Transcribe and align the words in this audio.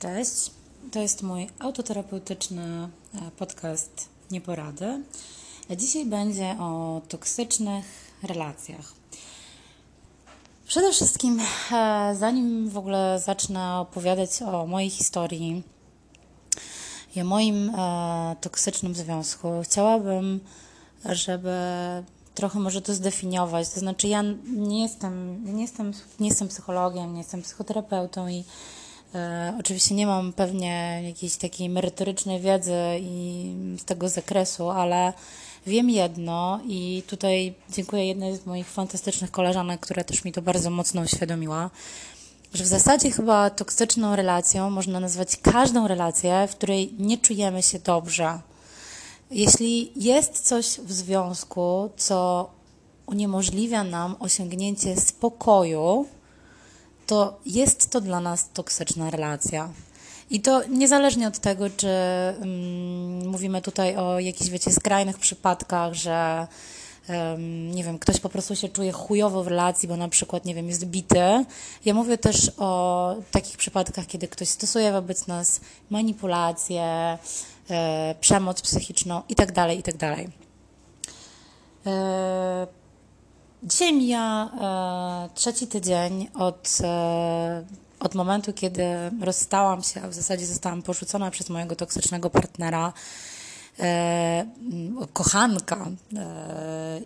Cześć, 0.00 0.50
to 0.92 0.98
jest 0.98 1.22
mój 1.22 1.48
autoterapeutyczny 1.58 2.62
e, 2.62 3.30
podcast 3.38 4.08
Nieporady. 4.30 5.02
Dzisiaj 5.76 6.06
będzie 6.06 6.56
o 6.60 7.00
toksycznych 7.08 7.84
relacjach. 8.22 8.92
Przede 10.66 10.92
wszystkim, 10.92 11.40
e, 11.72 12.14
zanim 12.18 12.68
w 12.68 12.78
ogóle 12.78 13.20
zacznę 13.24 13.74
opowiadać 13.74 14.42
o 14.42 14.66
mojej 14.66 14.90
historii 14.90 15.62
i 17.16 17.20
o 17.20 17.24
moim 17.24 17.70
e, 17.70 18.36
toksycznym 18.40 18.94
związku, 18.94 19.48
chciałabym, 19.64 20.40
żeby 21.04 21.52
trochę 22.34 22.58
może 22.58 22.82
to 22.82 22.94
zdefiniować. 22.94 23.68
To 23.68 23.80
znaczy, 23.80 24.08
ja 24.08 24.22
nie 24.44 24.82
jestem, 24.82 25.44
nie 25.54 25.62
jestem, 25.62 25.92
nie 26.20 26.28
jestem 26.28 26.48
psychologiem, 26.48 27.12
nie 27.12 27.18
jestem 27.18 27.42
psychoterapeutą 27.42 28.28
i 28.28 28.44
E, 29.14 29.54
oczywiście 29.60 29.94
nie 29.94 30.06
mam 30.06 30.32
pewnie 30.32 31.02
jakiejś 31.04 31.36
takiej 31.36 31.68
merytorycznej 31.68 32.40
wiedzy 32.40 32.76
i 33.00 33.54
z 33.78 33.84
tego 33.84 34.08
zakresu, 34.08 34.70
ale 34.70 35.12
wiem 35.66 35.90
jedno 35.90 36.60
i 36.66 37.02
tutaj 37.06 37.54
dziękuję 37.70 38.06
jednej 38.06 38.36
z 38.36 38.46
moich 38.46 38.68
fantastycznych 38.68 39.30
koleżanek, 39.30 39.80
która 39.80 40.04
też 40.04 40.24
mi 40.24 40.32
to 40.32 40.42
bardzo 40.42 40.70
mocno 40.70 41.02
uświadomiła, 41.02 41.70
że 42.54 42.64
w 42.64 42.66
zasadzie 42.66 43.10
chyba 43.10 43.50
toksyczną 43.50 44.16
relacją 44.16 44.70
można 44.70 45.00
nazwać 45.00 45.36
każdą 45.36 45.88
relację, 45.88 46.48
w 46.50 46.56
której 46.56 46.94
nie 46.98 47.18
czujemy 47.18 47.62
się 47.62 47.78
dobrze. 47.78 48.40
Jeśli 49.30 49.92
jest 49.96 50.40
coś 50.40 50.66
w 50.66 50.92
związku, 50.92 51.90
co 51.96 52.50
uniemożliwia 53.06 53.84
nam 53.84 54.16
osiągnięcie 54.20 54.96
spokoju, 54.96 56.06
to 57.10 57.40
jest 57.46 57.90
to 57.90 58.00
dla 58.00 58.20
nas 58.20 58.48
toksyczna 58.52 59.10
relacja. 59.10 59.68
I 60.30 60.40
to 60.40 60.62
niezależnie 60.68 61.28
od 61.28 61.38
tego, 61.38 61.70
czy 61.76 61.88
um, 62.40 63.28
mówimy 63.28 63.62
tutaj 63.62 63.96
o 63.96 64.20
jakichś, 64.20 64.50
wiecie, 64.50 64.72
skrajnych 64.72 65.18
przypadkach, 65.18 65.94
że 65.94 66.46
um, 67.08 67.70
nie 67.74 67.84
wiem, 67.84 67.98
ktoś 67.98 68.20
po 68.20 68.28
prostu 68.28 68.56
się 68.56 68.68
czuje 68.68 68.92
chujowo 68.92 69.44
w 69.44 69.48
relacji, 69.48 69.88
bo 69.88 69.96
na 69.96 70.08
przykład, 70.08 70.44
nie 70.44 70.54
wiem, 70.54 70.68
jest 70.68 70.84
bity. 70.84 71.44
Ja 71.84 71.94
mówię 71.94 72.18
też 72.18 72.52
o 72.58 73.14
takich 73.30 73.56
przypadkach, 73.56 74.06
kiedy 74.06 74.28
ktoś 74.28 74.48
stosuje 74.48 74.92
wobec 74.92 75.26
nas 75.26 75.60
manipulację, 75.90 77.18
e, 77.70 78.14
przemoc 78.20 78.62
psychiczną 78.62 79.22
itd., 79.28 79.52
tak 79.52 79.76
itd. 79.76 79.98
Tak 79.98 80.18
e, 81.86 82.79
Dzisiaj 83.62 83.92
mija 83.92 84.50
e, 84.60 85.34
trzeci 85.34 85.66
tydzień 85.66 86.28
od, 86.34 86.78
e, 86.82 87.64
od 88.00 88.14
momentu, 88.14 88.52
kiedy 88.52 88.84
rozstałam 89.20 89.82
się, 89.82 90.02
a 90.02 90.08
w 90.08 90.14
zasadzie 90.14 90.46
zostałam 90.46 90.82
porzucona 90.82 91.30
przez 91.30 91.48
mojego 91.50 91.76
toksycznego 91.76 92.30
partnera, 92.30 92.92
e, 93.80 94.46
kochanka. 95.12 95.86
E, 96.16 97.00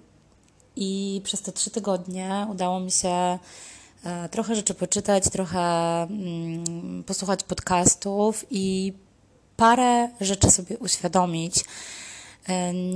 I 0.77 1.21
przez 1.25 1.43
te 1.43 1.53
trzy 1.53 1.71
tygodnie 1.71 2.47
udało 2.51 2.81
mi 2.81 2.91
się 2.91 3.39
e, 4.05 4.29
trochę 4.31 4.55
rzeczy 4.55 4.75
poczytać, 4.75 5.25
trochę 5.31 5.61
mm, 6.03 7.05
posłuchać 7.07 7.43
podcastów 7.43 8.45
i 8.51 8.93
parę 9.57 10.09
rzeczy 10.21 10.51
sobie 10.51 10.79
uświadomić 10.79 11.65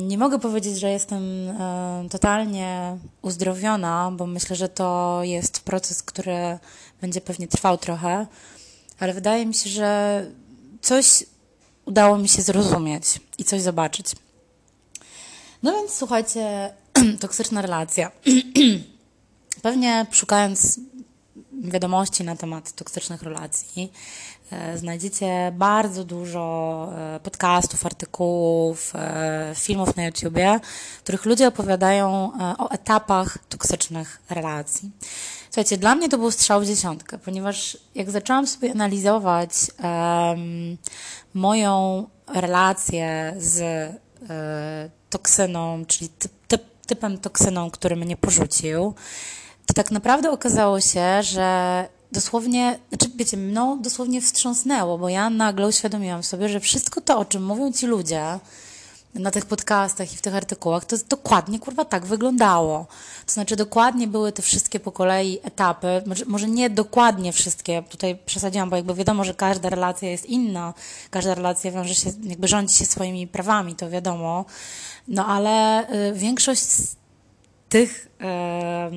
nie 0.08 0.18
mogę 0.18 0.38
powiedzieć, 0.38 0.78
że 0.78 0.90
jestem 0.90 1.22
totalnie 2.10 2.98
uzdrowiona, 3.22 4.12
bo 4.16 4.26
myślę, 4.26 4.56
że 4.56 4.68
to 4.68 5.20
jest 5.22 5.60
proces, 5.60 6.02
który 6.02 6.58
będzie 7.00 7.20
pewnie 7.20 7.48
trwał 7.48 7.78
trochę, 7.78 8.26
ale 8.98 9.14
wydaje 9.14 9.46
mi 9.46 9.54
się, 9.54 9.70
że 9.70 10.26
coś 10.80 11.24
udało 11.84 12.18
mi 12.18 12.28
się 12.28 12.42
zrozumieć 12.42 13.20
i 13.38 13.44
coś 13.44 13.62
zobaczyć. 13.62 14.06
No 15.62 15.72
więc 15.72 15.92
słuchajcie, 15.92 16.74
toksyczna 17.20 17.62
relacja. 17.62 18.10
Pewnie 19.62 20.06
szukając 20.10 20.80
wiadomości 21.52 22.24
na 22.24 22.36
temat 22.36 22.72
toksycznych 22.72 23.22
relacji, 23.22 23.92
e, 23.92 24.37
znajdziecie 24.76 25.52
bardzo 25.56 26.04
dużo 26.04 26.88
e, 26.96 27.20
podcastów, 27.20 27.86
artykułów, 27.86 28.92
e, 28.94 29.52
filmów 29.54 29.96
na 29.96 30.04
YouTubie, 30.04 30.60
w 30.98 31.02
których 31.02 31.24
ludzie 31.24 31.48
opowiadają 31.48 32.32
o 32.58 32.70
etapach 32.70 33.38
toksycznych 33.48 34.22
relacji. 34.30 34.90
Słuchajcie, 35.50 35.76
dla 35.76 35.94
mnie 35.94 36.08
to 36.08 36.18
był 36.18 36.30
strzał 36.30 36.60
w 36.60 36.66
dziesiątkę, 36.66 37.18
ponieważ 37.18 37.78
jak 37.94 38.10
zaczęłam 38.10 38.46
sobie 38.46 38.70
analizować 38.70 39.50
um, 39.82 40.76
moją 41.34 42.06
relację 42.34 43.34
z 43.38 43.60
um, 43.60 44.28
toksyną, 45.10 45.84
czyli 45.86 46.08
typ, 46.08 46.32
typ, 46.48 46.62
typem 46.86 47.18
toksyną, 47.18 47.70
który 47.70 47.96
mnie 47.96 48.16
porzucił, 48.16 48.94
to 49.66 49.74
tak 49.74 49.90
naprawdę 49.90 50.30
okazało 50.30 50.80
się, 50.80 51.22
że 51.22 51.88
dosłownie, 52.12 52.78
znaczy 52.88 53.10
wiecie, 53.16 53.36
mną 53.36 53.82
dosłownie 53.82 54.20
wstrząsnęło, 54.20 54.98
bo 54.98 55.08
ja 55.08 55.30
nagle 55.30 55.68
uświadomiłam 55.68 56.22
sobie, 56.22 56.48
że 56.48 56.60
wszystko 56.60 57.00
to, 57.00 57.18
o 57.18 57.24
czym 57.24 57.44
mówią 57.44 57.72
ci 57.72 57.86
ludzie 57.86 58.38
na 59.14 59.30
tych 59.30 59.46
podcastach 59.46 60.12
i 60.12 60.16
w 60.16 60.22
tych 60.22 60.34
artykułach, 60.34 60.84
to 60.84 60.96
dokładnie, 61.08 61.58
kurwa, 61.58 61.84
tak 61.84 62.06
wyglądało. 62.06 62.86
To 63.26 63.32
znaczy, 63.32 63.56
dokładnie 63.56 64.08
były 64.08 64.32
te 64.32 64.42
wszystkie 64.42 64.80
po 64.80 64.92
kolei 64.92 65.38
etapy, 65.42 66.02
może, 66.26 66.48
nie 66.48 66.70
dokładnie 66.70 67.32
wszystkie, 67.32 67.82
tutaj 67.88 68.18
przesadziłam, 68.26 68.70
bo 68.70 68.76
jakby 68.76 68.94
wiadomo, 68.94 69.24
że 69.24 69.34
każda 69.34 69.68
relacja 69.68 70.10
jest 70.10 70.26
inna, 70.26 70.74
każda 71.10 71.34
relacja 71.34 71.72
wiąże 71.72 71.94
się, 71.94 72.10
jakby 72.24 72.48
rządzi 72.48 72.74
się 72.74 72.86
swoimi 72.86 73.26
prawami, 73.26 73.74
to 73.74 73.90
wiadomo, 73.90 74.44
no 75.08 75.26
ale 75.26 75.86
y, 76.10 76.12
większość 76.12 76.66
tych 77.68 78.08
e, 78.20 78.90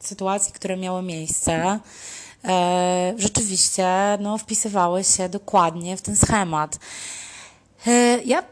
sytuacji, 0.00 0.52
które 0.52 0.76
miały 0.76 1.02
miejsce, 1.02 1.80
e, 2.44 3.14
rzeczywiście 3.16 3.86
no, 4.20 4.38
wpisywały 4.38 5.04
się 5.04 5.28
dokładnie 5.28 5.96
w 5.96 6.02
ten 6.02 6.16
schemat. 6.16 6.78
E, 7.86 7.90
ja 8.24 8.42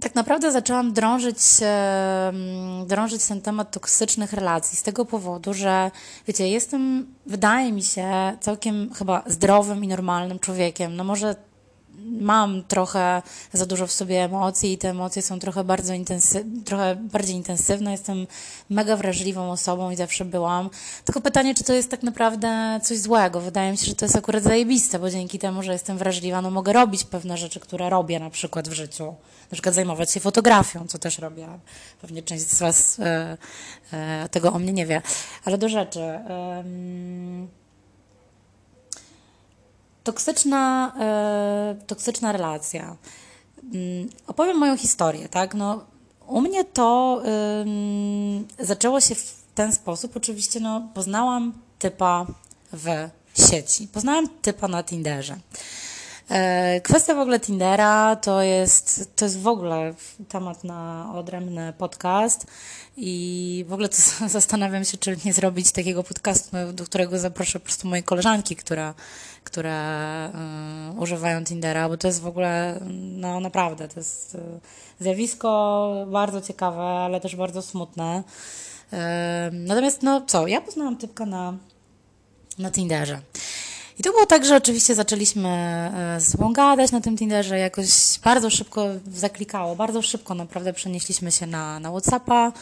tak 0.00 0.14
naprawdę 0.14 0.52
zaczęłam 0.52 0.92
drążyć, 0.92 1.38
drążyć 2.86 3.26
ten 3.26 3.40
temat 3.40 3.70
toksycznych 3.70 4.32
relacji 4.32 4.78
z 4.78 4.82
tego 4.82 5.04
powodu, 5.04 5.54
że 5.54 5.90
wiecie, 6.26 6.48
jestem, 6.48 7.14
wydaje 7.26 7.72
mi 7.72 7.82
się, 7.82 8.36
całkiem 8.40 8.94
chyba 8.94 9.22
zdrowym 9.26 9.84
i 9.84 9.88
normalnym 9.88 10.38
człowiekiem. 10.38 10.96
No 10.96 11.04
może 11.04 11.36
mam 12.20 12.62
trochę 12.64 13.22
za 13.52 13.66
dużo 13.66 13.86
w 13.86 13.92
sobie 13.92 14.24
emocji 14.24 14.72
i 14.72 14.78
te 14.78 14.90
emocje 14.90 15.22
są 15.22 15.38
trochę, 15.38 15.64
bardzo 15.64 15.92
intensy- 15.92 16.62
trochę 16.64 16.96
bardziej 16.96 17.36
intensywne. 17.36 17.92
Jestem 17.92 18.26
mega 18.70 18.96
wrażliwą 18.96 19.50
osobą 19.50 19.90
i 19.90 19.96
zawsze 19.96 20.24
byłam. 20.24 20.70
Tylko 21.04 21.20
pytanie, 21.20 21.54
czy 21.54 21.64
to 21.64 21.72
jest 21.72 21.90
tak 21.90 22.02
naprawdę 22.02 22.80
coś 22.82 22.98
złego. 22.98 23.40
Wydaje 23.40 23.70
mi 23.70 23.78
się, 23.78 23.86
że 23.86 23.94
to 23.94 24.04
jest 24.04 24.16
akurat 24.16 24.42
zajebiste, 24.42 24.98
bo 24.98 25.10
dzięki 25.10 25.38
temu, 25.38 25.62
że 25.62 25.72
jestem 25.72 25.98
wrażliwa, 25.98 26.42
no 26.42 26.50
mogę 26.50 26.72
robić 26.72 27.04
pewne 27.04 27.36
rzeczy, 27.36 27.60
które 27.60 27.90
robię 27.90 28.20
na 28.20 28.30
przykład 28.30 28.68
w 28.68 28.72
życiu. 28.72 29.04
Na 29.50 29.54
przykład 29.54 29.74
zajmować 29.74 30.12
się 30.12 30.20
fotografią, 30.20 30.86
co 30.86 30.98
też 30.98 31.18
robię. 31.18 31.48
Pewnie 32.00 32.22
część 32.22 32.44
z 32.50 32.58
Was 32.60 33.00
e, 33.00 33.36
e, 33.92 34.28
tego 34.28 34.52
o 34.52 34.58
mnie 34.58 34.72
nie 34.72 34.86
wie. 34.86 35.02
Ale 35.44 35.58
do 35.58 35.68
rzeczy. 35.68 36.00
Toksyczna, 40.04 40.92
e, 41.00 41.76
toksyczna 41.86 42.32
relacja. 42.32 42.96
Mm, 43.74 44.08
opowiem 44.26 44.58
moją 44.58 44.76
historię, 44.76 45.28
tak? 45.28 45.54
No, 45.54 45.84
u 46.26 46.40
mnie 46.40 46.64
to 46.64 47.22
zaczęło 48.58 49.00
się 49.00 49.14
w 49.14 49.42
ten 49.54 49.72
sposób. 49.72 50.16
Oczywiście, 50.16 50.60
no, 50.60 50.88
poznałam 50.94 51.52
typa 51.78 52.26
w 52.72 53.08
sieci. 53.50 53.88
Poznałam 53.88 54.28
typa 54.42 54.68
na 54.68 54.82
Tinderze. 54.82 55.36
E, 56.30 56.80
kwestia 56.80 57.14
w 57.14 57.18
ogóle 57.18 57.40
Tindera 57.40 58.16
to 58.16 58.42
jest, 58.42 59.10
to 59.16 59.24
jest 59.24 59.40
w 59.40 59.46
ogóle 59.46 59.94
temat 60.28 60.64
na 60.64 61.10
odrębny 61.14 61.72
podcast 61.78 62.46
i 62.96 63.64
w 63.68 63.72
ogóle 63.72 63.88
to 63.88 63.96
zastanawiam 64.28 64.84
się, 64.84 64.98
czy 64.98 65.16
nie 65.24 65.32
zrobić 65.32 65.72
takiego 65.72 66.02
podcastu, 66.02 66.56
do 66.72 66.84
którego 66.84 67.18
zaproszę 67.18 67.60
po 67.60 67.64
prostu 67.64 67.88
moje 67.88 68.02
koleżanki, 68.02 68.56
które, 68.56 68.94
które 69.44 70.30
um, 70.34 70.98
używają 70.98 71.44
Tindera, 71.44 71.88
bo 71.88 71.96
to 71.96 72.06
jest 72.06 72.20
w 72.20 72.26
ogóle, 72.26 72.80
no 73.16 73.40
naprawdę, 73.40 73.88
to 73.88 74.00
jest 74.00 74.34
e, 74.34 74.38
zjawisko 75.00 75.90
bardzo 76.06 76.40
ciekawe, 76.40 76.82
ale 76.82 77.20
też 77.20 77.36
bardzo 77.36 77.62
smutne. 77.62 78.22
Natomiast, 79.52 80.02
no 80.02 80.20
co, 80.26 80.46
ja 80.46 80.60
poznałam 80.60 80.96
typka 80.96 81.26
na, 81.26 81.56
na 82.58 82.70
Tinderze. 82.70 83.20
I 83.98 84.02
to 84.02 84.10
było 84.10 84.26
tak, 84.26 84.44
że 84.44 84.56
oczywiście 84.56 84.94
zaczęliśmy 84.94 85.48
e, 85.48 86.20
z 86.20 86.32
sobą 86.32 86.52
gadać 86.52 86.92
na 86.92 87.00
tym 87.00 87.16
Tinderze, 87.16 87.58
jakoś 87.58 87.88
bardzo 88.24 88.50
szybko 88.50 88.86
zaklikało, 89.12 89.76
bardzo 89.76 90.02
szybko 90.02 90.34
naprawdę 90.34 90.72
przenieśliśmy 90.72 91.32
się 91.32 91.46
na, 91.46 91.80
na 91.80 91.90
Whatsappa 91.90 92.52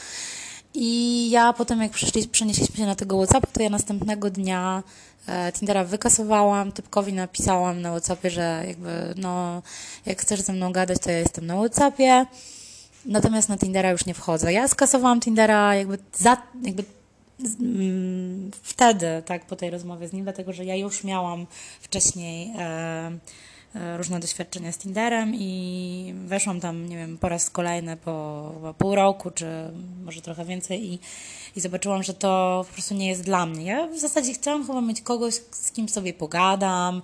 I 0.74 1.30
ja 1.30 1.52
potem, 1.52 1.82
jak 1.82 1.92
przyszli, 1.92 2.28
przenieśliśmy 2.28 2.76
się 2.76 2.86
na 2.86 2.94
tego 2.94 3.16
WhatsApp, 3.16 3.52
to 3.52 3.62
ja 3.62 3.70
następnego 3.70 4.30
dnia 4.30 4.82
e, 5.26 5.52
Tindera 5.52 5.84
wykasowałam, 5.84 6.72
typkowi 6.72 7.12
napisałam 7.12 7.82
na 7.82 7.90
WhatsAppie, 7.90 8.30
że 8.30 8.64
jakby, 8.66 9.14
no, 9.16 9.62
jak 10.06 10.22
chcesz 10.22 10.40
ze 10.40 10.52
mną 10.52 10.72
gadać, 10.72 10.98
to 10.98 11.10
ja 11.10 11.18
jestem 11.18 11.46
na 11.46 11.56
WhatsAppie. 11.56 12.26
Natomiast 13.06 13.48
na 13.48 13.58
Tindera 13.58 13.90
już 13.90 14.06
nie 14.06 14.14
wchodzę. 14.14 14.52
Ja 14.52 14.68
skasowałam 14.68 15.20
Tindera 15.20 15.74
jakby, 15.74 15.98
za, 16.12 16.36
jakby 16.62 16.84
wtedy, 18.62 19.22
tak, 19.26 19.46
po 19.46 19.56
tej 19.56 19.70
rozmowie 19.70 20.08
z 20.08 20.12
nim, 20.12 20.22
dlatego 20.22 20.52
że 20.52 20.64
ja 20.64 20.76
już 20.76 21.04
miałam 21.04 21.46
wcześniej 21.80 22.52
e, 22.58 23.12
e, 23.74 23.96
różne 23.96 24.20
doświadczenia 24.20 24.72
z 24.72 24.78
Tinderem 24.78 25.34
i 25.34 26.14
weszłam 26.26 26.60
tam, 26.60 26.88
nie 26.88 26.96
wiem, 26.96 27.18
po 27.18 27.28
raz 27.28 27.50
kolejny 27.50 27.96
po, 27.96 28.52
po 28.62 28.74
pół 28.74 28.94
roku, 28.94 29.30
czy 29.30 29.46
może 30.04 30.22
trochę 30.22 30.44
więcej 30.44 30.92
i, 30.92 30.98
i 31.56 31.60
zobaczyłam, 31.60 32.02
że 32.02 32.14
to 32.14 32.64
po 32.68 32.72
prostu 32.72 32.94
nie 32.94 33.08
jest 33.08 33.22
dla 33.24 33.46
mnie. 33.46 33.64
Ja 33.64 33.86
w 33.86 33.98
zasadzie 33.98 34.34
chciałam 34.34 34.66
chyba 34.66 34.80
mieć 34.80 35.00
kogoś, 35.00 35.34
z 35.50 35.72
kim 35.72 35.88
sobie 35.88 36.14
pogadam, 36.14 37.02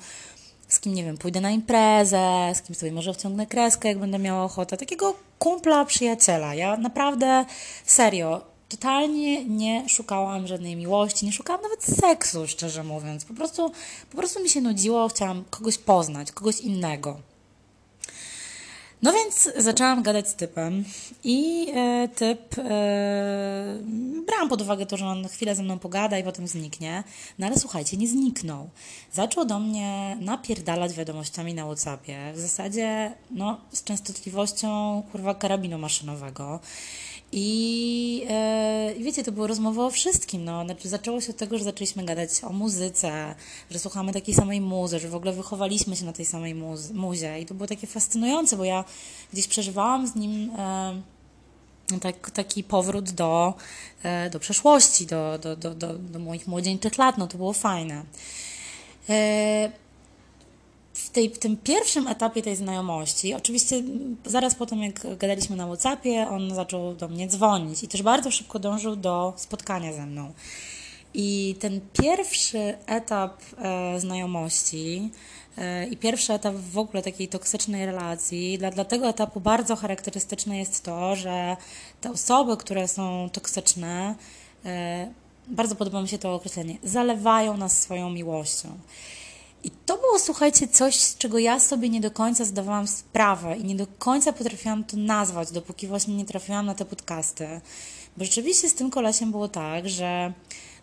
z 0.68 0.80
kim, 0.80 0.94
nie 0.94 1.04
wiem, 1.04 1.18
pójdę 1.18 1.40
na 1.40 1.50
imprezę, 1.50 2.52
z 2.54 2.62
kim 2.62 2.74
sobie 2.74 2.92
może 2.92 3.14
wciągnę 3.14 3.46
kreskę, 3.46 3.88
jak 3.88 3.98
będę 3.98 4.18
miała 4.18 4.44
ochotę. 4.44 4.76
Takiego 4.76 5.14
kumpla, 5.38 5.84
przyjaciela. 5.84 6.54
Ja 6.54 6.76
naprawdę, 6.76 7.44
serio, 7.84 8.40
totalnie 8.68 9.44
nie 9.44 9.88
szukałam 9.88 10.46
żadnej 10.46 10.76
miłości, 10.76 11.26
nie 11.26 11.32
szukałam 11.32 11.62
nawet 11.62 11.84
seksu, 11.84 12.48
szczerze 12.48 12.84
mówiąc. 12.84 13.24
Po 13.24 13.34
prostu, 13.34 13.72
po 14.10 14.16
prostu 14.16 14.42
mi 14.42 14.48
się 14.48 14.60
nudziło, 14.60 15.08
chciałam 15.08 15.44
kogoś 15.50 15.78
poznać, 15.78 16.32
kogoś 16.32 16.60
innego. 16.60 17.20
No 19.02 19.12
więc 19.12 19.50
zaczęłam 19.56 20.02
gadać 20.02 20.28
z 20.28 20.34
typem 20.34 20.84
i 21.24 21.66
e, 21.74 22.08
typ, 22.08 22.58
e, 22.58 23.78
brałam 24.26 24.48
pod 24.48 24.62
uwagę 24.62 24.86
to, 24.86 24.96
że 24.96 25.06
on 25.06 25.28
chwilę 25.28 25.54
ze 25.54 25.62
mną 25.62 25.78
pogada 25.78 26.18
i 26.18 26.24
potem 26.24 26.48
zniknie, 26.48 27.04
no 27.38 27.46
ale 27.46 27.58
słuchajcie, 27.58 27.96
nie 27.96 28.08
zniknął. 28.08 28.68
Zaczął 29.12 29.44
do 29.44 29.58
mnie 29.58 30.16
napierdalać 30.20 30.94
wiadomościami 30.94 31.54
na 31.54 31.64
Whatsappie, 31.64 32.32
w 32.34 32.38
zasadzie 32.40 33.14
no, 33.30 33.60
z 33.72 33.84
częstotliwością 33.84 35.02
kurwa 35.12 35.34
karabinu 35.34 35.78
maszynowego. 35.78 36.60
I, 37.32 38.26
e, 38.28 38.94
wiecie, 38.98 39.24
to 39.24 39.32
było 39.32 39.46
rozmowa 39.46 39.84
o 39.84 39.90
wszystkim. 39.90 40.44
No. 40.44 40.64
Znaczy, 40.64 40.88
zaczęło 40.88 41.20
się 41.20 41.30
od 41.30 41.36
tego, 41.36 41.58
że 41.58 41.64
zaczęliśmy 41.64 42.04
gadać 42.04 42.30
o 42.44 42.52
muzyce, 42.52 43.34
że 43.70 43.78
słuchamy 43.78 44.12
takiej 44.12 44.34
samej 44.34 44.60
muzy, 44.60 44.98
że 44.98 45.08
w 45.08 45.14
ogóle 45.14 45.32
wychowaliśmy 45.32 45.96
się 45.96 46.04
na 46.04 46.12
tej 46.12 46.24
samej 46.24 46.54
muzy, 46.54 46.94
muzie. 46.94 47.40
I 47.40 47.46
to 47.46 47.54
było 47.54 47.66
takie 47.66 47.86
fascynujące, 47.86 48.56
bo 48.56 48.64
ja 48.64 48.84
gdzieś 49.32 49.48
przeżywałam 49.48 50.06
z 50.06 50.14
nim 50.14 50.50
e, 50.58 51.02
tak, 52.00 52.30
taki 52.30 52.64
powrót 52.64 53.10
do, 53.10 53.54
e, 54.02 54.30
do 54.30 54.40
przeszłości, 54.40 55.06
do, 55.06 55.38
do, 55.38 55.56
do, 55.56 55.74
do, 55.74 55.94
do 55.94 56.18
moich 56.18 56.46
młodzieńczych 56.46 56.98
lat. 56.98 57.18
No 57.18 57.26
to 57.26 57.36
było 57.36 57.52
fajne. 57.52 58.02
E, 59.08 59.72
w, 61.08 61.10
tej, 61.10 61.30
w 61.30 61.38
tym 61.38 61.56
pierwszym 61.56 62.08
etapie 62.08 62.42
tej 62.42 62.56
znajomości, 62.56 63.34
oczywiście 63.34 63.82
zaraz 64.24 64.54
po 64.54 64.66
tym, 64.66 64.82
jak 64.82 65.16
gadaliśmy 65.16 65.56
na 65.56 65.66
WhatsAppie, 65.66 66.28
on 66.30 66.54
zaczął 66.54 66.94
do 66.94 67.08
mnie 67.08 67.28
dzwonić 67.28 67.82
i 67.82 67.88
też 67.88 68.02
bardzo 68.02 68.30
szybko 68.30 68.58
dążył 68.58 68.96
do 68.96 69.32
spotkania 69.36 69.92
ze 69.92 70.06
mną. 70.06 70.32
I 71.14 71.56
ten 71.60 71.80
pierwszy 72.02 72.74
etap 72.86 73.40
e, 73.58 74.00
znajomości 74.00 75.10
e, 75.58 75.86
i 75.86 75.96
pierwszy 75.96 76.32
etap 76.32 76.54
w 76.54 76.78
ogóle 76.78 77.02
takiej 77.02 77.28
toksycznej 77.28 77.86
relacji, 77.86 78.58
dla, 78.58 78.70
dla 78.70 78.84
tego 78.84 79.08
etapu 79.08 79.40
bardzo 79.40 79.76
charakterystyczne 79.76 80.58
jest 80.58 80.84
to, 80.84 81.16
że 81.16 81.56
te 82.00 82.10
osoby, 82.10 82.56
które 82.56 82.88
są 82.88 83.30
toksyczne, 83.32 84.14
e, 84.64 85.08
bardzo 85.46 85.74
podoba 85.74 86.02
mi 86.02 86.08
się 86.08 86.18
to 86.18 86.34
określenie, 86.34 86.78
zalewają 86.82 87.56
nas 87.56 87.82
swoją 87.82 88.10
miłością. 88.10 88.68
I 89.64 89.70
to 89.70 89.96
było, 89.96 90.18
słuchajcie, 90.18 90.68
coś, 90.68 90.94
z 90.94 91.18
czego 91.18 91.38
ja 91.38 91.60
sobie 91.60 91.88
nie 91.88 92.00
do 92.00 92.10
końca 92.10 92.44
zdawałam 92.44 92.86
sprawę 92.86 93.56
i 93.56 93.64
nie 93.64 93.74
do 93.74 93.86
końca 93.98 94.32
potrafiłam 94.32 94.84
to 94.84 94.96
nazwać, 94.96 95.52
dopóki 95.52 95.86
właśnie 95.86 96.14
nie 96.14 96.24
trafiłam 96.24 96.66
na 96.66 96.74
te 96.74 96.84
podcasty. 96.84 97.60
Bo 98.16 98.24
rzeczywiście 98.24 98.68
z 98.68 98.74
tym 98.74 98.90
kolesiem 98.90 99.30
było 99.30 99.48
tak, 99.48 99.88
że 99.88 100.32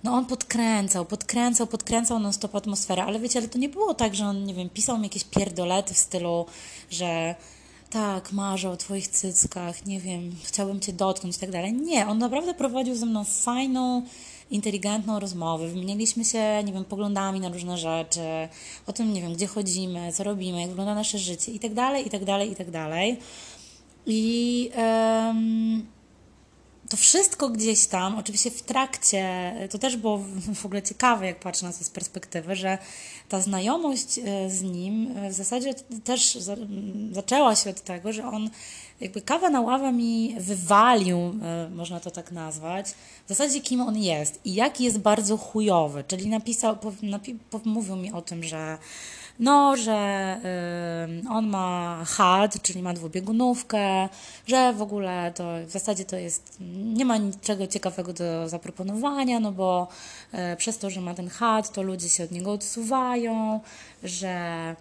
no 0.04 0.14
on 0.14 0.26
podkręcał, 0.26 1.06
podkręcał, 1.06 1.68
podkręcał 1.68 2.20
non-stop 2.20 2.56
atmosferę, 2.56 3.04
ale 3.04 3.20
wiecie, 3.20 3.40
ale 3.40 3.48
to 3.48 3.58
nie 3.58 3.70
było 3.70 3.94
tak, 3.94 4.16
że 4.16 4.26
on, 4.26 4.44
nie 4.44 4.54
wiem, 4.54 4.70
pisał 4.70 4.98
mi 4.98 5.04
jakieś 5.04 5.24
pierdolety 5.24 5.94
w 5.94 5.98
stylu, 5.98 6.46
że 6.90 7.36
tak, 7.90 8.32
marzę 8.32 8.70
o 8.70 8.78
twoich 8.78 9.08
cyckach, 9.08 9.86
nie 9.86 10.00
wiem, 10.00 10.36
chciałbym 10.44 10.80
cię 10.80 10.94
dotknąć 10.94 11.36
i 11.38 11.40
tak 11.40 11.52
dalej. 11.52 11.74
Nie, 11.74 12.08
on 12.08 12.18
naprawdę 12.18 12.54
prowadził 12.54 12.96
ze 12.96 13.06
mną 13.06 13.24
fajną, 13.24 14.04
inteligentną 14.52 15.20
rozmowę, 15.20 15.68
wymieniliśmy 15.68 16.26
się, 16.26 16.64
nie 16.64 16.74
wiem, 16.74 16.86
poglądami 16.86 17.40
na 17.40 17.50
różne 17.50 17.78
rzeczy, 17.78 18.20
o 18.88 18.94
tym, 18.94 19.14
nie 19.14 19.22
wiem, 19.22 19.34
gdzie 19.34 19.48
chodzimy, 19.48 20.14
co 20.14 20.24
robimy, 20.24 20.62
jak 20.62 20.70
wygląda 20.70 20.96
nasze 20.96 21.18
życie 21.18 21.52
i 21.52 21.60
tak 21.60 21.74
dalej, 21.74 22.08
i 22.08 22.10
tak 22.10 22.26
dalej, 22.26 22.52
i 22.52 22.56
tak 22.56 22.72
dalej. 22.72 23.20
I 24.06 24.72
um, 24.78 25.86
to 26.90 26.98
wszystko 26.98 27.50
gdzieś 27.50 27.88
tam, 27.88 28.18
oczywiście 28.18 28.52
w 28.52 28.62
trakcie, 28.62 29.54
to 29.70 29.78
też 29.78 29.98
było 29.98 30.18
w 30.62 30.66
ogóle 30.66 30.82
ciekawe, 30.82 31.26
jak 31.26 31.40
patrzę 31.40 31.66
na 31.66 31.74
to 31.74 31.84
z 31.84 31.90
perspektywy, 31.90 32.56
że 32.56 32.78
ta 33.30 33.42
znajomość 33.42 34.20
e, 34.20 34.50
z 34.50 34.62
nim 34.62 35.16
w 35.30 35.34
zasadzie 35.34 35.74
też 36.04 36.38
zaczęła 37.12 37.56
się 37.56 37.70
od 37.70 37.82
tego, 37.82 38.14
że 38.14 38.28
on 38.28 38.50
jakby 39.02 39.22
kawa 39.22 39.50
na 39.50 39.62
ławę 39.62 39.92
mi 39.92 40.36
wywalił, 40.40 41.18
e, 41.18 41.70
można 41.70 42.00
to 42.00 42.12
tak 42.12 42.32
nazwać, 42.32 42.88
w 43.26 43.30
zasadzie 43.30 43.62
kim 43.62 43.82
on 43.82 43.98
jest 43.98 44.46
i 44.46 44.54
jaki 44.54 44.84
jest 44.84 45.00
bardzo 45.00 45.38
chujowy, 45.38 46.04
czyli 46.08 46.28
napisał, 46.28 46.78
napi, 47.02 47.38
mówił 47.66 47.96
mi 47.96 48.12
o 48.12 48.22
tym, 48.22 48.44
że 48.44 48.78
no, 49.40 49.78
że 49.78 50.38
y, 51.26 51.30
on 51.30 51.48
ma 51.48 52.04
HUD, 52.06 52.62
czyli 52.62 52.82
ma 52.82 52.94
dwubiegunówkę, 52.94 54.10
że 54.48 54.74
w 54.74 54.82
ogóle 54.82 55.32
to 55.36 55.44
w 55.66 55.72
zasadzie 55.72 56.06
to 56.06 56.16
jest, 56.16 56.58
nie 56.94 57.06
ma 57.06 57.18
niczego 57.18 57.68
ciekawego 57.68 58.14
do 58.14 58.50
zaproponowania, 58.50 59.40
no 59.40 59.52
bo 59.52 59.88
y, 60.54 60.56
przez 60.58 60.78
to, 60.78 60.90
że 60.90 61.02
ma 61.02 61.14
ten 61.14 61.30
HUD, 61.30 61.72
to 61.74 61.82
ludzie 61.82 62.10
się 62.10 62.24
od 62.24 62.32
niego 62.32 62.52
odsuwają, 62.52 63.60
że 64.04 64.76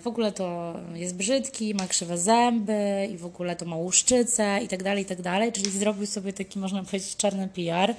w 0.00 0.06
ogóle 0.06 0.32
to 0.32 0.74
jest 0.94 1.14
brzydki, 1.14 1.74
ma 1.74 1.86
krzywe 1.86 2.18
zęby 2.18 3.08
i 3.12 3.16
w 3.16 3.24
ogóle 3.24 3.56
to 3.56 3.64
ma 3.64 3.76
łuszczycę 3.76 4.60
i 4.62 4.68
tak 4.68 4.82
dalej, 4.82 5.02
i 5.02 5.06
tak 5.06 5.22
dalej, 5.22 5.52
czyli 5.52 5.70
zrobił 5.70 6.06
sobie 6.06 6.32
taki, 6.32 6.58
można 6.58 6.84
powiedzieć, 6.84 7.16
czarny 7.16 7.48
PR. 7.48 7.94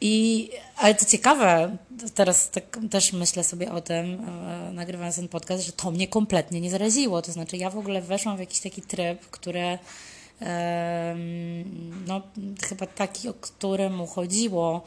I, 0.00 0.50
ale 0.76 0.94
to 0.94 1.04
ciekawe, 1.04 1.76
teraz 2.14 2.50
tak 2.50 2.78
też 2.90 3.12
myślę 3.12 3.44
sobie 3.44 3.72
o 3.72 3.80
tym, 3.80 4.20
e, 4.20 4.72
nagrywając 4.72 5.16
ten 5.16 5.28
podcast, 5.28 5.66
że 5.66 5.72
to 5.72 5.90
mnie 5.90 6.08
kompletnie 6.08 6.60
nie 6.60 6.70
zaraziło. 6.70 7.22
To 7.22 7.32
znaczy, 7.32 7.56
ja 7.56 7.70
w 7.70 7.78
ogóle 7.78 8.02
weszłam 8.02 8.36
w 8.36 8.40
jakiś 8.40 8.60
taki 8.60 8.82
tryb, 8.82 9.20
który 9.30 9.60
e, 9.60 9.78
no, 12.06 12.22
chyba 12.68 12.86
taki, 12.86 13.28
o 13.28 13.34
którym 13.34 13.96
mu 13.96 14.06
chodziło, 14.06 14.82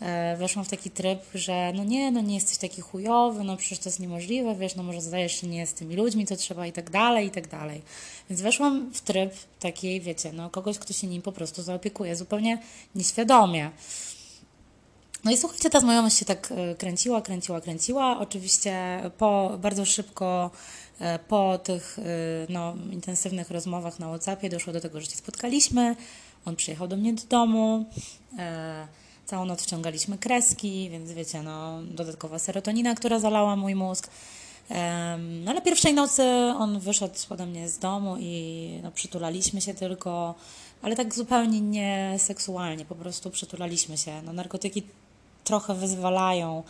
e, 0.00 0.36
weszłam 0.36 0.64
w 0.64 0.68
taki 0.68 0.90
tryb, 0.90 1.20
że 1.34 1.72
no 1.74 1.84
nie, 1.84 2.10
no 2.10 2.20
nie 2.20 2.34
jesteś 2.34 2.58
taki 2.58 2.80
chujowy, 2.80 3.44
no 3.44 3.56
przecież 3.56 3.78
to 3.78 3.88
jest 3.88 4.00
niemożliwe, 4.00 4.54
wiesz, 4.54 4.74
no 4.74 4.82
może 4.82 5.00
zdajesz 5.00 5.40
się 5.40 5.46
nie 5.46 5.66
z 5.66 5.74
tymi 5.74 5.96
ludźmi, 5.96 6.26
co 6.26 6.36
trzeba 6.36 6.66
i 6.66 6.72
tak 6.72 6.90
dalej, 6.90 7.26
i 7.26 7.30
tak 7.30 7.48
dalej. 7.48 7.82
Więc 8.30 8.42
weszłam 8.42 8.90
w 8.92 9.00
tryb 9.00 9.32
takiej, 9.60 10.00
wiecie, 10.00 10.32
no 10.32 10.50
kogoś, 10.50 10.78
kto 10.78 10.92
się 10.92 11.06
nim 11.06 11.22
po 11.22 11.32
prostu 11.32 11.62
zaopiekuje, 11.62 12.16
zupełnie 12.16 12.58
nieświadomie. 12.94 13.70
No 15.24 15.30
i 15.30 15.36
słuchajcie, 15.36 15.70
ta 15.70 15.80
znajomość 15.80 16.16
się 16.18 16.24
tak 16.24 16.52
e, 16.52 16.74
kręciła, 16.74 17.22
kręciła, 17.22 17.60
kręciła. 17.60 18.18
Oczywiście 18.18 19.02
po 19.18 19.58
bardzo 19.58 19.84
szybko 19.84 20.50
po 21.28 21.58
tych 21.58 21.98
e, 21.98 22.02
no, 22.48 22.74
intensywnych 22.90 23.50
rozmowach 23.50 23.98
na 23.98 24.08
WhatsAppie 24.08 24.50
doszło 24.50 24.72
do 24.72 24.80
tego, 24.80 25.00
że 25.00 25.06
się 25.06 25.16
spotkaliśmy. 25.16 25.96
On 26.44 26.56
przyjechał 26.56 26.88
do 26.88 26.96
mnie 26.96 27.12
do 27.12 27.22
domu. 27.28 27.84
Całą 29.26 29.44
noc 29.44 29.62
wciągaliśmy 29.62 30.18
kreski, 30.18 30.90
więc 30.90 31.12
wiecie, 31.12 31.42
no, 31.42 31.82
dodatkowa 31.82 32.38
serotonina, 32.38 32.94
która 32.94 33.18
zalała 33.18 33.56
mój 33.56 33.74
mózg. 33.74 34.10
No, 35.44 35.50
ale 35.50 35.62
pierwszej 35.62 35.94
nocy 35.94 36.22
on 36.58 36.80
wyszedł 36.80 37.14
ode 37.30 37.46
mnie 37.46 37.68
z 37.68 37.78
domu 37.78 38.16
i 38.20 38.80
no, 38.82 38.92
przytulaliśmy 38.92 39.60
się 39.60 39.74
tylko, 39.74 40.34
ale 40.82 40.96
tak 40.96 41.14
zupełnie 41.14 41.60
nie 41.60 42.14
seksualnie, 42.18 42.84
po 42.84 42.94
prostu 42.94 43.30
przytulaliśmy 43.30 43.98
się. 43.98 44.22
No, 44.22 44.32
narkotyki 44.32 44.82
trochę 45.44 45.74
wyzwalają 45.74 46.62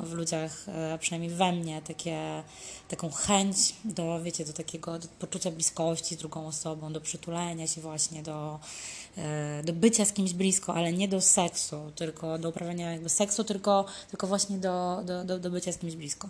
w 0.00 0.12
ludziach, 0.12 0.66
a 0.68 0.94
e, 0.94 0.98
przynajmniej 0.98 1.30
we 1.30 1.52
mnie, 1.52 1.82
takie, 1.82 2.42
taką 2.88 3.10
chęć 3.10 3.74
do, 3.84 4.22
wiecie, 4.22 4.44
do 4.44 4.52
takiego 4.52 4.98
do 4.98 5.08
poczucia 5.18 5.50
bliskości 5.50 6.14
z 6.14 6.18
drugą 6.18 6.46
osobą, 6.46 6.92
do 6.92 7.00
przytulenia 7.00 7.66
się 7.66 7.80
właśnie, 7.80 8.22
do, 8.22 8.60
e, 9.16 9.62
do 9.62 9.72
bycia 9.72 10.04
z 10.04 10.12
kimś 10.12 10.32
blisko, 10.32 10.74
ale 10.74 10.92
nie 10.92 11.08
do 11.08 11.20
seksu, 11.20 11.92
tylko 11.94 12.38
do 12.38 12.48
uprawiania 12.48 12.92
jakby 12.92 13.08
seksu, 13.08 13.44
tylko, 13.44 13.84
tylko 14.10 14.26
właśnie 14.26 14.58
do, 14.58 15.02
do, 15.04 15.24
do, 15.24 15.38
do 15.38 15.50
bycia 15.50 15.72
z 15.72 15.78
kimś 15.78 15.94
blisko. 15.94 16.28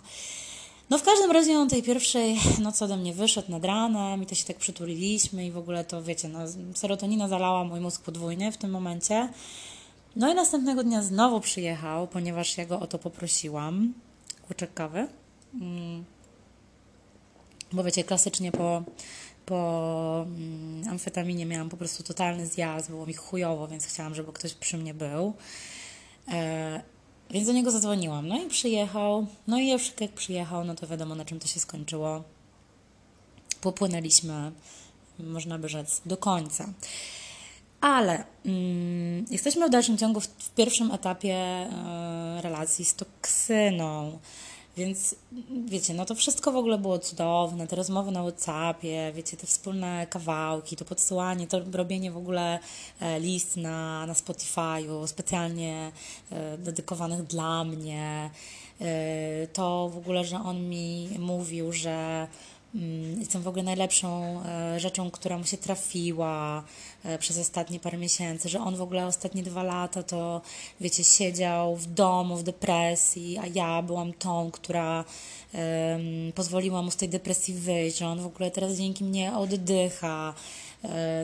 No 0.89 0.97
w 0.97 1.03
każdym 1.03 1.31
razie 1.31 1.59
on 1.59 1.69
tej 1.69 1.83
pierwszej 1.83 2.39
nocy 2.63 2.85
ode 2.85 2.97
mnie 2.97 3.13
wyszedł 3.13 3.51
nad 3.51 3.65
ranem 3.65 4.23
i 4.23 4.25
to 4.25 4.35
się 4.35 4.45
tak 4.45 4.57
przytuliliśmy 4.57 5.45
i 5.45 5.51
w 5.51 5.57
ogóle 5.57 5.85
to, 5.85 6.03
wiecie, 6.03 6.27
no, 6.27 6.39
serotonina 6.75 7.27
zalała 7.27 7.63
mój 7.63 7.79
mózg 7.79 8.01
podwójnie 8.01 8.51
w 8.51 8.57
tym 8.57 8.71
momencie. 8.71 9.29
No 10.15 10.31
i 10.31 10.35
następnego 10.35 10.83
dnia 10.83 11.03
znowu 11.03 11.41
przyjechał, 11.41 12.07
ponieważ 12.07 12.57
ja 12.57 12.65
go 12.65 12.79
o 12.79 12.87
to 12.87 12.99
poprosiłam. 12.99 13.93
Kurczak 14.47 14.73
kawy. 14.73 15.07
Mm. 15.53 16.03
Bo 17.71 17.83
wiecie, 17.83 18.03
klasycznie 18.03 18.51
po, 18.51 18.83
po 19.45 20.25
mm, 20.27 20.89
amfetaminie 20.89 21.45
miałam 21.45 21.69
po 21.69 21.77
prostu 21.77 22.03
totalny 22.03 22.47
zjazd, 22.47 22.89
było 22.89 23.05
mi 23.05 23.13
chujowo, 23.13 23.67
więc 23.67 23.85
chciałam, 23.85 24.15
żeby 24.15 24.33
ktoś 24.33 24.53
przy 24.53 24.77
mnie 24.77 24.93
był. 24.93 25.33
E, 26.27 26.81
więc 27.31 27.47
do 27.47 27.53
niego 27.53 27.71
zadzwoniłam. 27.71 28.27
No 28.27 28.43
i 28.43 28.47
przyjechał. 28.49 29.27
No 29.47 29.59
i 29.59 29.69
już 29.69 29.93
jak 29.99 30.11
przyjechał, 30.11 30.63
no 30.63 30.75
to 30.75 30.87
wiadomo 30.87 31.15
na 31.15 31.25
czym 31.25 31.39
to 31.39 31.47
się 31.47 31.59
skończyło. 31.59 32.23
Popłynęliśmy, 33.61 34.51
można 35.19 35.59
by 35.59 35.69
rzec, 35.69 36.01
do 36.05 36.17
końca. 36.17 36.69
Ale 37.85 38.23
mm, 38.45 39.25
jesteśmy 39.31 39.67
w 39.67 39.69
dalszym 39.69 39.97
ciągu 39.97 40.19
w, 40.19 40.27
w 40.27 40.49
pierwszym 40.49 40.91
etapie 40.91 41.35
e, 41.35 42.41
relacji 42.41 42.85
z 42.85 42.95
toksyną. 42.95 44.19
Więc 44.77 45.15
wiecie, 45.65 45.93
no 45.93 46.05
to 46.05 46.15
wszystko 46.15 46.51
w 46.51 46.55
ogóle 46.55 46.77
było 46.77 46.99
cudowne, 46.99 47.67
te 47.67 47.75
rozmowy 47.75 48.11
na 48.11 48.21
Whatsappie, 48.21 49.11
wiecie, 49.15 49.37
te 49.37 49.47
wspólne 49.47 50.07
kawałki, 50.09 50.75
to 50.75 50.85
podsyłanie, 50.85 51.47
to 51.47 51.61
robienie 51.73 52.11
w 52.11 52.17
ogóle 52.17 52.59
e, 52.99 53.19
list 53.19 53.57
na, 53.57 54.05
na 54.05 54.13
Spotify'u 54.13 55.07
specjalnie 55.07 55.91
e, 56.31 56.57
dedykowanych 56.57 57.23
dla 57.23 57.63
mnie. 57.63 58.29
To 59.53 59.89
w 59.89 59.97
ogóle, 59.97 60.25
że 60.25 60.37
on 60.37 60.69
mi 60.69 61.09
mówił, 61.19 61.71
że 61.71 62.27
jestem 63.19 63.41
w 63.41 63.47
ogóle 63.47 63.63
najlepszą 63.63 64.41
e, 64.45 64.79
rzeczą, 64.79 65.11
która 65.11 65.37
mu 65.37 65.45
się 65.45 65.57
trafiła 65.57 66.63
e, 67.03 67.17
przez 67.17 67.37
ostatnie 67.37 67.79
parę 67.79 67.97
miesięcy, 67.97 68.49
że 68.49 68.59
on 68.59 68.75
w 68.75 68.81
ogóle 68.81 69.05
ostatnie 69.05 69.43
dwa 69.43 69.63
lata 69.63 70.03
to, 70.03 70.41
wiecie, 70.81 71.03
siedział 71.03 71.75
w 71.75 71.85
domu 71.85 72.37
w 72.37 72.43
depresji, 72.43 73.37
a 73.37 73.47
ja 73.47 73.81
byłam 73.81 74.13
tą, 74.13 74.51
która 74.51 75.05
um, 75.53 76.31
pozwoliła 76.35 76.81
mu 76.81 76.91
z 76.91 76.95
tej 76.95 77.09
depresji 77.09 77.53
wyjść, 77.53 77.97
że 77.97 78.07
on 78.07 78.19
w 78.19 78.25
ogóle 78.25 78.51
teraz 78.51 78.73
dzięki 78.73 79.03
mnie 79.03 79.37
oddycha, 79.37 80.33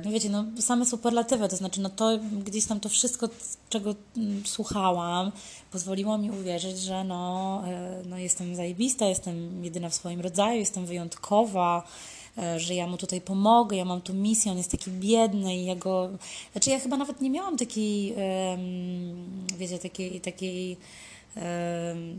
no 0.05 0.11
wiecie, 0.11 0.29
no 0.29 0.45
same 0.59 0.85
superlatywy, 0.85 1.49
to 1.49 1.55
znaczy 1.55 1.81
no 1.81 1.89
to 1.89 2.19
gdzieś 2.45 2.65
tam 2.65 2.79
to 2.79 2.89
wszystko, 2.89 3.29
czego 3.69 3.95
mm, 4.17 4.43
słuchałam, 4.45 5.31
pozwoliło 5.71 6.17
mi 6.17 6.31
uwierzyć, 6.31 6.79
że 6.79 7.03
no, 7.03 7.63
e, 7.67 8.01
no 8.05 8.17
jestem 8.17 8.55
zajebista, 8.55 9.05
jestem 9.05 9.63
jedyna 9.63 9.89
w 9.89 9.95
swoim 9.95 10.21
rodzaju, 10.21 10.59
jestem 10.59 10.85
wyjątkowa, 10.85 11.83
e, 11.83 12.20
że 12.57 12.75
ja 12.75 12.87
mu 12.87 12.97
tutaj 12.97 13.21
pomogę, 13.21 13.77
ja 13.77 13.85
mam 13.85 14.01
tu 14.01 14.13
misję, 14.13 14.51
on 14.51 14.57
jest 14.57 14.71
taki 14.71 14.91
biedny 14.91 15.57
i 15.57 15.65
jego... 15.65 16.09
Znaczy 16.51 16.69
ja 16.69 16.79
chyba 16.79 16.97
nawet 16.97 17.21
nie 17.21 17.29
miałam 17.29 17.57
takiej, 17.57 18.15
wiecie, 19.57 19.79
takiej, 19.79 20.21
takiej 20.21 20.77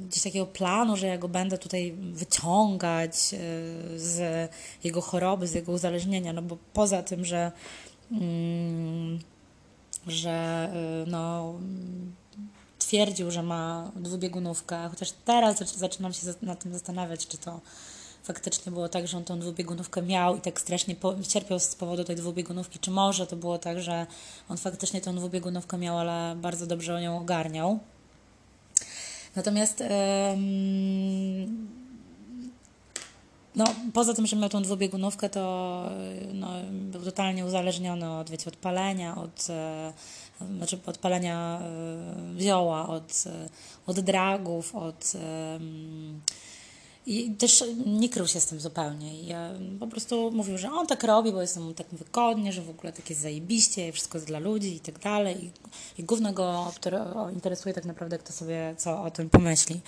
gdzieś 0.08 0.22
takiego 0.22 0.46
planu, 0.46 0.96
że 0.96 1.06
ja 1.06 1.18
go 1.18 1.28
będę 1.28 1.58
tutaj 1.58 1.92
wyciągać 1.92 3.14
e, 3.14 3.38
z 3.98 4.50
jego 4.84 5.00
choroby, 5.00 5.46
z 5.46 5.54
jego 5.54 5.72
uzależnienia, 5.72 6.32
no 6.32 6.42
bo 6.42 6.56
poza 6.72 7.02
tym, 7.02 7.24
że 7.24 7.52
mm, 8.12 9.18
że 10.06 10.30
e, 10.30 11.10
no 11.10 11.54
twierdził, 12.78 13.30
że 13.30 13.42
ma 13.42 13.92
dwubiegunówkę, 13.96 14.88
chociaż 14.90 15.12
teraz 15.24 15.76
zaczynam 15.76 16.12
się 16.12 16.26
nad 16.42 16.62
tym 16.62 16.72
zastanawiać, 16.72 17.26
czy 17.26 17.38
to 17.38 17.60
faktycznie 18.22 18.72
było 18.72 18.88
tak, 18.88 19.08
że 19.08 19.16
on 19.16 19.24
tą 19.24 19.38
dwubiegunówkę 19.38 20.02
miał 20.02 20.36
i 20.36 20.40
tak 20.40 20.60
strasznie 20.60 20.96
cierpiał 21.28 21.58
z 21.58 21.74
powodu 21.74 22.04
tej 22.04 22.16
dwubiegunówki, 22.16 22.78
czy 22.78 22.90
może 22.90 23.26
to 23.26 23.36
było 23.36 23.58
tak, 23.58 23.80
że 23.80 24.06
on 24.48 24.56
faktycznie 24.56 25.00
tą 25.00 25.16
dwubiegunówkę 25.16 25.78
miał, 25.78 25.98
ale 25.98 26.36
bardzo 26.36 26.66
dobrze 26.66 26.94
o 26.94 27.00
nią 27.00 27.18
ogarniał. 27.18 27.78
Natomiast 29.36 29.82
no, 33.56 33.64
poza 33.92 34.14
tym, 34.14 34.26
że 34.26 34.36
miał 34.36 34.48
tą 34.48 34.62
dwubiegunówkę, 34.62 35.28
to 35.28 35.40
no, 36.34 36.48
był 36.70 37.02
totalnie 37.02 37.46
uzależniony 37.46 38.10
od, 38.10 38.30
wiecie, 38.30 38.48
od 38.48 38.56
palenia, 38.56 39.16
od, 39.16 39.46
e, 39.50 39.92
znaczy 40.56 40.78
od 40.86 40.98
palenia 40.98 41.60
e, 41.60 42.34
wioła, 42.34 42.88
od, 42.88 43.24
e, 43.26 43.48
od 43.86 44.00
dragów, 44.00 44.74
od 44.74 45.12
i 47.06 47.30
też 47.30 47.64
nie 47.86 48.08
krył 48.08 48.26
się 48.26 48.40
z 48.40 48.46
tym 48.46 48.60
zupełnie. 48.60 49.22
Ja 49.22 49.50
po 49.80 49.86
prostu 49.86 50.30
mówił, 50.30 50.58
że 50.58 50.72
on 50.72 50.86
tak 50.86 51.04
robi, 51.04 51.32
bo 51.32 51.40
jest 51.40 51.56
mu 51.56 51.74
tak 51.74 51.86
wygodnie, 51.92 52.52
że 52.52 52.62
w 52.62 52.70
ogóle 52.70 52.92
tak 52.92 53.10
jest 53.10 53.22
zajebiście, 53.22 53.92
wszystko 53.92 54.18
jest 54.18 54.28
dla 54.28 54.38
ludzi 54.38 54.76
i 54.76 54.80
tak 54.80 54.98
dalej. 54.98 55.44
I, 55.44 55.50
i 56.00 56.04
głównie 56.04 56.32
go 56.32 56.72
interesuje 57.34 57.74
tak 57.74 57.84
naprawdę, 57.84 58.18
kto 58.18 58.32
sobie 58.32 58.74
co 58.78 59.02
o 59.02 59.10
tym 59.10 59.30
pomyśli. 59.30 59.80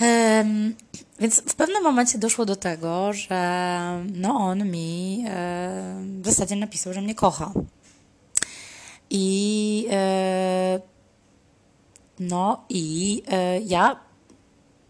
Um, 0.00 0.74
więc 1.18 1.40
w 1.40 1.54
pewnym 1.54 1.82
momencie 1.82 2.18
doszło 2.18 2.44
do 2.46 2.56
tego, 2.56 3.12
że 3.12 4.04
no 4.12 4.34
on 4.34 4.70
mi 4.70 5.24
e, 5.28 6.02
w 6.22 6.26
zasadzie 6.26 6.56
napisał, 6.56 6.92
że 6.92 7.00
mnie 7.00 7.14
kocha. 7.14 7.52
I 9.10 9.86
e, 9.90 10.80
no 12.20 12.64
i 12.68 13.22
e, 13.28 13.60
ja 13.60 14.09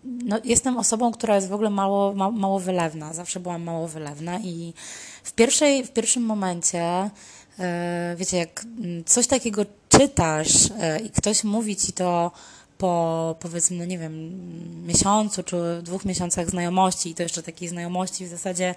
no, 0.05 0.39
jestem 0.45 0.79
osobą, 0.79 1.13
która 1.13 1.35
jest 1.35 1.49
w 1.49 1.53
ogóle 1.53 1.71
mało, 1.71 2.15
ma, 2.15 2.31
mało 2.31 2.61
wylewna. 2.61 3.15
Zawsze 3.15 3.41
byłam 3.41 3.63
mało 3.63 3.89
wylewna 3.89 4.39
i 4.39 4.75
w, 5.23 5.33
pierwszej, 5.33 5.85
w 5.85 5.91
pierwszym 5.91 6.23
momencie, 6.23 7.11
e, 7.59 8.15
wiecie, 8.19 8.37
jak 8.37 8.65
coś 9.07 9.27
takiego 9.27 9.67
czytasz 9.89 10.71
e, 10.81 11.01
i 11.01 11.11
ktoś 11.11 11.45
mówi 11.45 11.77
ci 11.77 11.93
to 11.93 12.33
po 12.79 13.37
powiedzmy, 13.41 13.77
no 13.77 13.85
nie 13.85 13.99
wiem, 13.99 14.87
miesiącu 14.87 15.43
czy 15.43 15.57
dwóch 15.83 16.05
miesiącach 16.05 16.51
znajomości 16.51 17.11
i 17.11 17.15
to 17.15 17.23
jeszcze 17.23 17.43
takiej 17.43 17.69
znajomości 17.69 18.27
w 18.27 18.29
zasadzie 18.29 18.75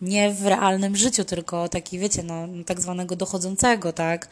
nie 0.00 0.30
w 0.30 0.46
realnym 0.46 0.96
życiu, 0.96 1.24
tylko 1.24 1.68
takiej, 1.68 2.00
wiecie, 2.00 2.22
no 2.22 2.48
tak 2.66 2.80
zwanego 2.80 3.16
dochodzącego, 3.16 3.92
tak, 3.92 4.28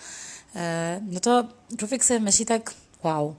e, 0.56 1.00
no 1.10 1.20
to 1.20 1.44
człowiek 1.78 2.04
sobie 2.04 2.20
myśli 2.20 2.46
tak, 2.46 2.74
wow, 3.04 3.34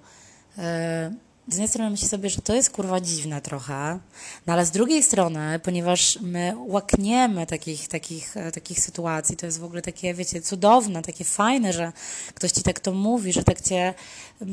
z 1.47 1.53
jednej 1.53 1.67
strony 1.67 1.89
myślę 1.89 2.07
sobie, 2.07 2.29
że 2.29 2.41
to 2.41 2.53
jest 2.53 2.69
kurwa 2.69 3.01
dziwne 3.01 3.41
trochę, 3.41 4.00
no 4.47 4.53
ale 4.53 4.65
z 4.65 4.71
drugiej 4.71 5.03
strony, 5.03 5.59
ponieważ 5.63 6.19
my 6.21 6.53
łakniemy 6.67 7.47
takich, 7.47 7.88
takich, 7.88 8.38
e, 8.38 8.51
takich 8.51 8.79
sytuacji, 8.79 9.38
to 9.38 9.45
jest 9.45 9.59
w 9.59 9.63
ogóle 9.63 9.81
takie, 9.81 10.13
wiecie, 10.13 10.41
cudowne, 10.41 11.01
takie 11.01 11.23
fajne, 11.23 11.73
że 11.73 11.91
ktoś 12.33 12.51
ci 12.51 12.63
tak 12.63 12.79
to 12.79 12.91
mówi, 12.91 13.33
że 13.33 13.43
tak 13.43 13.62
cię 13.62 13.93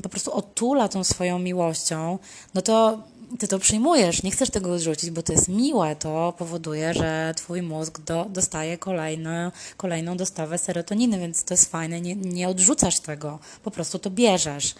po 0.02 0.09
prostu 0.09 0.32
otula 0.32 0.88
tą 0.88 1.04
swoją 1.04 1.38
miłością, 1.38 2.18
no 2.54 2.62
to 2.62 3.02
ty 3.38 3.49
to 3.49 3.59
przyjmujesz, 3.59 4.23
nie 4.23 4.30
chcesz 4.30 4.50
tego 4.50 4.73
odrzucić, 4.73 5.11
bo 5.11 5.23
to 5.23 5.32
jest 5.32 5.49
miłe, 5.49 5.97
to 5.97 6.35
powoduje, 6.38 6.94
że 6.94 7.35
twój 7.37 7.62
mózg 7.62 8.00
do, 8.00 8.26
dostaje 8.28 8.78
kolejne, 8.78 9.52
kolejną 9.76 10.16
dostawę 10.16 10.59
serotoniny, 10.59 11.18
więc 11.18 11.44
to 11.44 11.54
jest 11.54 11.70
fajne, 11.70 12.00
nie, 12.00 12.16
nie 12.16 12.49
odrzucasz 12.49 13.00
tego, 13.00 13.38
po 13.64 13.70
prostu 13.70 13.99
to 13.99 14.11
bierzesz. 14.11 14.75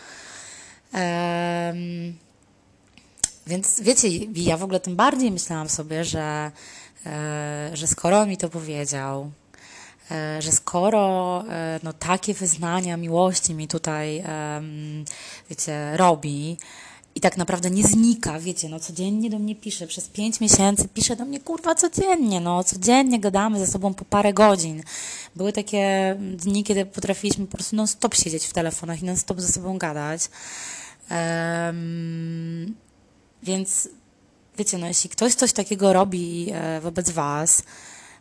Um, 0.93 2.19
więc 3.47 3.81
wiecie, 3.81 4.09
ja 4.35 4.57
w 4.57 4.63
ogóle 4.63 4.81
tym 4.81 4.97
bardziej 4.97 5.31
myślałam 5.31 5.69
sobie, 5.69 6.05
że, 6.05 6.51
e, 7.07 7.71
że 7.75 7.87
skoro 7.87 8.21
on 8.21 8.29
mi 8.29 8.37
to 8.37 8.49
powiedział, 8.49 9.31
e, 10.11 10.43
że 10.43 10.53
skoro 10.53 11.45
e, 11.49 11.81
no, 11.83 11.93
takie 11.93 12.35
wyznania 12.35 12.97
miłości 12.97 13.55
mi 13.55 13.69
tutaj, 13.69 14.25
wiecie, 15.51 15.97
robi, 15.97 16.57
i 17.15 17.21
tak 17.21 17.37
naprawdę 17.37 17.71
nie 17.71 17.83
znika, 17.83 18.41
wiecie, 18.41 18.69
no 18.69 18.81
codziennie 18.81 19.31
do 19.31 19.39
mnie 19.39 19.55
pisze, 19.57 19.87
przez 19.87 20.09
pięć 20.09 20.41
miesięcy 20.41 20.89
pisze 20.89 21.17
do 21.17 21.25
mnie, 21.25 21.41
kurwa, 21.41 21.75
codziennie, 21.75 22.41
no 22.41 22.65
codziennie 22.65 23.21
gadamy 23.21 23.59
ze 23.59 23.67
sobą 23.67 23.95
po 23.95 24.05
parę 24.05 24.33
godzin. 24.33 24.83
Były 25.37 25.53
takie 25.53 26.17
dni, 26.19 26.65
kiedy 26.65 26.87
potrafiliśmy 26.87 27.47
po 27.47 27.57
prostu 27.57 27.77
non-stop 27.77 28.15
siedzieć 28.15 28.47
w 28.47 28.53
telefonach 28.53 29.03
i 29.03 29.05
non-stop 29.05 29.41
ze 29.41 29.49
sobą 29.49 29.79
gadać. 29.79 30.23
Um, 31.11 32.75
więc 33.43 33.89
wiecie, 34.59 34.79
no 34.79 34.87
jeśli 34.87 35.11
ktoś 35.11 35.35
coś 35.35 35.53
takiego 35.53 35.93
robi 35.93 36.49
e, 36.53 36.81
wobec 36.81 37.11
was, 37.11 37.63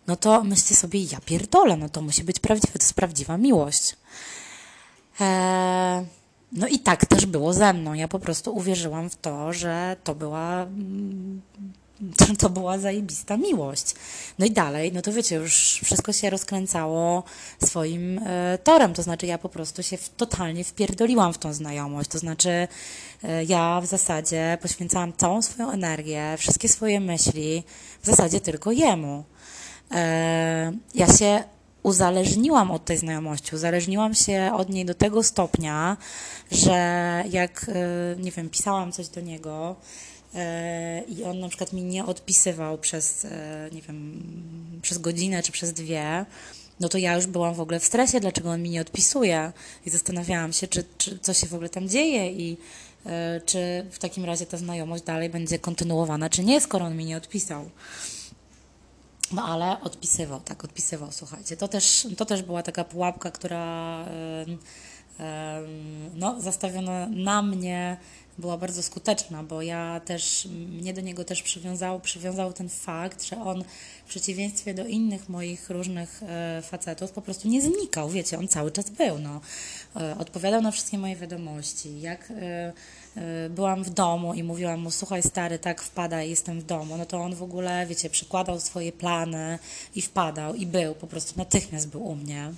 no 0.07 0.15
to 0.15 0.43
myślcie 0.43 0.75
sobie, 0.75 1.03
ja 1.03 1.19
pierdolę, 1.25 1.77
no 1.77 1.89
to 1.89 2.01
musi 2.01 2.23
być 2.23 2.39
prawdziwe, 2.39 2.73
to 2.73 2.83
jest 2.83 2.93
prawdziwa 2.93 3.37
miłość. 3.37 3.95
E, 5.21 6.05
no 6.51 6.67
i 6.67 6.79
tak 6.79 7.05
też 7.05 7.25
było 7.25 7.53
ze 7.53 7.73
mną. 7.73 7.93
Ja 7.93 8.07
po 8.07 8.19
prostu 8.19 8.55
uwierzyłam 8.55 9.09
w 9.09 9.15
to, 9.15 9.53
że 9.53 9.95
to 10.03 10.15
była 10.15 10.61
mm, 10.61 11.41
to 12.39 12.49
była 12.49 12.77
zajebista 12.77 13.37
miłość. 13.37 13.95
No 14.39 14.45
i 14.45 14.51
dalej, 14.51 14.91
no 14.93 15.01
to 15.01 15.13
wiecie, 15.13 15.35
już 15.35 15.79
wszystko 15.83 16.13
się 16.13 16.29
rozkręcało 16.29 17.23
swoim 17.65 18.19
e, 18.25 18.57
torem, 18.63 18.93
to 18.93 19.03
znaczy 19.03 19.25
ja 19.25 19.37
po 19.37 19.49
prostu 19.49 19.83
się 19.83 19.97
w, 19.97 20.09
totalnie 20.09 20.63
wpierdoliłam 20.63 21.33
w 21.33 21.37
tą 21.37 21.53
znajomość, 21.53 22.09
to 22.09 22.19
znaczy 22.19 22.67
e, 23.23 23.43
ja 23.43 23.81
w 23.81 23.85
zasadzie 23.85 24.57
poświęcałam 24.61 25.13
całą 25.13 25.41
swoją 25.41 25.71
energię, 25.71 26.35
wszystkie 26.37 26.69
swoje 26.69 26.99
myśli 26.99 27.63
w 28.01 28.05
zasadzie 28.05 28.41
tylko 28.41 28.71
jemu. 28.71 29.23
E, 29.91 30.71
ja 30.95 31.07
się 31.17 31.43
uzależniłam 31.83 32.71
od 32.71 32.85
tej 32.85 32.97
znajomości, 32.97 33.55
uzależniłam 33.55 34.13
się 34.13 34.51
od 34.55 34.69
niej 34.69 34.85
do 34.85 34.93
tego 34.93 35.23
stopnia, 35.23 35.97
że 36.51 36.73
jak, 37.29 37.69
y, 37.69 38.21
nie 38.21 38.31
wiem, 38.31 38.49
pisałam 38.49 38.91
coś 38.91 39.07
do 39.07 39.21
niego 39.21 39.75
i 41.07 41.23
on 41.23 41.39
na 41.39 41.49
przykład 41.49 41.73
mi 41.73 41.83
nie 41.83 42.05
odpisywał 42.05 42.77
przez, 42.77 43.25
y, 43.25 43.29
nie 43.71 43.81
wiem, 43.81 44.23
przez 44.81 44.97
godzinę 44.97 45.43
czy 45.43 45.51
przez 45.51 45.73
dwie, 45.73 46.25
no 46.79 46.89
to 46.89 46.97
ja 46.97 47.15
już 47.15 47.25
byłam 47.25 47.53
w 47.53 47.59
ogóle 47.59 47.79
w 47.79 47.85
stresie, 47.85 48.19
dlaczego 48.19 48.49
on 48.49 48.61
mi 48.61 48.69
nie 48.69 48.81
odpisuje 48.81 49.51
i 49.85 49.89
zastanawiałam 49.89 50.53
się, 50.53 50.67
czy, 50.67 50.83
czy 50.97 51.19
co 51.19 51.33
się 51.33 51.47
w 51.47 51.53
ogóle 51.53 51.69
tam 51.69 51.89
dzieje 51.89 52.31
i 52.31 52.57
czy 53.45 53.85
w 53.91 53.99
takim 53.99 54.25
razie 54.25 54.45
ta 54.45 54.57
znajomość 54.57 55.03
dalej 55.03 55.29
będzie 55.29 55.59
kontynuowana, 55.59 56.29
czy 56.29 56.43
nie, 56.43 56.61
skoro 56.61 56.85
on 56.85 56.97
mi 56.97 57.05
nie 57.05 57.17
odpisał. 57.17 57.69
No 59.31 59.45
ale 59.45 59.81
odpisywał, 59.81 60.39
tak, 60.39 60.63
odpisywał, 60.63 61.11
słuchajcie. 61.11 61.57
To 61.57 61.67
też, 61.67 62.07
to 62.17 62.25
też 62.25 62.41
była 62.41 62.63
taka 62.63 62.83
pułapka, 62.83 63.31
która 63.31 64.05
no, 66.15 66.41
zastawiona 66.41 67.07
na 67.07 67.41
mnie 67.41 67.97
była 68.39 68.57
bardzo 68.57 68.83
skuteczna, 68.83 69.43
bo 69.43 69.61
ja 69.61 70.01
też, 70.05 70.47
mnie 70.69 70.93
do 70.93 71.01
niego 71.01 71.23
też 71.23 71.43
przywiązał, 71.43 71.99
przywiązał 71.99 72.53
ten 72.53 72.69
fakt, 72.69 73.23
że 73.23 73.41
on 73.41 73.63
w 74.05 74.09
przeciwieństwie 74.09 74.73
do 74.73 74.85
innych 74.85 75.29
moich 75.29 75.69
różnych 75.69 76.23
e, 76.23 76.61
facetów 76.61 77.11
po 77.11 77.21
prostu 77.21 77.47
nie 77.47 77.61
znikał, 77.61 78.09
wiecie, 78.09 78.39
on 78.39 78.47
cały 78.47 78.71
czas 78.71 78.89
był, 78.89 79.19
no. 79.19 79.41
E, 79.95 80.17
odpowiadał 80.17 80.61
na 80.61 80.71
wszystkie 80.71 80.97
moje 80.97 81.15
wiadomości. 81.15 82.01
Jak 82.01 82.31
e, 82.31 82.73
byłam 83.49 83.83
w 83.83 83.89
domu 83.89 84.33
i 84.33 84.43
mówiłam 84.43 84.79
mu, 84.79 84.91
słuchaj 84.91 85.23
stary, 85.23 85.59
tak 85.59 85.81
wpadaj, 85.81 86.29
jestem 86.29 86.59
w 86.59 86.63
domu, 86.63 86.97
no 86.97 87.05
to 87.05 87.17
on 87.17 87.35
w 87.35 87.43
ogóle, 87.43 87.85
wiecie, 87.85 88.09
przekładał 88.09 88.59
swoje 88.59 88.91
plany 88.91 89.59
i 89.95 90.01
wpadał 90.01 90.55
i 90.55 90.65
był, 90.65 90.95
po 90.95 91.07
prostu 91.07 91.33
natychmiast 91.37 91.89
był 91.89 92.07
u 92.07 92.15
mnie. 92.15 92.51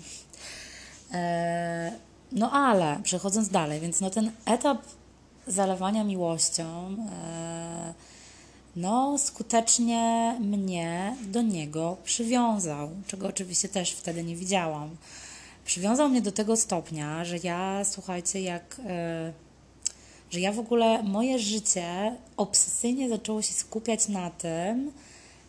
No 2.31 2.51
ale 2.51 2.99
przechodząc 3.03 3.49
dalej, 3.49 3.79
więc 3.79 4.01
no 4.01 4.09
ten 4.09 4.31
etap 4.45 4.81
zalewania 5.51 6.03
miłością 6.03 6.95
e, 7.11 7.93
no 8.75 9.17
skutecznie 9.17 10.35
mnie 10.39 11.15
do 11.23 11.41
niego 11.41 11.97
przywiązał, 12.03 12.89
czego 13.07 13.27
oczywiście 13.27 13.69
też 13.69 13.91
wtedy 13.91 14.23
nie 14.23 14.35
widziałam. 14.35 14.89
Przywiązał 15.65 16.09
mnie 16.09 16.21
do 16.21 16.31
tego 16.31 16.57
stopnia, 16.57 17.25
że 17.25 17.37
ja, 17.43 17.81
słuchajcie, 17.83 18.41
jak 18.41 18.81
e, 18.85 19.33
że 20.31 20.39
ja 20.39 20.51
w 20.51 20.59
ogóle 20.59 21.03
moje 21.03 21.39
życie 21.39 22.15
obsesyjnie 22.37 23.09
zaczęło 23.09 23.41
się 23.41 23.53
skupiać 23.53 24.07
na 24.07 24.29
tym, 24.29 24.91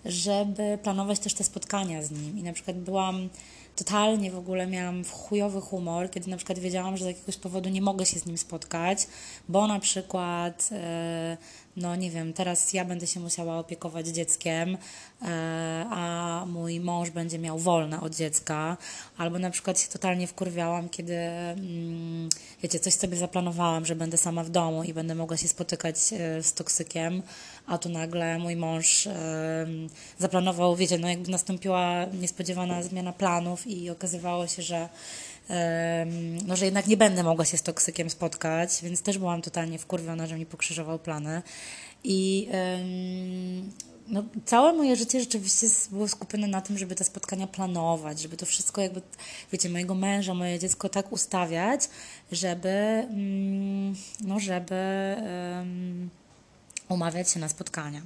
żeby 0.04 0.78
planować 0.82 1.18
też 1.18 1.34
te 1.34 1.44
spotkania 1.44 2.02
z 2.02 2.10
nim. 2.10 2.38
I 2.38 2.42
na 2.42 2.52
przykład 2.52 2.76
byłam 2.76 3.28
totalnie 3.76 4.30
w 4.30 4.38
ogóle 4.38 4.66
miałam 4.66 5.04
chujowy 5.04 5.60
humor, 5.60 6.10
kiedy 6.10 6.30
na 6.30 6.36
przykład 6.36 6.58
wiedziałam, 6.58 6.96
że 6.96 7.04
z 7.04 7.08
jakiegoś 7.08 7.36
powodu 7.36 7.68
nie 7.68 7.82
mogę 7.82 8.06
się 8.06 8.18
z 8.18 8.26
nim 8.26 8.38
spotkać, 8.38 9.06
bo 9.48 9.66
na 9.66 9.80
przykład, 9.80 10.68
e, 10.72 11.36
no 11.76 11.96
nie 11.96 12.10
wiem, 12.10 12.32
teraz 12.32 12.72
ja 12.72 12.84
będę 12.84 13.06
się 13.06 13.20
musiała 13.20 13.58
opiekować 13.58 14.06
dzieckiem, 14.06 14.76
e, 15.22 15.86
a 15.90 16.44
mój 16.48 16.80
mąż 16.80 17.10
będzie 17.10 17.38
miał 17.38 17.58
wolne 17.58 18.00
od 18.00 18.14
dziecka, 18.14 18.76
albo 19.18 19.38
na 19.38 19.50
przykład 19.50 19.80
się 19.80 19.88
totalnie 19.88 20.26
wkurwiałam, 20.26 20.88
kiedy, 20.88 21.16
mm, 21.16 22.28
wiecie, 22.62 22.80
coś 22.80 22.94
sobie 22.94 23.16
zaplanowałam, 23.16 23.86
że 23.86 23.96
będę 23.96 24.16
sama 24.16 24.44
w 24.44 24.50
domu 24.50 24.84
i 24.84 24.94
będę 24.94 25.14
mogła 25.14 25.36
się 25.36 25.48
spotykać 25.48 25.96
e, 26.12 26.42
z 26.42 26.54
toksykiem, 26.54 27.22
a 27.66 27.78
tu 27.78 27.88
nagle 27.88 28.38
mój 28.38 28.56
mąż 28.56 29.08
zaplanował, 30.18 30.76
wiecie, 30.76 30.98
no 30.98 31.08
jakby 31.08 31.30
nastąpiła 31.30 32.04
niespodziewana 32.20 32.82
zmiana 32.82 33.12
planów 33.12 33.66
i 33.66 33.90
okazywało 33.90 34.46
się, 34.46 34.62
że 34.62 34.88
no, 36.46 36.56
że 36.56 36.64
jednak 36.64 36.86
nie 36.86 36.96
będę 36.96 37.22
mogła 37.22 37.44
się 37.44 37.56
z 37.56 37.62
toksykiem 37.62 38.10
spotkać, 38.10 38.70
więc 38.82 39.02
też 39.02 39.18
byłam 39.18 39.42
totalnie 39.42 39.78
wkurwiona, 39.78 40.26
że 40.26 40.36
mi 40.36 40.46
pokrzyżował 40.46 40.98
plany. 40.98 41.42
I 42.04 42.48
no, 44.08 44.24
całe 44.44 44.72
moje 44.72 44.96
życie 44.96 45.20
rzeczywiście 45.20 45.66
było 45.90 46.08
skupione 46.08 46.46
na 46.46 46.60
tym, 46.60 46.78
żeby 46.78 46.94
te 46.94 47.04
spotkania 47.04 47.46
planować, 47.46 48.20
żeby 48.20 48.36
to 48.36 48.46
wszystko 48.46 48.80
jakby, 48.80 49.02
wiecie, 49.52 49.68
mojego 49.68 49.94
męża, 49.94 50.34
moje 50.34 50.58
dziecko 50.58 50.88
tak 50.88 51.12
ustawiać, 51.12 51.88
żeby, 52.32 52.68
mm, 52.68 53.94
no, 54.20 54.40
żeby 54.40 54.76
umawiać 56.88 57.30
się 57.30 57.40
na 57.40 57.48
spotkania. 57.48 58.02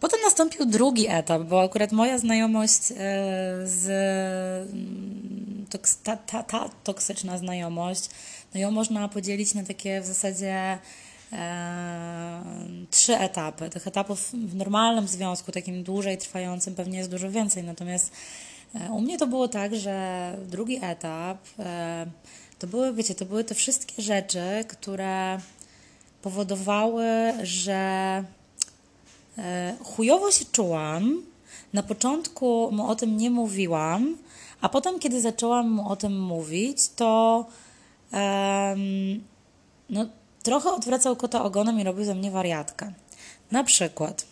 Potem 0.00 0.20
nastąpił 0.20 0.66
drugi 0.66 1.06
etap, 1.08 1.42
bo 1.42 1.62
akurat 1.62 1.92
moja 1.92 2.18
znajomość 2.18 2.80
e, 2.90 2.94
z 3.64 3.86
mm, 5.74 5.86
ta, 6.04 6.16
ta, 6.16 6.42
ta 6.42 6.68
toksyczna 6.84 7.38
znajomość, 7.38 8.10
no 8.54 8.60
ją 8.60 8.70
można 8.70 9.08
podzielić 9.08 9.54
na 9.54 9.62
takie 9.62 10.00
w 10.00 10.06
zasadzie 10.06 10.78
e, 11.32 12.42
trzy 12.90 13.16
etapy. 13.16 13.70
Tych 13.70 13.86
etapów 13.86 14.32
w 14.32 14.54
normalnym 14.54 15.08
związku, 15.08 15.52
takim 15.52 15.82
dłużej 15.82 16.18
trwającym, 16.18 16.74
pewnie 16.74 16.98
jest 16.98 17.10
dużo 17.10 17.30
więcej. 17.30 17.64
Natomiast 17.64 18.12
e, 18.74 18.92
u 18.92 19.00
mnie 19.00 19.18
to 19.18 19.26
było 19.26 19.48
tak, 19.48 19.76
że 19.76 20.36
drugi 20.46 20.78
etap 20.82 21.38
e, 21.58 22.06
to 22.58 22.66
były, 22.66 22.94
wiecie, 22.94 23.14
to 23.14 23.24
były 23.24 23.44
te 23.44 23.54
wszystkie 23.54 24.02
rzeczy, 24.02 24.64
które 24.68 25.40
powodowały, 26.22 27.06
że 27.42 28.24
e, 29.38 29.76
chujowo 29.84 30.32
się 30.32 30.44
czułam. 30.44 31.22
Na 31.72 31.82
początku 31.82 32.70
o 32.88 32.94
tym 32.94 33.16
nie 33.16 33.30
mówiłam, 33.30 34.16
a 34.60 34.68
potem, 34.68 34.98
kiedy 34.98 35.20
zaczęłam 35.20 35.70
mu 35.70 35.88
o 35.88 35.96
tym 35.96 36.20
mówić, 36.20 36.88
to 36.88 37.44
um, 38.12 39.24
no, 39.90 40.06
trochę 40.42 40.70
odwracał 40.70 41.16
kota 41.16 41.44
ogonem 41.44 41.80
i 41.80 41.84
robił 41.84 42.04
ze 42.04 42.14
mnie 42.14 42.30
wariatkę. 42.30 42.92
Na 43.50 43.64
przykład 43.64 44.26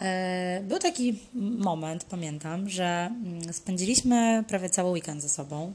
e, 0.00 0.60
był 0.64 0.78
taki 0.78 1.18
moment, 1.58 2.04
pamiętam, 2.04 2.68
że 2.68 3.10
mm, 3.24 3.52
spędziliśmy 3.52 4.44
prawie 4.48 4.70
cały 4.70 4.90
weekend 4.90 5.22
ze 5.22 5.28
sobą. 5.28 5.72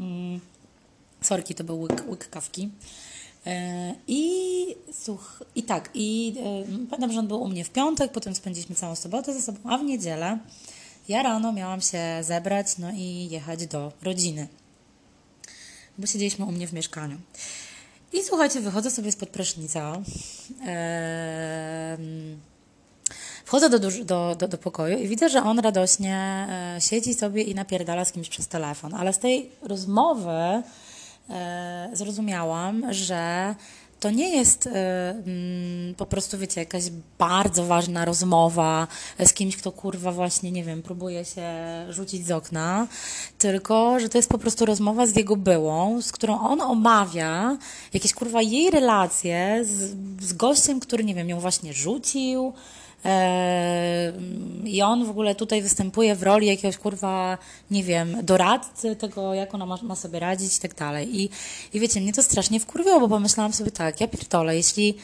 Mm, 0.00 0.40
sorki, 1.20 1.54
to 1.54 1.64
był 1.64 1.80
łyk, 1.80 2.04
łyk 2.08 2.30
kawki. 2.30 2.70
E, 3.46 3.94
I, 4.06 4.66
słuch, 4.92 5.42
I 5.54 5.62
tak, 5.62 5.90
i 5.94 6.34
e, 6.38 6.64
pamiętam, 6.90 7.12
że 7.12 7.18
on 7.18 7.28
był 7.28 7.42
u 7.42 7.48
mnie 7.48 7.64
w 7.64 7.70
piątek, 7.70 8.12
potem 8.12 8.34
spędziliśmy 8.34 8.74
całą 8.74 8.94
sobotę 8.94 9.34
ze 9.34 9.42
sobą, 9.42 9.58
a 9.64 9.78
w 9.78 9.84
niedzielę 9.84 10.38
ja 11.08 11.22
rano 11.22 11.52
miałam 11.52 11.80
się 11.80 12.00
zebrać 12.20 12.78
no 12.78 12.90
i 12.90 13.28
jechać 13.30 13.66
do 13.66 13.92
rodziny, 14.02 14.48
bo 15.98 16.06
siedzieliśmy 16.06 16.44
u 16.44 16.52
mnie 16.52 16.66
w 16.66 16.72
mieszkaniu. 16.72 17.18
I 18.12 18.22
słuchajcie, 18.22 18.60
wychodzę 18.60 18.90
sobie 18.90 19.12
spod 19.12 19.28
prysznica. 19.28 20.00
wchodzę 23.44 23.70
do, 23.70 23.78
do, 23.78 24.34
do, 24.34 24.48
do, 24.48 24.58
pokoju 24.58 24.98
i 24.98 25.08
widzę, 25.08 25.28
że 25.28 25.42
on 25.42 25.58
radośnie 25.58 26.46
e, 26.76 26.80
siedzi 26.80 27.14
sobie 27.14 27.42
i 27.42 27.54
napierdala 27.54 28.04
z 28.04 28.12
kimś 28.12 28.28
przez 28.28 28.48
telefon. 28.48 28.94
Ale 28.94 29.12
z 29.12 29.18
tej 29.18 29.50
rozmowy 29.62 30.62
E, 31.30 31.90
zrozumiałam, 31.92 32.86
że 32.90 33.54
to 34.00 34.10
nie 34.10 34.36
jest 34.36 34.66
y, 34.66 34.70
y, 34.70 35.94
po 35.96 36.06
prostu, 36.06 36.38
wiecie, 36.38 36.60
jakaś 36.60 36.84
bardzo 37.18 37.64
ważna 37.64 38.04
rozmowa 38.04 38.86
z 39.24 39.32
kimś, 39.32 39.56
kto 39.56 39.72
kurwa 39.72 40.12
właśnie, 40.12 40.50
nie 40.50 40.64
wiem, 40.64 40.82
próbuje 40.82 41.24
się 41.24 41.46
rzucić 41.90 42.26
z 42.26 42.30
okna, 42.30 42.86
tylko, 43.38 44.00
że 44.00 44.08
to 44.08 44.18
jest 44.18 44.28
po 44.28 44.38
prostu 44.38 44.66
rozmowa 44.66 45.06
z 45.06 45.16
jego 45.16 45.36
byłą, 45.36 46.02
z 46.02 46.12
którą 46.12 46.40
on 46.40 46.60
omawia 46.60 47.58
jakieś 47.92 48.14
kurwa 48.14 48.42
jej 48.42 48.70
relacje 48.70 49.64
z, 49.64 49.96
z 50.24 50.32
gościem, 50.32 50.80
który, 50.80 51.04
nie 51.04 51.14
wiem, 51.14 51.28
ją 51.28 51.40
właśnie 51.40 51.72
rzucił, 51.72 52.52
i 54.64 54.82
on 54.82 55.04
w 55.04 55.10
ogóle 55.10 55.34
tutaj 55.34 55.62
występuje 55.62 56.14
w 56.14 56.22
roli 56.22 56.46
jakiegoś 56.46 56.76
kurwa, 56.76 57.38
nie 57.70 57.84
wiem, 57.84 58.16
doradcy 58.22 58.96
tego, 58.96 59.34
jak 59.34 59.54
ona 59.54 59.66
ma, 59.66 59.78
ma 59.82 59.96
sobie 59.96 60.20
radzić 60.20 60.56
i 60.56 60.60
tak 60.60 60.74
dalej. 60.74 61.20
I, 61.20 61.30
I 61.72 61.80
wiecie, 61.80 62.00
mnie 62.00 62.12
to 62.12 62.22
strasznie 62.22 62.60
wkurwiło, 62.60 63.00
bo 63.00 63.08
pomyślałam 63.08 63.52
sobie 63.52 63.70
tak, 63.70 64.00
ja 64.00 64.08
pierdolę, 64.08 64.56
jeśli 64.56 64.94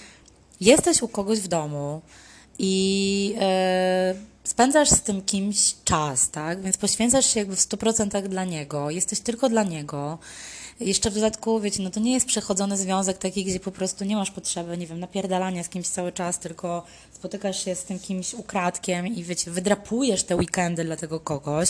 jesteś 0.61 1.03
u 1.03 1.09
kogoś 1.09 1.41
w 1.41 1.49
domu 1.49 2.01
i 2.59 3.35
e, 3.41 4.15
spędzasz 4.45 4.91
z 4.91 5.03
tym 5.03 5.23
kimś 5.23 5.75
czas, 5.85 6.31
tak, 6.31 6.63
więc 6.63 6.77
poświęcasz 6.77 7.35
się 7.35 7.41
jakby 7.41 7.57
w 7.57 7.61
100% 7.61 8.29
dla 8.29 8.45
niego, 8.45 8.91
jesteś 8.91 9.21
tylko 9.21 9.49
dla 9.49 9.63
niego, 9.63 10.19
jeszcze 10.85 11.11
w 11.11 11.15
dodatku, 11.15 11.61
wiecie, 11.61 11.83
no 11.83 11.91
to 11.91 12.01
nie 12.01 12.13
jest 12.13 12.27
przechodzony 12.27 12.77
związek 12.77 13.19
taki, 13.19 13.45
gdzie 13.45 13.61
po 13.61 13.71
prostu 13.71 14.05
nie 14.05 14.17
masz 14.17 14.31
potrzeby, 14.31 14.79
nie 14.79 14.87
wiem, 14.87 15.01
napierdalania 15.01 15.65
z 15.65 15.69
kimś 15.69 15.89
cały 15.89 16.13
czas, 16.13 16.39
tylko 16.39 16.83
spotykasz 17.13 17.65
się 17.65 17.75
z 17.75 17.85
tym 17.85 17.99
kimś 17.99 18.35
ukradkiem 18.35 19.07
i 19.07 19.25
wiecie, 19.25 19.51
wydrapujesz 19.51 20.25
te 20.25 20.37
weekendy 20.37 20.85
dla 20.85 20.97
tego 20.97 21.21
kogoś. 21.21 21.69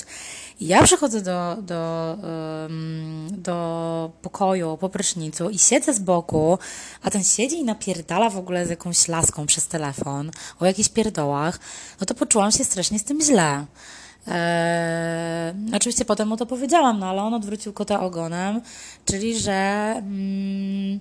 I 0.61 0.67
ja 0.67 0.83
przychodzę 0.83 1.21
do, 1.21 1.57
do, 1.63 2.17
um, 2.63 3.29
do 3.33 4.11
pokoju 4.23 4.77
po 4.77 4.89
prysznicu 4.89 5.51
i 5.51 5.59
siedzę 5.59 5.95
z 5.95 5.99
boku, 5.99 6.59
a 7.03 7.11
ten 7.11 7.25
siedzi 7.25 7.57
i 7.57 7.65
napierdala 7.65 8.31
w 8.31 8.39
ogóle 8.39 8.67
z 8.67 8.71
jakąś 8.71 9.09
laską 9.09 9.47
przez 9.47 9.67
telefon 9.67 10.31
o 10.61 10.67
jakichś 10.67 10.89
pierdołach, 10.89 11.61
no 12.01 12.07
to 12.07 12.15
poczułam 12.15 12.53
się 12.53 12.65
strasznie 12.65 12.99
z 12.99 13.05
tym 13.05 13.21
źle. 13.23 13.67
E, 14.29 15.55
oczywiście 15.75 16.05
potem 16.05 16.29
mu 16.29 16.37
to 16.37 16.47
powiedziałam, 16.47 16.99
no 16.99 17.07
ale 17.07 17.23
on 17.23 17.35
odwrócił 17.35 17.73
kota 17.73 18.01
ogonem, 18.01 18.61
czyli 19.05 19.39
że 19.39 19.53
mm, 19.99 21.01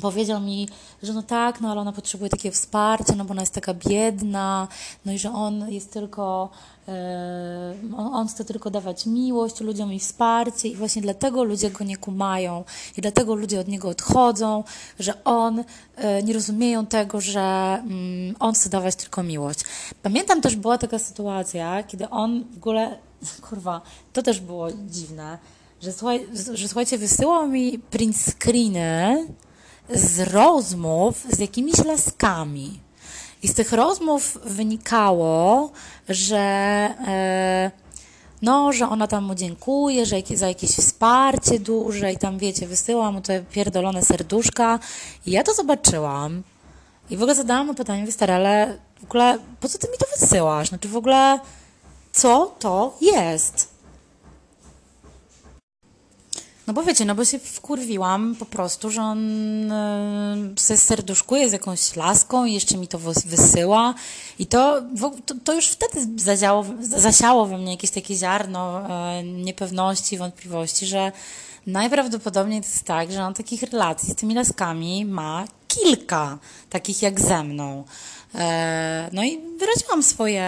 powiedział 0.00 0.40
mi, 0.40 0.68
że 1.02 1.12
no 1.12 1.22
tak, 1.22 1.60
no 1.60 1.70
ale 1.70 1.80
ona 1.80 1.92
potrzebuje 1.92 2.30
takiego 2.30 2.54
wsparcia, 2.54 3.14
no 3.16 3.24
bo 3.24 3.30
ona 3.30 3.42
jest 3.42 3.54
taka 3.54 3.74
biedna, 3.74 4.68
no 5.04 5.12
i 5.12 5.18
że 5.18 5.32
on 5.32 5.70
jest 5.72 5.92
tylko, 5.92 6.50
e, 6.88 7.74
on, 7.96 8.28
chce 8.28 8.44
tylko 8.44 8.70
dawać 8.70 9.06
miłość 9.06 9.60
ludziom 9.60 9.92
i 9.92 10.00
wsparcie 10.00 10.68
i 10.68 10.76
właśnie 10.76 11.02
dlatego 11.02 11.44
ludzie 11.44 11.70
go 11.70 11.84
nie 11.84 11.96
kumają 11.96 12.64
i 12.96 13.00
dlatego 13.00 13.34
ludzie 13.34 13.60
od 13.60 13.68
niego 13.68 13.88
odchodzą, 13.88 14.64
że 14.98 15.24
on, 15.24 15.64
e, 15.96 16.22
nie 16.22 16.32
rozumieją 16.34 16.86
tego, 16.86 17.20
że 17.20 17.40
mm, 17.40 18.36
on 18.40 18.54
chce 18.54 18.70
dawać 18.70 18.96
tylko 18.96 19.22
miłość. 19.22 19.60
Pamiętam 20.02 20.40
też 20.40 20.56
była 20.56 20.78
taka 20.78 20.98
sytuacja, 20.98 21.82
kiedy 21.82 22.10
on 22.10 22.44
w 22.54 22.56
ogóle, 22.56 22.98
kurwa, 23.48 23.80
to 24.12 24.22
też 24.22 24.40
było 24.40 24.68
dziwne, 24.72 25.38
że, 25.82 25.92
słuchaj, 25.92 26.26
że 26.54 26.68
słuchajcie, 26.68 26.98
wysyłał 26.98 27.48
mi 27.48 27.78
print 27.78 28.16
screeny, 28.16 29.26
z 29.90 30.20
rozmów 30.20 31.26
z 31.30 31.38
jakimiś 31.38 31.84
laskami. 31.84 32.80
I 33.42 33.48
z 33.48 33.54
tych 33.54 33.72
rozmów 33.72 34.38
wynikało, 34.44 35.70
że 36.08 36.38
e, 37.06 37.70
no, 38.42 38.72
że 38.72 38.88
ona 38.88 39.06
tam 39.06 39.24
mu 39.24 39.34
dziękuje, 39.34 40.06
że 40.06 40.16
za 40.34 40.48
jakieś 40.48 40.70
wsparcie 40.70 41.58
duże 41.60 42.12
i 42.12 42.18
tam, 42.18 42.38
wiecie, 42.38 42.66
wysyła 42.66 43.12
mu 43.12 43.20
te 43.20 43.42
pierdolone 43.42 44.02
serduszka. 44.02 44.78
I 45.26 45.30
ja 45.30 45.42
to 45.42 45.54
zobaczyłam 45.54 46.42
i 47.10 47.16
w 47.16 47.22
ogóle 47.22 47.34
zadałam 47.34 47.66
mu 47.66 47.74
pytanie, 47.74 48.12
stary, 48.12 48.32
ale 48.32 48.78
w 49.00 49.04
ogóle 49.04 49.38
po 49.60 49.68
co 49.68 49.78
ty 49.78 49.88
mi 49.88 49.98
to 49.98 50.20
wysyłasz? 50.20 50.68
Znaczy 50.68 50.88
w 50.88 50.96
ogóle 50.96 51.40
co 52.12 52.54
to 52.58 52.96
jest? 53.00 53.73
No 56.66 56.74
bo 56.74 56.82
wiecie, 56.82 57.04
no 57.04 57.14
bo 57.14 57.24
się 57.24 57.38
wkurwiłam 57.38 58.36
po 58.38 58.46
prostu, 58.46 58.90
że 58.90 59.02
on 59.02 59.20
yy, 59.60 60.60
se 60.60 60.76
serduszkuje 60.76 61.48
z 61.48 61.52
jakąś 61.52 61.96
laską 61.96 62.44
i 62.44 62.54
jeszcze 62.54 62.76
mi 62.76 62.88
to 62.88 62.98
wysyła 63.26 63.94
i 64.38 64.46
to, 64.46 64.82
to, 65.44 65.54
już 65.54 65.68
wtedy 65.68 66.06
zadziało, 66.16 66.64
zasiało 66.80 67.46
we 67.46 67.58
mnie 67.58 67.70
jakieś 67.70 67.90
takie 67.90 68.16
ziarno 68.16 68.80
yy, 69.16 69.24
niepewności, 69.24 70.18
wątpliwości, 70.18 70.86
że 70.86 71.12
najprawdopodobniej 71.66 72.60
to 72.60 72.66
jest 72.66 72.84
tak, 72.84 73.12
że 73.12 73.24
on 73.24 73.34
takich 73.34 73.62
relacji 73.62 74.10
z 74.10 74.14
tymi 74.14 74.34
laskami 74.34 75.04
ma 75.04 75.44
kilka, 75.68 76.38
takich 76.70 77.02
jak 77.02 77.20
ze 77.20 77.44
mną. 77.44 77.84
E, 78.34 79.08
no 79.12 79.24
i 79.24 79.40
wyraziłam 79.58 80.02
swoje 80.02 80.44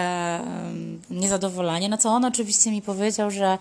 niezadowolenie, 1.09 1.89
na 1.89 1.97
co 1.97 2.09
on 2.09 2.25
oczywiście 2.25 2.71
mi 2.71 2.81
powiedział, 2.81 3.31
że 3.31 3.57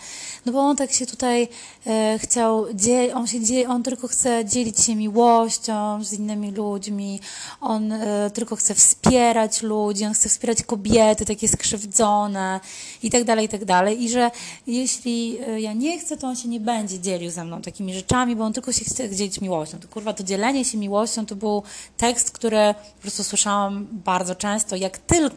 no 0.47 0.53
bo 0.53 0.61
on 0.61 0.77
tak 0.77 0.93
się 0.93 1.07
tutaj 1.07 1.49
e, 1.87 2.19
chciał, 2.19 2.67
on 3.15 3.27
się 3.27 3.41
dzieje, 3.41 3.69
on 3.69 3.83
tylko 3.83 4.09
chce 4.09 4.45
dzielić 4.45 4.81
się 4.81 4.97
miłością 4.97 6.05
z 6.05 6.13
innymi 6.13 6.51
ludźmi, 6.51 7.21
on 7.61 7.93
e, 7.93 8.31
tylko 8.35 8.57
chce 8.57 8.75
wspierać 8.75 9.63
ludzi, 9.63 10.05
on 10.05 10.13
chce 10.13 10.29
wspierać 10.29 10.63
kobiety 10.63 11.25
takie 11.25 11.49
skrzywdzone 11.49 12.61
i 13.03 13.11
tak 13.11 13.25
dalej, 13.25 13.47
i 13.47 13.49
tak 13.49 13.65
dalej. 13.65 14.03
I 14.03 14.11
że 14.11 14.31
jeśli 14.67 15.39
ja 15.57 15.73
nie 15.73 15.99
chcę, 15.99 16.17
to 16.17 16.27
on 16.27 16.37
się 16.37 16.49
nie 16.49 16.61
będzie 16.61 17.01
dzielił 17.01 17.31
ze 17.31 17.45
mną 17.45 17.63
takimi 17.63 17.95
rzeczami, 17.95 18.37
bo 18.37 18.45
on 18.45 18.53
tylko 18.53 18.73
się 18.73 18.85
chce 18.85 19.11
dzielić 19.11 19.41
miłością. 19.41 19.79
To 19.79 19.89
kurwa, 19.89 20.13
to 20.13 20.25
dzielenie 20.25 20.65
się 20.65 20.79
miłością 20.79 21.27
to 21.27 21.37
był 21.37 21.63
tekst, 21.97 22.31
który 22.31 22.75
po 22.97 23.03
prostu 23.03 23.25
słyszałam 23.25 23.87
bardzo 23.91 24.35
często, 24.35 24.77
jak 24.77 24.99
tylko 24.99 25.36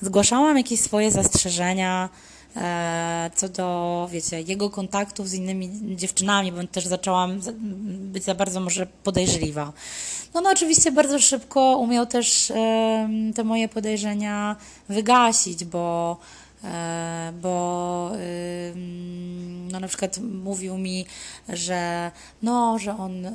zgłaszałam 0.00 0.56
jakieś 0.56 0.80
swoje 0.80 1.10
zastrzeżenia 1.10 2.08
e, 2.56 3.30
co 3.34 3.48
do, 3.48 4.08
wiecie, 4.12 4.40
jego 4.40 4.70
kontaktów 4.70 5.28
z 5.28 5.34
innymi 5.34 5.96
dziewczynami, 5.96 6.52
bo 6.52 6.66
też 6.66 6.86
zaczęłam 6.86 7.40
być 7.84 8.24
za 8.24 8.34
bardzo 8.34 8.60
może 8.60 8.86
podejrzliwa. 8.86 9.72
No, 10.34 10.40
no 10.40 10.50
oczywiście 10.50 10.92
bardzo 10.92 11.18
szybko 11.18 11.76
umiał 11.78 12.06
też 12.06 12.52
te 13.34 13.44
moje 13.44 13.68
podejrzenia 13.68 14.56
wygasić, 14.88 15.64
bo 15.64 16.16
bo 17.42 18.10
no 19.72 19.80
na 19.80 19.88
przykład 19.88 20.18
mówił 20.18 20.78
mi, 20.78 21.06
że 21.48 22.10
no, 22.42 22.78
że 22.78 22.96
on 22.96 23.26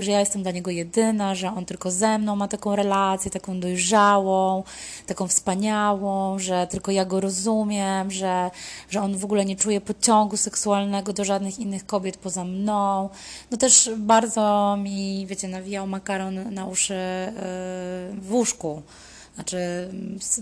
że 0.00 0.10
ja 0.10 0.20
jestem 0.20 0.42
dla 0.42 0.52
niego 0.52 0.70
jedyna, 0.70 1.34
że 1.34 1.54
on 1.54 1.64
tylko 1.64 1.90
ze 1.90 2.18
mną 2.18 2.36
ma 2.36 2.48
taką 2.48 2.76
relację, 2.76 3.30
taką 3.30 3.60
dojrzałą, 3.60 4.62
taką 5.06 5.28
wspaniałą, 5.28 6.38
że 6.38 6.66
tylko 6.66 6.92
ja 6.92 7.04
go 7.04 7.20
rozumiem, 7.20 8.10
że, 8.10 8.50
że 8.90 9.00
on 9.00 9.16
w 9.16 9.24
ogóle 9.24 9.44
nie 9.44 9.56
czuje 9.56 9.80
pociągu 9.80 10.36
seksualnego 10.36 11.12
do 11.12 11.24
żadnych 11.24 11.58
innych 11.58 11.86
kobiet 11.86 12.16
poza 12.16 12.44
mną. 12.44 13.08
No 13.50 13.56
też 13.56 13.90
bardzo 13.96 14.76
mi, 14.82 15.26
wiecie, 15.26 15.48
nawijał 15.48 15.86
makaron 15.86 16.54
na 16.54 16.66
uszy 16.66 16.94
e, 16.94 17.32
w 18.18 18.28
łóżku. 18.30 18.82
Znaczy, 19.34 19.88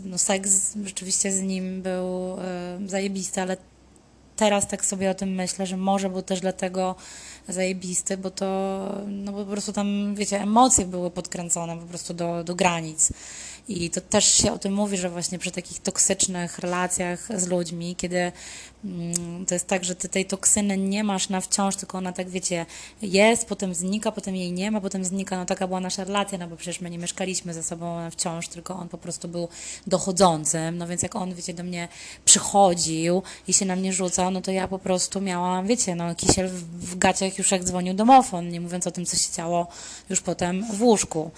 no 0.05 0.19
seks 0.19 0.77
rzeczywiście 0.85 1.33
z 1.33 1.43
nim 1.43 1.83
był 1.83 2.37
y, 2.85 2.89
zajebisty, 2.89 3.41
ale 3.41 3.57
teraz 4.37 4.69
tak 4.69 4.85
sobie 4.85 5.11
o 5.11 5.15
tym 5.15 5.35
myślę, 5.35 5.67
że 5.67 5.77
może 5.77 6.11
był 6.11 6.23
też 6.23 6.41
dlatego 6.41 6.95
zajebisty, 7.49 8.17
bo 8.17 8.31
to, 8.31 8.47
no 9.07 9.33
po 9.33 9.45
prostu 9.45 9.73
tam, 9.73 10.15
wiecie, 10.15 10.41
emocje 10.41 10.87
były 10.87 11.11
podkręcone 11.11 11.77
po 11.79 11.87
prostu 11.87 12.15
do, 12.15 12.45
do 12.45 12.55
granic. 12.55 13.13
I 13.69 13.91
to 13.91 14.01
też 14.01 14.25
się 14.25 14.53
o 14.53 14.59
tym 14.59 14.75
mówi, 14.75 14.97
że 14.97 15.11
właśnie 15.11 15.39
przy 15.39 15.51
takich 15.51 15.79
toksycznych 15.79 16.59
relacjach 16.59 17.41
z 17.41 17.47
ludźmi, 17.47 17.97
kiedy 17.97 18.33
mm, 18.85 19.47
to 19.47 19.55
jest 19.55 19.67
tak, 19.67 19.85
że 19.85 19.95
ty 19.95 20.09
tej 20.09 20.27
toksyny 20.27 20.79
nie 20.79 21.05
masz 21.05 21.29
na 21.29 21.41
wciąż, 21.41 21.77
tylko 21.77 21.99
ona 21.99 22.13
tak, 22.13 22.29
wiecie, 22.29 22.67
jest, 23.03 23.47
potem 23.47 23.75
znika, 23.75 24.13
potem 24.13 24.37
jej 24.37 24.53
nie 24.53 24.71
ma, 24.71 24.81
potem 24.81 25.05
znika. 25.05 25.37
No 25.37 25.45
taka 25.45 25.67
była 25.67 25.81
nasza 25.81 26.05
relacja, 26.05 26.39
no 26.39 26.49
bo 26.49 26.57
przecież 26.57 26.81
my 26.81 26.91
nie 26.91 26.99
mieszkaliśmy 26.99 27.55
ze 27.55 27.63
sobą 27.63 27.97
na 27.97 28.11
wciąż, 28.11 28.49
tylko 28.49 28.75
on 28.77 28.89
po 28.89 28.99
prostu 28.99 29.29
był 29.29 29.49
dochodzącym. 29.87 30.79
No 30.79 30.87
więc 30.87 31.03
jak 31.03 31.17
on, 31.17 31.35
wiecie, 31.35 31.55
do 31.55 31.63
mnie 31.63 31.89
przychodził 32.25 33.23
i 33.49 33.53
się 33.53 33.67
na 33.67 33.77
mnie 33.77 33.93
rzucał, 33.93 34.31
no 34.31 34.41
to 34.41 34.51
ja 34.51 34.69
po 34.69 34.79
prostu 34.79 35.21
miałam, 35.21 35.67
wiecie, 35.67 35.95
no 35.95 36.15
kisiel 36.15 36.49
w, 36.49 36.91
w 36.91 36.99
gaciach 36.99 37.39
już 37.39 37.51
jak 37.51 37.65
dzwonił 37.65 37.95
domofon, 37.95 38.49
nie 38.49 38.61
mówiąc 38.61 38.87
o 38.87 38.91
tym, 38.91 39.07
co 39.07 39.17
się 39.17 39.33
działo 39.33 39.67
już 40.11 40.21
potem 40.21 40.67
w 40.73 40.83
łóżku. 40.83 41.31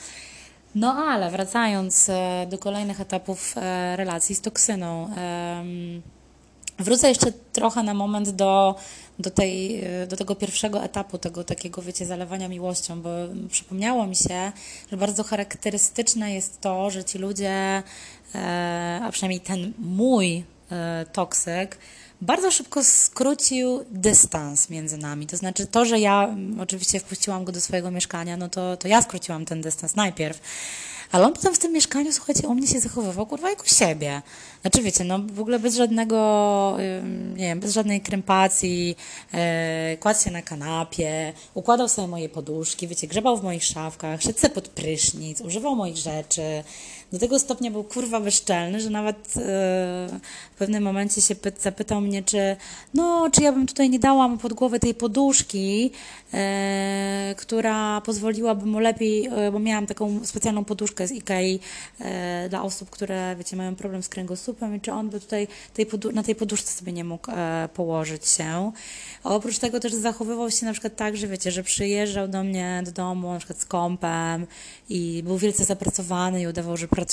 No 0.74 0.94
ale 0.94 1.30
wracając 1.30 2.08
e, 2.08 2.46
do 2.50 2.58
kolejnych 2.58 3.00
etapów 3.00 3.54
e, 3.56 3.96
relacji 3.96 4.34
z 4.34 4.40
toksyną. 4.40 5.10
Wrócę 6.78 7.08
jeszcze 7.08 7.32
trochę 7.32 7.82
na 7.82 7.94
moment 7.94 8.30
do, 8.30 8.74
do, 9.18 9.30
tej, 9.30 9.84
e, 9.84 10.06
do 10.06 10.16
tego 10.16 10.34
pierwszego 10.34 10.84
etapu, 10.84 11.18
tego 11.18 11.44
takiego, 11.44 11.82
wiecie, 11.82 12.06
zalewania 12.06 12.48
miłością, 12.48 13.02
bo 13.02 13.10
przypomniało 13.50 14.06
mi 14.06 14.16
się, 14.16 14.52
że 14.90 14.96
bardzo 14.96 15.24
charakterystyczne 15.24 16.34
jest 16.34 16.60
to, 16.60 16.90
że 16.90 17.04
ci 17.04 17.18
ludzie, 17.18 17.82
a 19.02 19.08
przynajmniej 19.12 19.40
ten 19.40 19.72
mój 19.78 20.44
toksyk, 21.12 21.78
bardzo 22.24 22.50
szybko 22.50 22.84
skrócił 22.84 23.84
dystans 23.90 24.70
między 24.70 24.98
nami. 24.98 25.26
To 25.26 25.36
znaczy 25.36 25.66
to, 25.66 25.84
że 25.84 26.00
ja 26.00 26.24
mm, 26.24 26.60
oczywiście 26.60 27.00
wpuściłam 27.00 27.44
go 27.44 27.52
do 27.52 27.60
swojego 27.60 27.90
mieszkania, 27.90 28.36
no 28.36 28.48
to, 28.48 28.76
to 28.76 28.88
ja 28.88 29.02
skróciłam 29.02 29.44
ten 29.44 29.60
dystans 29.60 29.96
najpierw. 29.96 30.40
Ale 31.12 31.26
on 31.26 31.32
potem 31.32 31.54
w 31.54 31.58
tym 31.58 31.72
mieszkaniu, 31.72 32.12
słuchajcie, 32.12 32.48
u 32.48 32.54
mnie 32.54 32.66
się 32.66 32.80
zachowywał, 32.80 33.26
kurwa, 33.26 33.50
jak 33.50 33.62
u 33.62 33.66
siebie. 33.66 34.22
Znaczy, 34.60 34.82
wiecie, 34.82 35.04
no 35.04 35.18
w 35.18 35.40
ogóle 35.40 35.58
bez 35.58 35.76
żadnego, 35.76 36.76
nie 37.36 37.44
wiem, 37.44 37.60
bez 37.60 37.72
żadnej 37.72 38.00
krępacji, 38.00 38.96
e, 39.34 39.96
kładł 40.00 40.20
się 40.20 40.30
na 40.30 40.42
kanapie, 40.42 41.32
układał 41.54 41.88
sobie 41.88 42.08
moje 42.08 42.28
poduszki, 42.28 42.88
wiecie, 42.88 43.06
grzebał 43.06 43.36
w 43.36 43.42
moich 43.42 43.64
szafkach, 43.64 44.22
szedł 44.22 44.50
pod 44.54 44.68
prysznic, 44.68 45.40
używał 45.40 45.76
moich 45.76 45.96
rzeczy. 45.96 46.64
Do 47.14 47.20
tego 47.20 47.38
stopnia 47.38 47.70
był 47.70 47.84
kurwa 47.84 48.20
bezczelny, 48.20 48.80
że 48.80 48.90
nawet 48.90 49.16
e, 49.16 49.40
w 50.54 50.58
pewnym 50.58 50.82
momencie 50.82 51.20
się 51.20 51.34
zapytał 51.60 52.00
mnie, 52.00 52.22
czy, 52.22 52.56
no, 52.94 53.28
czy 53.32 53.42
ja 53.42 53.52
bym 53.52 53.66
tutaj 53.66 53.90
nie 53.90 53.98
dała 53.98 54.28
mu 54.28 54.36
pod 54.36 54.52
głowę 54.52 54.80
tej 54.80 54.94
poduszki, 54.94 55.90
e, 56.32 57.34
która 57.38 58.00
pozwoliłaby 58.00 58.66
mu 58.66 58.78
lepiej, 58.78 59.26
e, 59.26 59.52
bo 59.52 59.58
miałam 59.58 59.86
taką 59.86 60.20
specjalną 60.24 60.64
poduszkę 60.64 61.08
z 61.08 61.12
Ikei 61.12 61.60
dla 62.50 62.62
osób, 62.62 62.90
które, 62.90 63.36
wiecie, 63.38 63.56
mają 63.56 63.74
problem 63.74 64.02
z 64.02 64.08
kręgosłupem 64.08 64.76
i 64.76 64.80
czy 64.80 64.92
on 64.92 65.10
by 65.10 65.20
tutaj 65.20 65.48
tej 65.74 65.86
na 66.12 66.22
tej 66.22 66.34
poduszce 66.34 66.72
sobie 66.72 66.92
nie 66.92 67.04
mógł 67.04 67.30
położyć 67.74 68.28
się. 68.28 68.72
A 69.24 69.34
oprócz 69.34 69.58
tego 69.58 69.80
też 69.80 69.92
zachowywał 69.92 70.50
się 70.50 70.66
na 70.66 70.72
przykład 70.72 70.96
tak, 70.96 71.16
że 71.16 71.26
wiecie, 71.26 71.50
że 71.50 71.62
przyjeżdżał 71.62 72.28
do 72.28 72.44
mnie 72.44 72.82
do 72.84 72.92
domu 72.92 73.32
na 73.32 73.38
przykład 73.38 73.60
z 73.60 73.64
kąpem 73.64 74.46
i 74.88 75.22
był 75.22 75.38
wielce 75.38 75.64
zapracowany 75.64 76.42
i 76.42 76.46
udawał, 76.46 76.76
że 76.76 76.88
pracuje. 76.88 77.03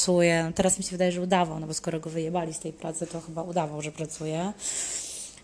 No 0.44 0.52
teraz 0.56 0.78
mi 0.78 0.84
się 0.84 0.92
wydaje, 0.92 1.12
że 1.12 1.22
udawał, 1.22 1.60
no 1.60 1.68
bo 1.68 1.74
skoro 1.74 2.00
go 2.00 2.10
wyjebali 2.10 2.54
z 2.54 2.60
tej 2.60 2.74
pracy, 2.74 3.08
to 3.08 3.22
chyba 3.22 3.44
udawał, 3.44 3.82
że 3.82 3.92
pracuje 3.92 4.54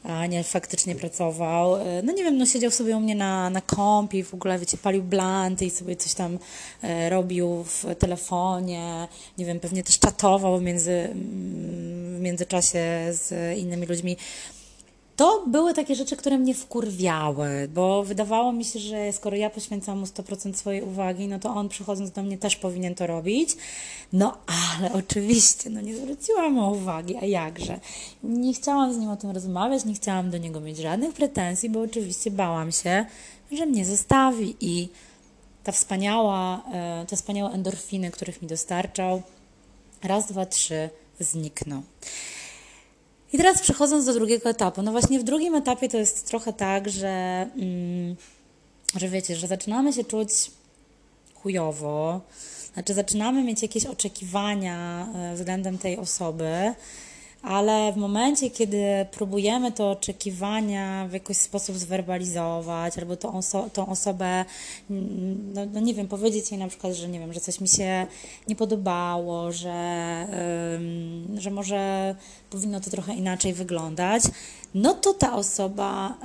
a 0.04 0.26
nie 0.26 0.44
faktycznie 0.44 0.96
pracował. 0.96 1.78
No 2.04 2.14
nie 2.14 2.24
wiem, 2.24 2.38
no 2.38 2.46
siedział 2.46 2.72
sobie 2.72 2.98
u 2.98 3.00
mnie 3.00 3.16
na, 3.16 3.50
na 3.50 3.62
kąpie 3.62 4.20
i 4.20 4.24
w 4.24 4.34
ogóle, 4.34 4.60
wiecie, 4.60 4.78
palił 4.78 5.04
blanty 5.04 5.66
i 5.66 5.70
sobie 5.70 5.96
coś 5.96 6.14
tam 6.14 6.40
e, 6.82 7.10
robił 7.10 7.64
w 7.64 7.86
telefonie. 8.00 9.08
Nie 9.38 9.46
wiem, 9.46 9.60
pewnie 9.60 9.84
też 9.84 10.00
czatował 10.00 10.62
między, 10.62 10.92
mm, 10.92 12.22
międzyczasie 12.22 12.80
z 13.12 13.58
innymi 13.58 13.86
ludźmi. 13.86 14.18
To 15.18 15.44
były 15.48 15.74
takie 15.74 15.96
rzeczy, 15.96 16.16
które 16.16 16.38
mnie 16.38 16.54
wkurwiały, 16.54 17.70
bo 17.74 18.04
wydawało 18.04 18.52
mi 18.52 18.66
się, 18.66 18.80
że 18.80 19.14
skoro 19.14 19.38
ja 19.38 19.50
poświęcam 19.50 20.00
mu 20.00 20.06
100% 20.06 20.54
swojej 20.54 20.82
uwagi, 20.82 21.28
no 21.28 21.40
to 21.40 21.50
on 21.50 21.70
przychodząc 21.70 22.12
do 22.12 22.24
mnie 22.24 22.38
też 22.38 22.56
powinien 22.56 22.96
to 22.96 23.08
robić. 23.08 23.50
No 24.14 24.38
ale 24.48 24.94
oczywiście, 24.94 25.70
no 25.70 25.82
nie 25.82 25.96
zwróciłam 25.96 26.54
mu 26.54 26.72
uwagi, 26.72 27.16
a 27.16 27.26
jakże. 27.26 27.80
Nie 28.24 28.54
chciałam 28.54 28.94
z 28.94 28.98
nim 28.98 29.10
o 29.10 29.16
tym 29.16 29.32
rozmawiać, 29.32 29.86
nie 29.86 29.94
chciałam 29.94 30.30
do 30.30 30.38
niego 30.38 30.62
mieć 30.62 30.78
żadnych 30.78 31.14
pretensji, 31.14 31.70
bo 31.70 31.82
oczywiście 31.82 32.32
bałam 32.32 32.72
się, 32.72 33.06
że 33.52 33.66
mnie 33.66 33.86
zostawi 33.86 34.56
i 34.62 34.90
ta 35.64 35.72
wspaniała, 35.72 36.64
e, 36.74 37.06
te 37.06 37.16
wspaniałe 37.16 37.52
endorfiny, 37.52 38.12
których 38.12 38.42
mi 38.42 38.48
dostarczał, 38.48 39.22
raz, 40.04 40.28
dwa, 40.28 40.46
trzy, 40.46 40.90
znikną. 41.20 41.82
I 43.34 43.38
teraz 43.38 43.62
przechodząc 43.62 44.06
do 44.06 44.14
drugiego 44.14 44.50
etapu, 44.50 44.82
no 44.82 44.92
właśnie 44.92 45.20
w 45.20 45.24
drugim 45.24 45.56
etapie 45.56 45.90
to 45.90 45.98
jest 45.98 46.28
trochę 46.28 46.54
tak, 46.54 46.90
że, 46.90 47.48
mm, 47.56 48.16
że 48.96 49.10
wiecie, 49.10 49.36
że 49.36 49.48
zaczynamy 49.48 49.94
się 49.94 50.04
czuć 50.04 50.32
chujowo, 51.36 52.22
znaczy 52.74 52.94
zaczynamy 52.94 53.44
mieć 53.44 53.62
jakieś 53.62 53.86
oczekiwania 53.86 55.08
e, 55.16 55.36
względem 55.36 55.78
tej 55.78 55.98
osoby, 55.98 56.74
ale 57.42 57.94
w 57.94 57.98
momencie, 57.98 58.50
kiedy 58.50 59.06
próbujemy 59.12 59.72
to 59.72 59.92
oczekiwania 59.92 61.08
w 61.08 61.14
jakiś 61.14 61.38
sposób 61.38 61.78
zwerbalizować, 61.78 62.98
albo 62.98 63.18
tą, 63.18 63.34
oso 63.34 63.70
tą 63.74 63.88
osobę, 63.88 64.46
mm, 64.90 65.54
no, 65.54 65.66
no, 65.66 65.80
nie 65.80 65.94
wiem, 65.94 66.08
powiedzieć 66.08 66.52
jej 66.52 66.60
na 66.60 66.68
przykład, 66.68 66.94
że 66.94 67.08
nie 67.08 67.20
wiem, 67.20 67.34
że 67.34 67.40
coś 67.40 67.62
mi 67.62 67.68
się 67.68 68.08
nie 68.48 68.56
podobało, 68.56 69.52
że, 69.52 70.28
ym, 70.76 71.40
że 71.40 71.52
może 71.52 72.16
powinno 72.50 72.80
to 72.80 72.90
trochę 72.90 73.14
inaczej 73.14 73.54
wyglądać, 73.54 74.24
no 74.74 74.94
to 74.94 75.14
ta 75.14 75.36
osoba 75.36 76.18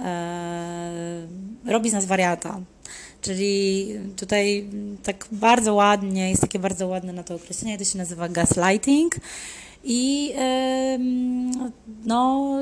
yy, 1.64 1.72
robi 1.72 1.90
z 1.90 1.92
nas 1.92 2.05
wariata. 2.05 2.61
Czyli 3.22 3.88
tutaj 4.16 4.70
tak 5.02 5.28
bardzo 5.32 5.74
ładnie, 5.74 6.30
jest 6.30 6.42
takie 6.42 6.58
bardzo 6.58 6.87
ładne 6.88 7.12
na 7.12 7.22
to 7.22 7.35
określenie, 7.35 7.78
to 7.78 7.85
się 7.85 7.98
nazywa 7.98 8.28
gaslighting. 8.28 9.16
I 9.85 10.35
no, 12.04 12.52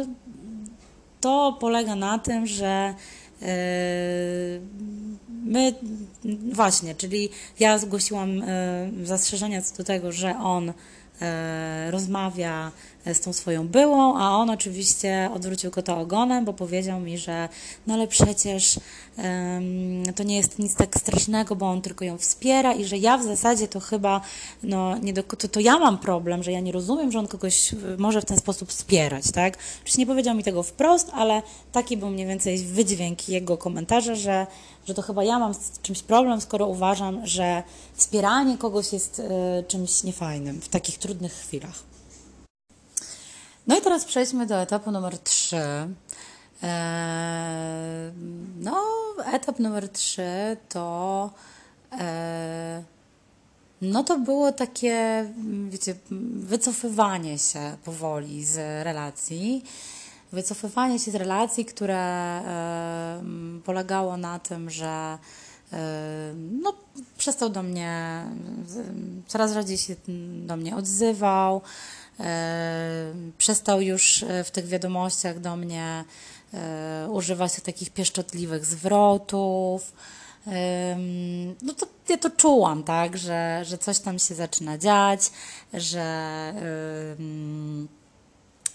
to 1.21 1.57
polega 1.61 1.95
na 1.95 2.19
tym, 2.19 2.47
że 2.47 2.95
my 5.45 5.75
właśnie, 6.53 6.95
czyli 6.95 7.29
ja 7.61 7.79
zgłosiłam 7.79 8.43
zastrzeżenia 9.03 9.63
co 9.63 9.77
do 9.77 9.85
tego, 9.85 10.13
że 10.13 10.39
on 10.39 10.73
E, 11.21 11.91
rozmawia 11.91 12.73
z 13.07 13.21
tą 13.21 13.33
swoją 13.33 13.69
byłą, 13.69 14.19
a 14.19 14.31
on 14.31 14.51
oczywiście 14.51 15.31
odwrócił 15.35 15.71
kota 15.71 15.99
ogonem, 15.99 16.45
bo 16.45 16.53
powiedział 16.53 17.01
mi, 17.01 17.19
że 17.19 17.49
no 17.87 17.95
ale 17.95 18.09
przecież 18.09 18.81
um, 19.19 20.15
to 20.15 20.23
nie 20.23 20.37
jest 20.37 20.59
nic 20.59 20.75
tak 20.75 20.95
strasznego, 20.99 21.57
bo 21.57 21.67
on 21.67 21.83
tylko 21.83 22.05
ją 22.05 22.19
wspiera 22.19 22.73
i 22.73 22.85
że 22.85 22.99
ja 22.99 23.19
w 23.19 23.23
zasadzie 23.23 23.69
to 23.69 23.81
chyba, 23.81 24.21
no 24.63 24.99
nie 24.99 25.13
do, 25.13 25.23
to, 25.23 25.49
to 25.49 25.61
ja 25.61 25.79
mam 25.79 25.99
problem, 25.99 26.43
że 26.43 26.53
ja 26.53 26.61
nie 26.61 26.73
rozumiem, 26.73 27.13
że 27.13 27.19
on 27.19 27.29
kogoś 27.29 27.75
może 27.99 28.21
w 28.21 28.25
ten 28.25 28.39
sposób 28.39 28.69
wspierać, 28.69 29.33
tak? 29.33 29.59
Oczywiście 29.77 29.99
nie 29.99 30.07
powiedział 30.07 30.35
mi 30.35 30.45
tego 30.45 30.63
wprost, 30.63 31.11
ale 31.15 31.43
taki 31.73 31.97
był 31.97 32.11
mniej 32.11 32.27
więcej 32.27 32.59
wydźwięk 32.59 33.29
jego 33.29 33.59
komentarza, 33.59 34.15
że 34.15 34.47
że 34.87 34.95
to 34.95 35.03
chyba 35.03 35.25
ja 35.25 35.39
mam 35.39 35.55
z 35.55 35.81
czymś 35.83 36.03
problem, 36.03 36.41
skoro 36.41 36.67
uważam, 36.67 37.27
że 37.27 37.63
wspieranie 37.95 38.59
kogoś 38.59 38.93
jest 38.93 39.19
y, 39.19 39.23
czymś 39.69 40.03
niefajnym 40.03 40.61
w 40.61 40.69
takich 40.69 40.99
trudnych 40.99 41.33
chwilach. 41.33 41.90
No 43.71 43.79
i 43.79 43.81
teraz 43.81 44.05
przejdźmy 44.05 44.47
do 44.47 44.57
etapu 44.57 44.91
numer 44.91 45.19
3. 45.19 45.57
E, 46.63 48.13
no, 48.61 48.85
etap 49.33 49.59
numer 49.59 49.89
3 49.89 50.23
to. 50.69 51.31
E, 51.93 52.83
no 53.83 54.05
to 54.05 54.19
było 54.19 54.53
takie, 54.53 55.27
wiecie, 55.69 55.95
wycofywanie 56.37 57.39
się 57.39 57.77
powoli 57.85 58.45
z 58.45 58.85
relacji 58.85 59.65
wycofywanie 60.33 60.99
się 60.99 61.11
z 61.11 61.15
relacji, 61.15 61.65
które 61.65 61.97
e, 61.97 63.23
polegało 63.65 64.17
na 64.17 64.39
tym, 64.39 64.71
że 64.71 65.19
no, 66.63 66.73
przestał 67.19 67.49
do 67.49 67.63
mnie, 67.63 68.25
coraz 69.27 69.53
rzadziej 69.53 69.79
się 69.79 69.95
do 70.47 70.57
mnie 70.57 70.77
odzywał, 70.77 71.63
przestał 73.39 73.81
już 73.81 74.25
w 74.45 74.51
tych 74.51 74.67
wiadomościach 74.67 75.41
do 75.41 75.57
mnie 75.57 76.05
używać 77.09 77.61
takich 77.61 77.91
pieszczotliwych 77.91 78.67
zwrotów. 78.67 79.93
No 81.63 81.75
to 81.75 81.87
ja 82.09 82.19
to 82.19 82.31
czułam, 82.31 82.85
tak, 82.85 83.19
że, 83.19 83.63
że 83.65 83.79
coś 83.79 83.99
tam 83.99 84.19
się 84.19 84.35
zaczyna 84.35 84.79
dziać, 84.79 85.31
że 85.75 86.55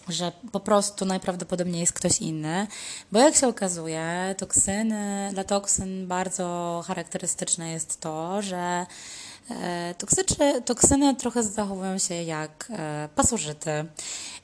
że 0.09 0.31
po 0.51 0.59
prostu 0.59 1.05
najprawdopodobniej 1.05 1.81
jest 1.81 1.93
ktoś 1.93 2.21
inny, 2.21 2.67
bo 3.11 3.19
jak 3.19 3.35
się 3.35 3.47
okazuje, 3.47 4.35
toksyny, 4.37 5.29
dla 5.33 5.43
toksyn 5.43 6.07
bardzo 6.07 6.83
charakterystyczne 6.87 7.71
jest 7.71 7.99
to, 7.99 8.41
że 8.41 8.57
e, 8.57 8.85
Toksyczne, 9.97 10.61
toksyny 10.61 11.15
trochę 11.15 11.43
zachowują 11.43 11.97
się 11.97 12.23
jak 12.23 12.67
e, 12.69 13.09
pasożyty. 13.15 13.85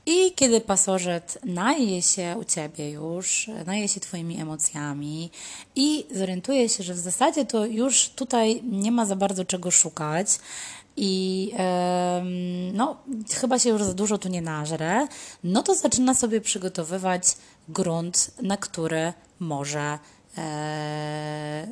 I 0.05 0.31
kiedy 0.35 0.61
pasożyt 0.61 1.37
naje 1.45 2.01
się 2.01 2.35
u 2.39 2.43
ciebie 2.43 2.91
już, 2.91 3.49
naje 3.65 3.87
się 3.87 3.99
twoimi 3.99 4.41
emocjami 4.41 5.31
i 5.75 6.05
zorientuje 6.11 6.69
się, 6.69 6.83
że 6.83 6.93
w 6.93 6.99
zasadzie 6.99 7.45
to 7.45 7.65
już 7.65 8.09
tutaj 8.09 8.63
nie 8.63 8.91
ma 8.91 9.05
za 9.05 9.15
bardzo 9.15 9.45
czego 9.45 9.71
szukać, 9.71 10.27
i 10.97 11.53
no, 12.73 12.97
chyba 13.33 13.59
się 13.59 13.69
już 13.69 13.83
za 13.83 13.93
dużo 13.93 14.17
tu 14.17 14.29
nie 14.29 14.41
nażre, 14.41 15.07
no 15.43 15.63
to 15.63 15.75
zaczyna 15.75 16.13
sobie 16.15 16.41
przygotowywać 16.41 17.23
grunt, 17.69 18.31
na 18.41 18.57
który 18.57 19.13
może 19.39 19.79
e, 19.79 19.99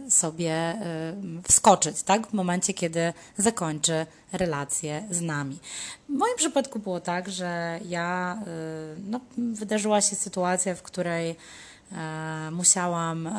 sobie 0.10 0.80
wskoczyć, 1.48 2.04
tak? 2.04 2.28
W 2.28 2.34
momencie, 2.34 2.74
kiedy 2.74 3.13
zakończy 3.38 4.06
relację 4.34 5.04
z 5.12 5.22
nami. 5.22 5.60
W 6.10 6.13
moim 6.13 6.36
przypadku 6.38 6.80
było 6.80 7.00
tak, 7.00 7.30
że 7.30 7.80
ja, 7.86 8.38
e, 8.41 8.50
no, 9.10 9.19
wydarzyła 9.38 10.02
się 10.02 10.15
sytuacja, 10.15 10.76
w 10.76 10.82
której 10.82 11.36
e, 11.91 12.52
musiałam 12.52 13.30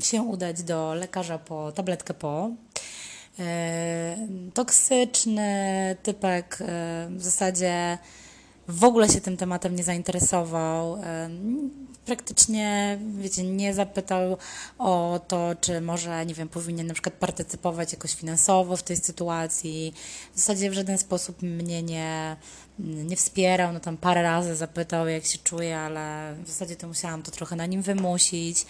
się 0.00 0.22
udać 0.22 0.62
do 0.62 0.94
lekarza 0.94 1.38
po 1.38 1.72
tabletkę 1.72 2.14
po 2.14 2.50
E, 3.38 4.16
toksyczny 4.54 5.96
typek 6.02 6.58
e, 6.60 6.64
w 7.10 7.22
zasadzie 7.22 7.98
w 8.68 8.84
ogóle 8.84 9.08
się 9.08 9.20
tym 9.20 9.36
tematem 9.36 9.76
nie 9.76 9.84
zainteresował. 9.84 10.98
Praktycznie, 12.04 12.98
wiecie, 13.18 13.42
nie 13.42 13.74
zapytał 13.74 14.36
o 14.78 15.20
to, 15.28 15.50
czy 15.60 15.80
może, 15.80 16.26
nie 16.26 16.34
wiem, 16.34 16.48
powinien 16.48 16.86
na 16.86 16.94
przykład 16.94 17.14
partycypować 17.14 17.92
jakoś 17.92 18.14
finansowo 18.14 18.76
w 18.76 18.82
tej 18.82 18.96
sytuacji. 18.96 19.94
W 20.34 20.38
zasadzie 20.38 20.70
w 20.70 20.74
żaden 20.74 20.98
sposób 20.98 21.42
mnie 21.42 21.82
nie, 21.82 22.36
nie 22.78 23.16
wspierał, 23.16 23.72
no 23.72 23.80
tam 23.80 23.96
parę 23.96 24.22
razy 24.22 24.56
zapytał, 24.56 25.08
jak 25.08 25.24
się 25.24 25.38
czuję, 25.38 25.78
ale 25.78 26.34
w 26.44 26.48
zasadzie 26.48 26.76
to 26.76 26.88
musiałam 26.88 27.22
to 27.22 27.30
trochę 27.30 27.56
na 27.56 27.66
nim 27.66 27.82
wymusić. 27.82 28.66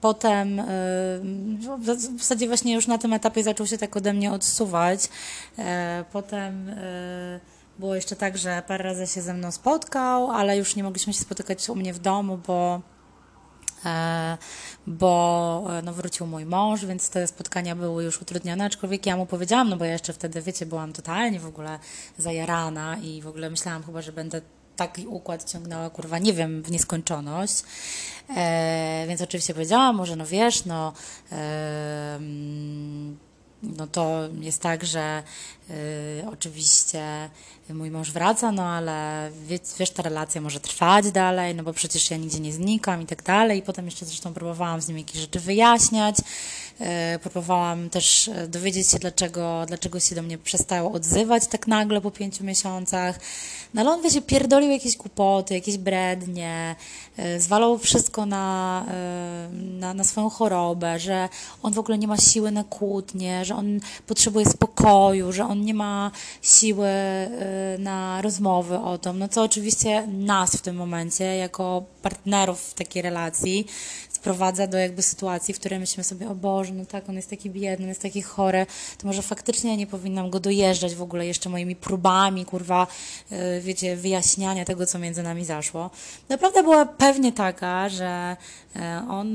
Potem 0.00 0.62
w 2.18 2.18
zasadzie 2.18 2.46
właśnie 2.46 2.74
już 2.74 2.86
na 2.86 2.98
tym 2.98 3.12
etapie 3.12 3.42
zaczął 3.42 3.66
się 3.66 3.78
tak 3.78 3.96
ode 3.96 4.12
mnie 4.12 4.32
odsuwać. 4.32 5.08
E, 5.58 6.04
potem 6.12 6.68
e, 6.68 7.40
było 7.82 7.94
jeszcze 7.94 8.16
tak, 8.16 8.38
że 8.38 8.62
parę 8.66 8.84
razy 8.84 9.06
się 9.06 9.22
ze 9.22 9.34
mną 9.34 9.50
spotkał, 9.50 10.30
ale 10.30 10.56
już 10.56 10.76
nie 10.76 10.82
mogliśmy 10.82 11.12
się 11.12 11.20
spotykać 11.20 11.68
u 11.68 11.74
mnie 11.74 11.94
w 11.94 11.98
domu, 11.98 12.38
bo 12.46 12.80
e, 13.84 14.38
bo 14.86 15.64
no, 15.82 15.92
wrócił 15.92 16.26
mój 16.26 16.46
mąż, 16.46 16.84
więc 16.84 17.10
te 17.10 17.26
spotkania 17.26 17.76
były 17.76 18.04
już 18.04 18.22
utrudnione, 18.22 18.64
aczkolwiek 18.64 19.06
ja 19.06 19.16
mu 19.16 19.26
powiedziałam, 19.26 19.68
no 19.68 19.76
bo 19.76 19.84
ja 19.84 19.92
jeszcze 19.92 20.12
wtedy, 20.12 20.42
wiecie, 20.42 20.66
byłam 20.66 20.92
totalnie 20.92 21.40
w 21.40 21.46
ogóle 21.46 21.78
zajarana 22.18 22.98
i 22.98 23.22
w 23.22 23.26
ogóle 23.26 23.50
myślałam 23.50 23.82
chyba, 23.82 24.02
że 24.02 24.12
będę 24.12 24.40
taki 24.76 25.06
układ 25.06 25.50
ciągnęła, 25.50 25.90
kurwa, 25.90 26.18
nie 26.18 26.32
wiem, 26.32 26.62
w 26.62 26.70
nieskończoność. 26.70 27.62
E, 28.36 29.04
więc 29.08 29.20
oczywiście 29.20 29.54
powiedziałam, 29.54 29.96
może 29.96 30.16
no 30.16 30.26
wiesz, 30.26 30.64
no, 30.64 30.92
e, 31.32 32.18
no 33.62 33.86
to 33.86 34.28
jest 34.40 34.62
tak, 34.62 34.84
że 34.84 35.22
e, 35.70 35.74
oczywiście 36.32 37.30
mój 37.70 37.90
mąż 37.90 38.10
wraca, 38.10 38.52
no 38.52 38.62
ale 38.62 39.30
wiesz, 39.78 39.90
ta 39.90 40.02
relacja 40.02 40.40
może 40.40 40.60
trwać 40.60 41.12
dalej, 41.12 41.54
no 41.54 41.62
bo 41.62 41.72
przecież 41.72 42.10
ja 42.10 42.16
nigdzie 42.16 42.40
nie 42.40 42.52
znikam 42.52 43.02
i 43.02 43.06
tak 43.06 43.22
dalej. 43.22 43.58
I 43.58 43.62
potem 43.62 43.84
jeszcze 43.84 44.06
zresztą 44.06 44.34
próbowałam 44.34 44.80
z 44.80 44.88
nim 44.88 44.98
jakieś 44.98 45.20
rzeczy 45.20 45.40
wyjaśniać. 45.40 46.16
E, 46.82 47.18
próbowałam 47.18 47.90
też 47.90 48.28
e, 48.28 48.48
dowiedzieć 48.48 48.90
się, 48.90 48.98
dlaczego, 48.98 49.64
dlaczego 49.66 50.00
się 50.00 50.14
do 50.14 50.22
mnie 50.22 50.38
przestało 50.38 50.92
odzywać 50.92 51.46
tak 51.46 51.66
nagle 51.66 52.00
po 52.00 52.10
pięciu 52.10 52.44
miesiącach. 52.44 53.20
No 53.74 53.80
ale 53.80 53.90
on, 53.90 54.02
wiecie, 54.02 54.22
pierdolił 54.22 54.70
jakieś 54.70 54.96
głupoty, 54.96 55.54
jakieś 55.54 55.76
brednie, 55.76 56.76
e, 57.16 57.40
zwalał 57.40 57.78
wszystko 57.78 58.26
na, 58.26 58.84
na, 59.52 59.94
na 59.94 60.04
swoją 60.04 60.30
chorobę, 60.30 60.98
że 60.98 61.28
on 61.62 61.72
w 61.72 61.78
ogóle 61.78 61.98
nie 61.98 62.08
ma 62.08 62.16
siły 62.16 62.50
na 62.50 62.64
kłótnie, 62.64 63.44
że 63.44 63.56
on 63.56 63.80
potrzebuje 64.06 64.46
spokoju, 64.46 65.32
że 65.32 65.44
on 65.44 65.64
nie 65.64 65.74
ma 65.74 66.10
siły 66.42 66.88
na 67.78 68.22
rozmowy 68.22 68.78
o 68.78 68.98
tym. 68.98 69.18
No 69.18 69.28
co 69.28 69.42
oczywiście 69.42 70.06
nas 70.06 70.56
w 70.56 70.62
tym 70.62 70.76
momencie, 70.76 71.24
jako 71.24 71.82
partnerów 72.02 72.60
w 72.60 72.74
takiej 72.74 73.02
relacji, 73.02 73.66
sprowadza 74.22 74.66
do 74.66 74.78
jakby 74.78 75.02
sytuacji, 75.02 75.54
w 75.54 75.58
której 75.58 75.78
myślimy 75.78 76.04
sobie, 76.04 76.28
o 76.28 76.34
Boże, 76.34 76.72
no 76.74 76.86
tak, 76.86 77.08
on 77.08 77.16
jest 77.16 77.30
taki 77.30 77.50
biedny, 77.50 77.84
on 77.84 77.88
jest 77.88 78.02
taki 78.02 78.22
chory, 78.22 78.66
to 78.98 79.06
może 79.06 79.22
faktycznie 79.22 79.70
ja 79.70 79.76
nie 79.76 79.86
powinnam 79.86 80.30
go 80.30 80.40
dojeżdżać 80.40 80.94
w 80.94 81.02
ogóle 81.02 81.26
jeszcze 81.26 81.48
moimi 81.48 81.76
próbami, 81.76 82.44
kurwa, 82.44 82.86
yy, 83.30 83.60
wiecie, 83.60 83.96
wyjaśniania 83.96 84.64
tego, 84.64 84.86
co 84.86 84.98
między 84.98 85.22
nami 85.22 85.44
zaszło. 85.44 85.90
Naprawdę 86.28 86.62
była 86.62 86.86
pewnie 86.86 87.32
taka, 87.32 87.88
że 87.88 88.36
yy, 88.74 88.80
on 89.08 89.28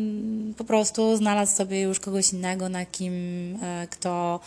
po 0.58 0.64
prostu 0.64 1.18
znalazł 1.18 1.56
sobie 1.56 1.82
już 1.82 2.00
kogoś 2.00 2.34
innego, 2.34 2.70
na 2.70 2.86
kim, 2.86 3.14
yy, 3.54 3.88
kto, 3.90 4.40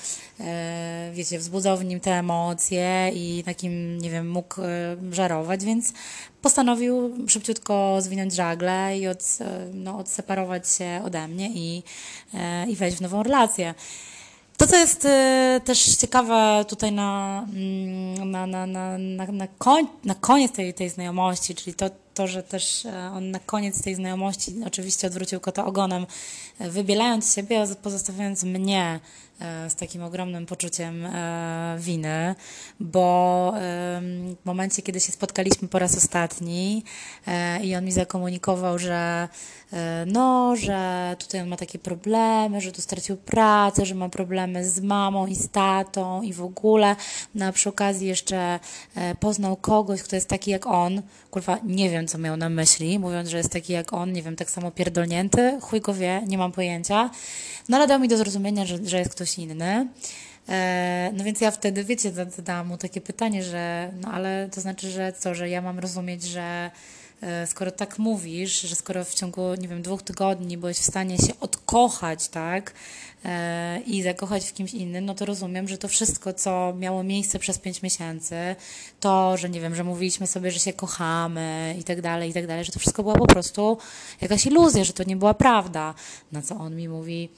wiecie, 1.13 1.39
wzbudzał 1.39 1.77
w 1.77 1.85
nim 1.85 2.01
te 2.01 2.11
emocje 2.11 3.11
i 3.15 3.45
na 3.47 3.55
kim, 3.55 3.99
nie 3.99 4.11
wiem, 4.11 4.31
mógł 4.31 4.61
żarować, 5.13 5.65
więc 5.65 5.93
postanowił 6.43 7.27
szybciutko 7.29 7.97
zwinąć 8.01 8.35
żagle 8.35 8.99
i 8.99 9.09
od, 9.09 9.39
no, 9.75 9.99
odseparować 9.99 10.69
się 10.69 11.01
ode 11.05 11.29
mnie 11.29 11.51
i, 11.55 11.83
e, 12.35 12.67
i 12.67 12.77
wejść 12.77 12.97
w 12.97 13.01
nową 13.01 13.23
relację. 13.23 13.75
To, 14.57 14.67
co 14.67 14.77
jest 14.77 15.05
e, 15.05 15.61
też 15.65 15.97
ciekawe 15.97 16.65
tutaj 16.69 16.93
na, 16.93 17.47
mm, 17.53 18.31
na, 18.31 18.47
na, 18.47 18.67
na, 18.67 18.99
na, 18.99 19.27
na, 19.27 19.47
koń, 19.59 19.87
na 20.05 20.15
koniec 20.15 20.53
tej, 20.53 20.75
tej 20.75 20.89
znajomości, 20.89 21.55
czyli 21.55 21.75
to, 21.75 21.91
to, 22.21 22.27
że 22.27 22.43
też 22.43 22.87
e, 22.87 23.11
on 23.15 23.31
na 23.31 23.39
koniec 23.39 23.83
tej 23.83 23.95
znajomości 23.95 24.55
oczywiście 24.67 25.07
odwrócił 25.07 25.41
kota 25.41 25.65
ogonem, 25.65 26.07
wybielając 26.61 27.35
siebie, 27.35 27.67
pozostawiając 27.83 28.45
mnie 28.45 29.01
E, 29.41 29.71
z 29.71 29.75
takim 29.75 30.03
ogromnym 30.03 30.47
poczuciem 30.47 31.07
e, 31.07 31.77
winy, 31.79 32.35
bo 32.81 33.53
w 34.43 34.45
momencie, 34.45 34.83
kiedy 34.83 35.01
się 35.01 35.13
spotkaliśmy 35.13 35.69
po 35.69 35.79
raz 35.79 35.97
ostatni 35.97 36.85
e, 37.27 37.65
i 37.65 37.77
on 37.77 37.85
mi 37.85 37.93
zakomunikował, 37.93 38.79
że 38.79 39.29
no, 40.07 40.57
że 40.57 41.17
tutaj 41.19 41.41
on 41.41 41.49
ma 41.49 41.57
takie 41.57 41.79
problemy, 41.79 42.61
że 42.61 42.73
tu 42.73 42.83
stracił 42.83 43.17
pracę, 43.17 43.87
że 43.87 43.95
ma 43.95 44.09
problemy 44.09 44.69
z 44.69 44.81
mamą 44.81 45.27
i 45.27 45.35
z 45.35 45.49
tatą 45.49 46.23
i 46.23 46.33
w 46.33 46.43
ogóle, 46.43 46.97
no 47.35 47.47
a 47.47 47.53
przy 47.53 47.69
okazji 47.69 48.09
jeszcze 48.09 48.61
poznał 49.21 49.57
kogoś, 49.57 50.03
kto 50.03 50.17
jest 50.17 50.29
taki 50.29 50.51
jak 50.51 50.67
on, 50.67 51.03
kurwa, 51.31 51.59
nie 51.65 51.91
wiem, 51.91 52.09
co 52.11 52.19
miał 52.19 52.37
na 52.37 52.49
myśli, 52.49 52.99
mówiąc, 52.99 53.29
że 53.29 53.37
jest 53.37 53.51
taki 53.51 53.73
jak 53.73 53.93
on, 53.93 54.13
nie 54.13 54.23
wiem, 54.23 54.37
tak 54.37 54.51
samo 54.51 54.71
pierdolnięty, 54.71 55.59
chuj 55.61 55.81
go 55.81 55.95
wie, 55.95 56.23
nie 56.27 56.39
mam 56.39 56.53
pojęcia, 56.53 57.11
no 57.69 57.77
ale 57.77 57.87
dał 57.87 58.01
mi 58.01 58.09
do 58.09 58.17
zrozumienia, 58.17 58.67
że, 58.67 58.79
że 58.85 58.99
jest 58.99 59.11
ktoś 59.11 59.39
inny. 59.39 59.89
E, 60.49 61.11
no 61.15 61.25
więc 61.25 61.41
ja 61.41 61.51
wtedy, 61.51 61.85
wiecie, 61.85 62.13
zadałam 62.13 62.67
mu 62.67 62.77
takie 62.77 63.01
pytanie, 63.01 63.43
że 63.43 63.93
no 64.01 64.13
ale 64.13 64.49
to 64.55 64.61
znaczy, 64.61 64.91
że 64.91 65.13
co, 65.13 65.35
że 65.35 65.49
ja 65.49 65.63
mam 65.63 65.79
rozumieć, 65.79 66.23
że 66.23 66.71
skoro 67.47 67.71
tak 67.71 67.99
mówisz, 67.99 68.61
że 68.61 68.75
skoro 68.75 69.05
w 69.05 69.15
ciągu, 69.15 69.55
nie 69.55 69.69
wiem, 69.69 69.83
dwóch 69.83 70.03
tygodni 70.03 70.57
byłeś 70.57 70.77
w 70.77 70.87
stanie 70.87 71.19
się 71.19 71.33
odkochać, 71.41 72.29
tak, 72.29 72.75
e, 73.25 73.81
i 73.81 74.03
zakochać 74.03 74.45
w 74.45 74.53
kimś 74.53 74.75
innym, 74.75 75.05
no 75.05 75.15
to 75.15 75.25
rozumiem, 75.25 75.69
że 75.69 75.79
to 75.79 75.89
wszystko, 75.89 76.33
co 76.33 76.75
miało 76.79 77.03
miejsce 77.03 77.39
przez 77.39 77.59
pięć 77.59 77.83
miesięcy, 77.83 78.57
to, 79.01 79.37
że 79.37 79.51
nie 79.51 79.61
wiem, 79.61 79.75
że 79.75 79.85
mówiliśmy 79.85 80.27
sobie, 80.27 80.51
że 80.51 80.59
się 80.59 80.73
kochamy 80.73 81.77
i 81.81 81.85
tak 81.85 82.01
dalej, 82.01 82.31
i 82.31 82.33
tak 82.33 82.47
dalej, 82.47 82.65
że 82.65 82.73
to 82.73 82.79
wszystko 82.79 83.03
była 83.03 83.15
po 83.15 83.27
prostu 83.27 83.79
jakaś 84.21 84.47
iluzja, 84.47 84.85
że 84.85 84.93
to 84.93 85.05
nie 85.05 85.17
była 85.17 85.35
prawda. 85.35 85.95
Na 86.33 86.43
co 86.43 86.57
on 86.57 86.77
mi 86.77 86.89
mówi, 86.89 87.29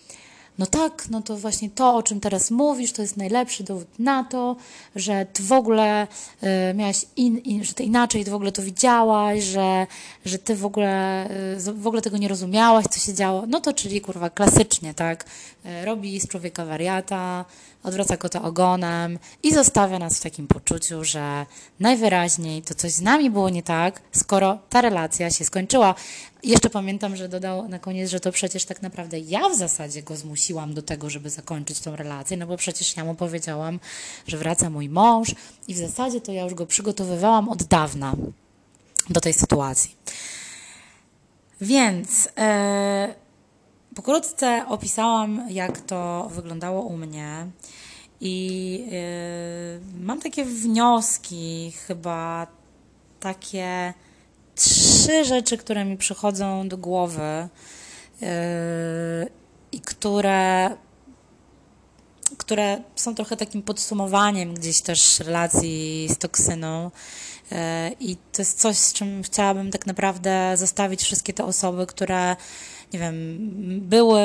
no 0.58 0.66
tak, 0.66 1.04
no 1.10 1.22
to 1.22 1.36
właśnie 1.36 1.70
to, 1.70 1.94
o 1.94 2.02
czym 2.02 2.20
teraz 2.20 2.50
mówisz, 2.50 2.92
to 2.92 3.02
jest 3.02 3.16
najlepszy 3.16 3.64
dowód 3.64 3.88
na 3.98 4.24
to, 4.24 4.56
że 4.96 5.26
ty 5.32 5.42
w 5.42 5.52
ogóle 5.52 6.06
y, 6.42 6.74
miałaś, 6.74 7.06
in, 7.16 7.38
in, 7.38 7.64
że 7.64 7.72
ty 7.72 7.82
inaczej 7.82 8.24
ty 8.24 8.30
w 8.30 8.34
ogóle 8.34 8.52
to 8.52 8.62
widziałaś, 8.62 9.44
że, 9.44 9.86
że 10.24 10.38
ty 10.38 10.56
w 10.56 10.64
ogóle, 10.64 11.26
y, 11.56 11.72
w 11.72 11.86
ogóle 11.86 12.02
tego 12.02 12.16
nie 12.16 12.28
rozumiałaś, 12.28 12.84
co 12.90 13.00
się 13.00 13.14
działo. 13.14 13.44
No 13.48 13.60
to 13.60 13.72
czyli 13.72 14.00
kurwa 14.00 14.30
klasycznie, 14.30 14.94
tak, 14.94 15.24
y, 15.66 15.84
robi 15.84 16.20
z 16.20 16.28
człowieka 16.28 16.64
wariata, 16.64 17.44
odwraca 17.82 18.16
kota 18.16 18.42
ogonem 18.42 19.18
i 19.42 19.54
zostawia 19.54 19.98
nas 19.98 20.18
w 20.18 20.22
takim 20.22 20.46
poczuciu, 20.46 21.04
że 21.04 21.46
najwyraźniej 21.80 22.62
to 22.62 22.74
coś 22.74 22.92
z 22.92 23.00
nami 23.00 23.30
było 23.30 23.48
nie 23.48 23.62
tak, 23.62 24.00
skoro 24.12 24.58
ta 24.70 24.80
relacja 24.80 25.30
się 25.30 25.44
skończyła. 25.44 25.94
Jeszcze 26.42 26.70
pamiętam, 26.70 27.16
że 27.16 27.28
dodał 27.28 27.68
na 27.68 27.78
koniec, 27.78 28.10
że 28.10 28.20
to 28.20 28.32
przecież 28.32 28.64
tak 28.64 28.82
naprawdę 28.82 29.18
ja 29.18 29.48
w 29.48 29.56
zasadzie 29.56 30.02
go 30.02 30.16
zmusiłam 30.16 30.74
do 30.74 30.82
tego, 30.82 31.10
żeby 31.10 31.30
zakończyć 31.30 31.80
tą 31.80 31.96
relację, 31.96 32.36
no 32.36 32.46
bo 32.46 32.56
przecież 32.56 32.96
ja 32.96 33.04
mu 33.04 33.14
powiedziałam, 33.14 33.80
że 34.26 34.38
wraca 34.38 34.70
mój 34.70 34.88
mąż 34.88 35.34
i 35.68 35.74
w 35.74 35.78
zasadzie 35.78 36.20
to 36.20 36.32
ja 36.32 36.42
już 36.42 36.54
go 36.54 36.66
przygotowywałam 36.66 37.48
od 37.48 37.62
dawna 37.62 38.14
do 39.10 39.20
tej 39.20 39.32
sytuacji. 39.32 39.96
Więc 41.60 42.28
e, 42.38 43.14
pokrótce 43.94 44.64
opisałam, 44.68 45.46
jak 45.50 45.80
to 45.80 46.28
wyglądało 46.34 46.82
u 46.82 46.96
mnie. 46.96 47.46
I 48.24 48.72
yy, 48.90 50.04
mam 50.04 50.20
takie 50.20 50.44
wnioski, 50.44 51.72
chyba 51.86 52.46
takie 53.20 53.94
trzy 54.54 55.24
rzeczy, 55.24 55.58
które 55.58 55.84
mi 55.84 55.96
przychodzą 55.96 56.68
do 56.68 56.78
głowy 56.78 57.48
yy, 58.20 58.28
i 59.72 59.80
które, 59.80 60.70
które 62.36 62.82
są 62.96 63.14
trochę 63.14 63.36
takim 63.36 63.62
podsumowaniem 63.62 64.54
gdzieś 64.54 64.80
też 64.80 65.20
relacji 65.20 66.08
z 66.10 66.18
toksyną. 66.18 66.90
Yy, 67.50 67.58
I 68.00 68.16
to 68.16 68.42
jest 68.42 68.60
coś, 68.60 68.76
z 68.76 68.92
czym 68.92 69.22
chciałabym 69.22 69.70
tak 69.70 69.86
naprawdę 69.86 70.56
zostawić 70.56 71.02
wszystkie 71.02 71.32
te 71.32 71.44
osoby, 71.44 71.86
które 71.86 72.36
nie 72.92 72.98
wiem, 72.98 73.38
były 73.80 74.20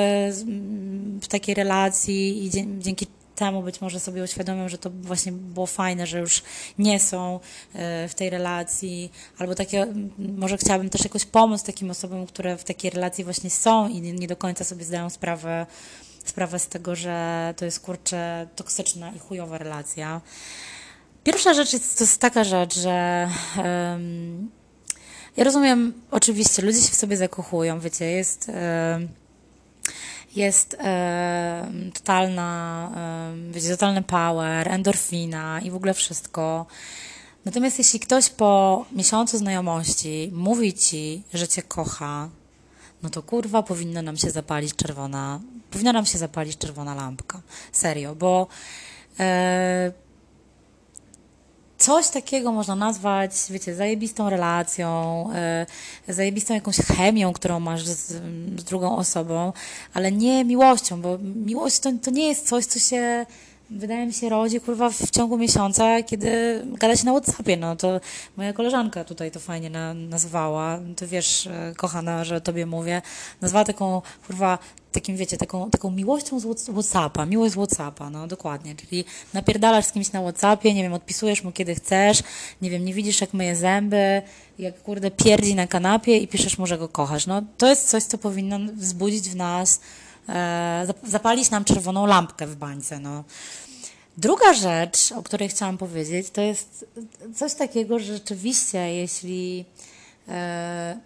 w 1.22 1.28
takiej 1.28 1.56
relacji 1.56 2.46
i 2.46 2.50
dzięki 2.80 3.08
temu 3.38 3.64
być 3.64 3.82
może 3.82 4.00
sobie 4.00 4.24
uświadomią, 4.24 4.70
że 4.70 4.78
to 4.78 4.90
właśnie 4.90 5.32
było 5.32 5.66
fajne, 5.66 6.08
że 6.08 6.20
już 6.20 6.44
nie 6.78 7.00
są 7.00 7.40
e, 7.74 8.08
w 8.08 8.16
tej 8.16 8.30
relacji, 8.30 9.12
albo 9.38 9.56
takie, 9.56 9.88
może 10.18 10.58
chciałabym 10.58 10.90
też 10.90 11.04
jakoś 11.04 11.26
pomóc 11.26 11.64
takim 11.64 11.92
osobom, 11.92 12.28
które 12.28 12.58
w 12.58 12.64
takiej 12.64 12.92
relacji 12.92 13.24
właśnie 13.24 13.50
są 13.50 13.90
i 13.90 14.02
nie 14.02 14.28
do 14.28 14.36
końca 14.36 14.64
sobie 14.64 14.86
zdają 14.86 15.10
sprawę, 15.10 15.66
sprawę 16.26 16.60
z 16.60 16.68
tego, 16.68 16.96
że 16.96 17.54
to 17.58 17.66
jest 17.66 17.80
kurczę 17.80 18.48
toksyczna 18.56 19.12
i 19.12 19.20
chujowa 19.20 19.58
relacja. 19.58 20.22
Pierwsza 21.24 21.54
rzecz 21.54 21.74
jest, 21.74 21.98
to 21.98 22.04
jest 22.04 22.22
taka 22.22 22.44
rzecz, 22.44 22.80
że 22.80 23.28
um, 23.58 24.52
ja 25.38 25.44
rozumiem, 25.44 25.94
oczywiście, 26.12 26.62
ludzie 26.62 26.82
się 26.82 26.92
w 26.92 26.96
sobie 26.96 27.18
zakochują, 27.18 27.80
wiecie, 27.80 28.06
jest... 28.06 28.52
Um, 28.94 29.27
jest 30.38 30.78
e, 30.80 31.72
totalna, 31.94 32.92
e, 32.96 33.52
wiecie, 33.52 33.70
totalny 33.70 34.04
power, 34.04 34.72
endorfina 34.72 35.62
i 35.62 35.72
w 35.72 35.76
ogóle 35.76 35.94
wszystko. 35.94 36.66
Natomiast 37.46 37.78
jeśli 37.80 38.00
ktoś 38.00 38.30
po 38.30 38.86
miesiącu 38.92 39.38
znajomości 39.38 40.32
mówi 40.34 40.74
ci, 40.74 41.24
że 41.34 41.48
cię 41.48 41.62
kocha, 41.62 42.30
no 43.04 43.10
to 43.10 43.24
kurwa 43.24 43.64
powinna 43.64 44.02
nam 44.02 44.18
się 44.18 44.32
zapalić 44.32 44.76
czerwona, 44.76 45.40
powinna 45.72 45.94
nam 45.94 46.06
się 46.06 46.18
zapalić 46.18 46.58
czerwona 46.58 46.96
lampka. 46.96 47.42
Serio, 47.72 48.16
bo 48.16 48.48
e, 49.20 49.92
coś 51.78 52.10
takiego 52.10 52.52
można 52.52 52.76
nazwać, 52.76 53.32
wiecie, 53.50 53.76
zajebistą 53.76 54.30
relacją, 54.30 55.26
yy, 56.08 56.14
zajebistą 56.14 56.54
jakąś 56.54 56.76
chemią, 56.76 57.34
którą 57.34 57.60
masz 57.60 57.86
z, 57.86 58.08
z, 58.60 58.64
drugą 58.64 58.98
osobą, 58.98 59.54
ale 59.94 60.12
nie 60.12 60.46
miłością, 60.46 61.02
bo 61.02 61.18
miłość 61.46 61.80
to, 61.80 61.92
to 62.04 62.12
nie 62.12 62.28
jest 62.28 62.48
coś, 62.48 62.66
co 62.66 62.80
się 62.80 63.26
wydaje 63.70 64.06
mi 64.06 64.14
się, 64.14 64.30
rodzi 64.30 64.60
kurwa 64.62 64.90
w 64.90 65.12
ciągu 65.12 65.38
miesiąca, 65.38 66.04
kiedy 66.04 66.62
gada 66.66 66.96
się 66.96 67.06
na 67.06 67.12
Whatsappie. 67.12 67.58
No 67.58 67.76
to 67.76 68.00
moja 68.38 68.54
koleżanka 68.54 69.04
tutaj 69.04 69.32
to 69.32 69.40
fajnie 69.40 69.70
na, 69.70 69.94
nazwała. 69.94 70.80
Ty 70.96 71.08
wiesz, 71.08 71.48
e, 71.48 71.74
kochana, 71.78 72.24
że 72.24 72.42
tobie 72.42 72.66
mówię. 72.66 73.02
Nazwała 73.42 73.66
taką 73.66 74.02
kurwa 74.28 74.60
takim, 74.92 75.18
wiecie, 75.18 75.38
taką, 75.38 75.70
taką 75.70 75.92
miłością 75.92 76.40
z 76.40 76.70
Whatsappa, 76.70 77.26
miłość 77.26 77.54
z 77.54 77.56
Whatsappa, 77.56 78.10
no 78.10 78.28
dokładnie, 78.28 78.76
czyli 78.76 79.06
napierdalasz 79.34 79.86
z 79.86 79.92
kimś 79.92 80.12
na 80.12 80.22
Whatsappie, 80.22 80.74
nie 80.74 80.84
wiem, 80.84 80.94
odpisujesz 80.94 81.44
mu 81.44 81.52
kiedy 81.52 81.76
chcesz, 81.76 82.24
nie 82.62 82.70
wiem, 82.70 82.86
nie 82.86 82.94
widzisz 82.94 83.22
jak 83.22 83.34
myje 83.34 83.56
zęby, 83.56 84.22
jak 84.60 84.82
kurde 84.82 85.12
pierdzi 85.12 85.56
na 85.56 85.68
kanapie 85.68 86.18
i 86.18 86.28
piszesz 86.28 86.58
mu, 86.58 86.68
że 86.68 86.78
go 86.78 86.90
kochasz. 86.90 87.28
No 87.28 87.42
to 87.58 87.70
jest 87.70 87.90
coś, 87.90 88.04
co 88.04 88.18
powinno 88.18 88.60
wzbudzić 88.74 89.30
w 89.30 89.36
nas 89.36 89.80
zapalić 91.04 91.50
nam 91.50 91.66
czerwoną 91.66 92.06
lampkę 92.06 92.48
w 92.48 92.56
bańce. 92.56 93.00
No. 93.00 93.24
Druga 94.18 94.54
rzecz, 94.54 95.12
o 95.12 95.24
której 95.24 95.50
chciałam 95.50 95.78
powiedzieć, 95.78 96.30
to 96.30 96.42
jest 96.42 96.86
coś 97.36 97.54
takiego, 97.54 98.00
że 98.00 98.14
rzeczywiście, 98.14 98.78
jeśli 98.96 99.66
e, 100.28 100.98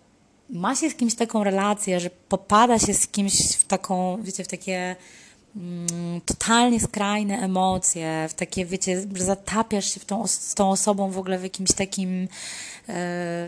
ma 0.49 0.75
się 0.75 0.89
z 0.89 0.95
kimś 0.95 1.15
taką 1.15 1.43
relację, 1.43 1.99
że 1.99 2.09
popada 2.09 2.79
się 2.79 2.93
z 2.93 3.07
kimś 3.07 3.55
w 3.55 3.63
taką, 3.63 4.17
wiecie, 4.21 4.43
w 4.43 4.47
takie 4.47 4.95
totalnie 6.25 6.79
skrajne 6.79 7.39
emocje, 7.39 8.27
w 8.29 8.33
takie, 8.33 8.65
wiecie, 8.65 9.01
że 9.13 9.23
zatapiasz 9.23 9.93
się 9.93 9.99
w 9.99 10.05
tą, 10.05 10.27
z 10.27 10.53
tą 10.53 10.71
osobą 10.71 11.11
w 11.11 11.17
ogóle 11.17 11.39
w 11.39 11.43
jakimś 11.43 11.71
takim, 11.71 12.23
e, 12.23 12.27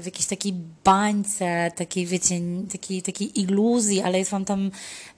w 0.02 0.06
jakiejś 0.06 0.26
takiej 0.26 0.54
bańce, 0.84 1.72
takiej, 1.76 2.06
wiecie, 2.06 2.36
takiej, 2.72 3.02
takiej 3.02 3.40
iluzji, 3.40 4.02
ale 4.02 4.20
jest 4.20 4.32
wam 4.32 4.46
tam 4.46 4.72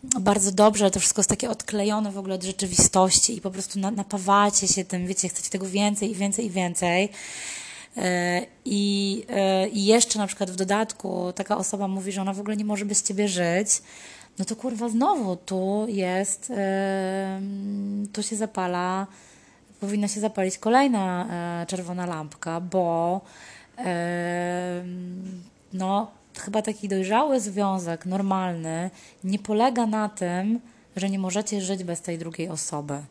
bardzo 0.03 0.51
dobrze, 0.51 0.83
ale 0.83 0.91
to 0.91 0.99
wszystko 0.99 1.19
jest 1.19 1.29
takie 1.29 1.49
odklejone 1.49 2.11
w 2.11 2.17
ogóle 2.17 2.35
od 2.35 2.43
rzeczywistości 2.43 3.37
i 3.37 3.41
po 3.41 3.51
prostu 3.51 3.79
napawacie 3.79 4.67
się 4.67 4.85
tym, 4.85 5.07
wiecie, 5.07 5.29
chcecie 5.29 5.49
tego 5.49 5.65
więcej 5.65 6.11
i 6.11 6.15
więcej 6.15 6.45
i 6.45 6.49
więcej. 6.49 7.09
E, 7.97 8.45
I, 8.65 9.23
e, 9.29 9.67
I 9.67 9.85
jeszcze 9.85 10.19
na 10.19 10.27
przykład 10.27 10.51
w 10.51 10.55
dodatku 10.55 11.33
taka 11.35 11.57
osoba 11.57 11.87
mówi, 11.87 12.11
że 12.11 12.21
ona 12.21 12.33
w 12.33 12.39
ogóle 12.39 12.57
nie 12.57 12.65
może 12.65 12.85
bez 12.85 13.03
ciebie 13.03 13.27
żyć, 13.27 13.69
no 14.39 14.45
to 14.45 14.55
kurwa 14.55 14.89
znowu 14.89 15.35
tu 15.35 15.85
jest, 15.87 16.51
e, 16.55 17.41
tu 18.13 18.23
się 18.23 18.35
zapala, 18.35 19.07
powinna 19.79 20.07
się 20.07 20.19
zapalić 20.19 20.57
kolejna 20.57 21.27
czerwona 21.67 22.05
lampka, 22.05 22.61
bo 22.61 23.21
no 25.73 26.11
chyba 26.37 26.61
taki 26.61 26.87
dojrzały 26.87 27.39
związek, 27.39 28.05
normalny, 28.05 28.89
nie 29.23 29.39
polega 29.39 29.85
na 29.85 30.09
tym, 30.09 30.59
że 30.95 31.09
nie 31.09 31.19
możecie 31.19 31.61
żyć 31.61 31.83
bez 31.83 32.01
tej 32.01 32.17
drugiej 32.17 32.49
osoby. 32.49 33.03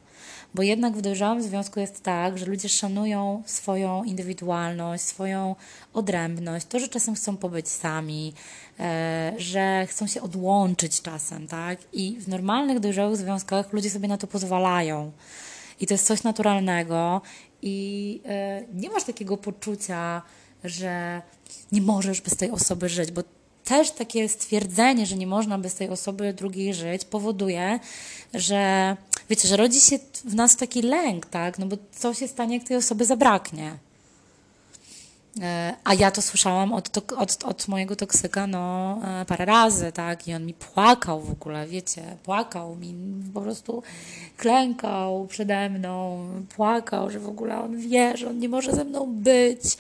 Bo 0.55 0.63
jednak 0.63 0.97
w 0.97 1.01
dojrzałym 1.01 1.43
związku 1.43 1.81
jest 1.81 2.03
tak, 2.03 2.39
że 2.39 2.47
ludzie 2.47 2.69
szanują 2.69 3.43
swoją 3.47 4.05
indywidualność, 4.05 5.05
swoją 5.05 5.57
odrębność, 5.93 6.67
to, 6.67 6.79
że 6.79 6.89
czasem 6.89 7.15
chcą 7.15 7.37
pobyć 7.37 7.69
sami, 7.69 8.35
e, 8.81 9.33
że 9.37 9.87
chcą 9.87 10.07
się 10.07 10.23
odłączyć 10.23 11.03
czasem, 11.03 11.49
tak? 11.49 11.79
I 11.93 12.17
w 12.21 12.29
normalnych, 12.29 12.81
dojrzałych 12.81 13.17
związkach 13.17 13.73
ludzie 13.73 13.91
sobie 13.91 14.09
na 14.09 14.19
to 14.19 14.27
pozwalają. 14.27 15.13
I 15.81 15.87
to 15.87 15.95
jest 15.95 16.07
coś 16.07 16.23
naturalnego 16.23 17.21
i 17.63 18.21
e, 18.25 18.63
nie 18.75 18.91
masz 18.91 19.05
takiego 19.05 19.37
poczucia, 19.37 20.23
że 20.65 21.23
nie 21.73 21.83
możesz 21.83 22.21
bez 22.21 22.37
tej 22.37 22.51
osoby 22.51 22.89
żyć, 22.89 23.13
bo 23.13 23.23
też 23.65 23.91
takie 23.91 24.29
stwierdzenie, 24.29 25.07
że 25.07 25.17
nie 25.17 25.27
można 25.27 25.59
bez 25.59 25.75
tej 25.75 25.89
osoby 25.89 26.33
drugiej 26.33 26.75
żyć, 26.75 27.05
powoduje, 27.05 27.81
że 28.35 28.97
wiecie, 29.31 29.49
że 29.49 29.57
rodzi 29.57 29.81
się 29.81 29.99
w 30.25 30.35
nas 30.35 30.57
taki 30.57 30.83
lęk, 30.83 31.27
tak? 31.27 31.59
No 31.59 31.67
bo 31.67 31.77
co 31.93 32.15
się 32.15 32.29
stanie, 32.29 32.57
jak 32.57 32.69
tej 32.69 32.77
osoby 32.77 33.05
zabraknie? 33.05 33.79
E, 35.43 35.75
a 35.85 35.95
ja 35.95 36.11
to 36.11 36.23
słyszałam 36.23 36.73
od, 36.73 37.13
od, 37.17 37.45
od 37.45 37.69
mojego 37.69 37.97
toksyka 37.97 38.47
no, 38.47 38.99
e, 39.05 39.25
parę 39.25 39.45
razy, 39.45 39.93
tak? 39.93 40.29
I 40.29 40.35
on 40.35 40.47
mi 40.47 40.55
płakał 40.55 41.21
w 41.21 41.31
ogóle, 41.31 41.67
wiecie, 41.67 42.17
płakał 42.23 42.77
mi, 42.77 42.95
po 43.35 43.41
prostu 43.41 43.83
klękał 44.37 45.27
przede 45.27 45.71
mną, 45.71 46.27
płakał, 46.57 47.11
że 47.11 47.19
w 47.21 47.29
ogóle 47.29 47.61
on 47.61 47.77
wie, 47.77 48.17
że 48.17 48.29
on 48.29 48.39
nie 48.39 48.49
może 48.49 48.73
ze 48.73 48.85
mną 48.85 49.07
być, 49.07 49.77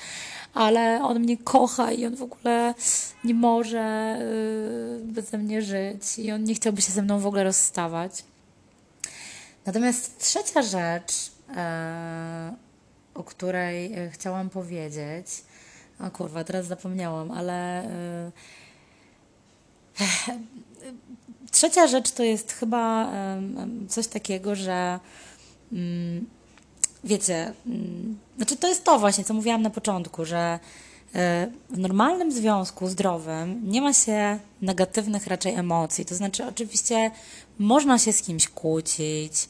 ale 0.54 1.02
on 1.02 1.20
mnie 1.20 1.36
kocha 1.36 1.92
i 1.92 2.06
on 2.06 2.16
w 2.16 2.22
ogóle 2.22 2.74
nie 3.24 3.34
może 3.34 4.18
beze 5.04 5.38
mnie 5.38 5.62
żyć 5.62 6.18
i 6.18 6.32
on 6.32 6.44
nie 6.44 6.54
chciałby 6.54 6.82
się 6.82 6.92
ze 6.92 7.02
mną 7.02 7.20
w 7.20 7.26
ogóle 7.26 7.44
rozstawać. 7.44 8.24
Natomiast 9.66 10.18
trzecia 10.18 10.62
rzecz, 10.62 11.12
e, 11.56 12.54
o 13.14 13.24
której 13.24 13.94
e, 13.94 14.10
chciałam 14.10 14.50
powiedzieć, 14.50 15.26
o 16.00 16.10
kurwa, 16.10 16.44
teraz 16.44 16.66
zapomniałam, 16.66 17.30
ale 17.30 17.84
e, 17.84 18.32
trzecia 21.50 21.86
rzecz 21.86 22.12
to 22.12 22.22
jest 22.22 22.52
chyba 22.52 23.12
coś 23.88 24.06
takiego, 24.06 24.54
że 24.54 25.00
mm, 25.72 26.26
wiecie, 27.04 27.52
mm, 27.66 28.18
znaczy 28.36 28.56
to 28.56 28.68
jest 28.68 28.84
to 28.84 28.98
właśnie, 28.98 29.24
co 29.24 29.34
mówiłam 29.34 29.62
na 29.62 29.70
początku, 29.70 30.24
że 30.24 30.58
w 31.70 31.78
normalnym 31.78 32.32
związku 32.32 32.88
zdrowym 32.88 33.60
nie 33.70 33.82
ma 33.82 33.92
się 33.92 34.38
negatywnych 34.62 35.26
raczej 35.26 35.54
emocji. 35.54 36.04
To 36.04 36.14
znaczy, 36.14 36.44
oczywiście 36.46 37.10
można 37.58 37.98
się 37.98 38.12
z 38.12 38.22
kimś 38.22 38.48
kłócić, 38.48 39.48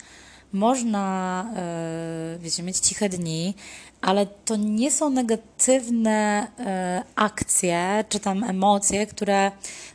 można, 0.53 1.47
e, 1.57 2.39
wiecie, 2.39 2.63
mieć 2.63 2.77
ciche 2.77 3.09
dni, 3.09 3.55
ale 4.01 4.27
to 4.27 4.57
nie 4.57 4.91
są 4.91 5.11
negatywne 5.11 6.47
e, 6.59 7.03
akcje 7.15 8.05
czy 8.09 8.21
tam 8.21 8.45
emocje, 8.45 9.07
które 9.07 9.53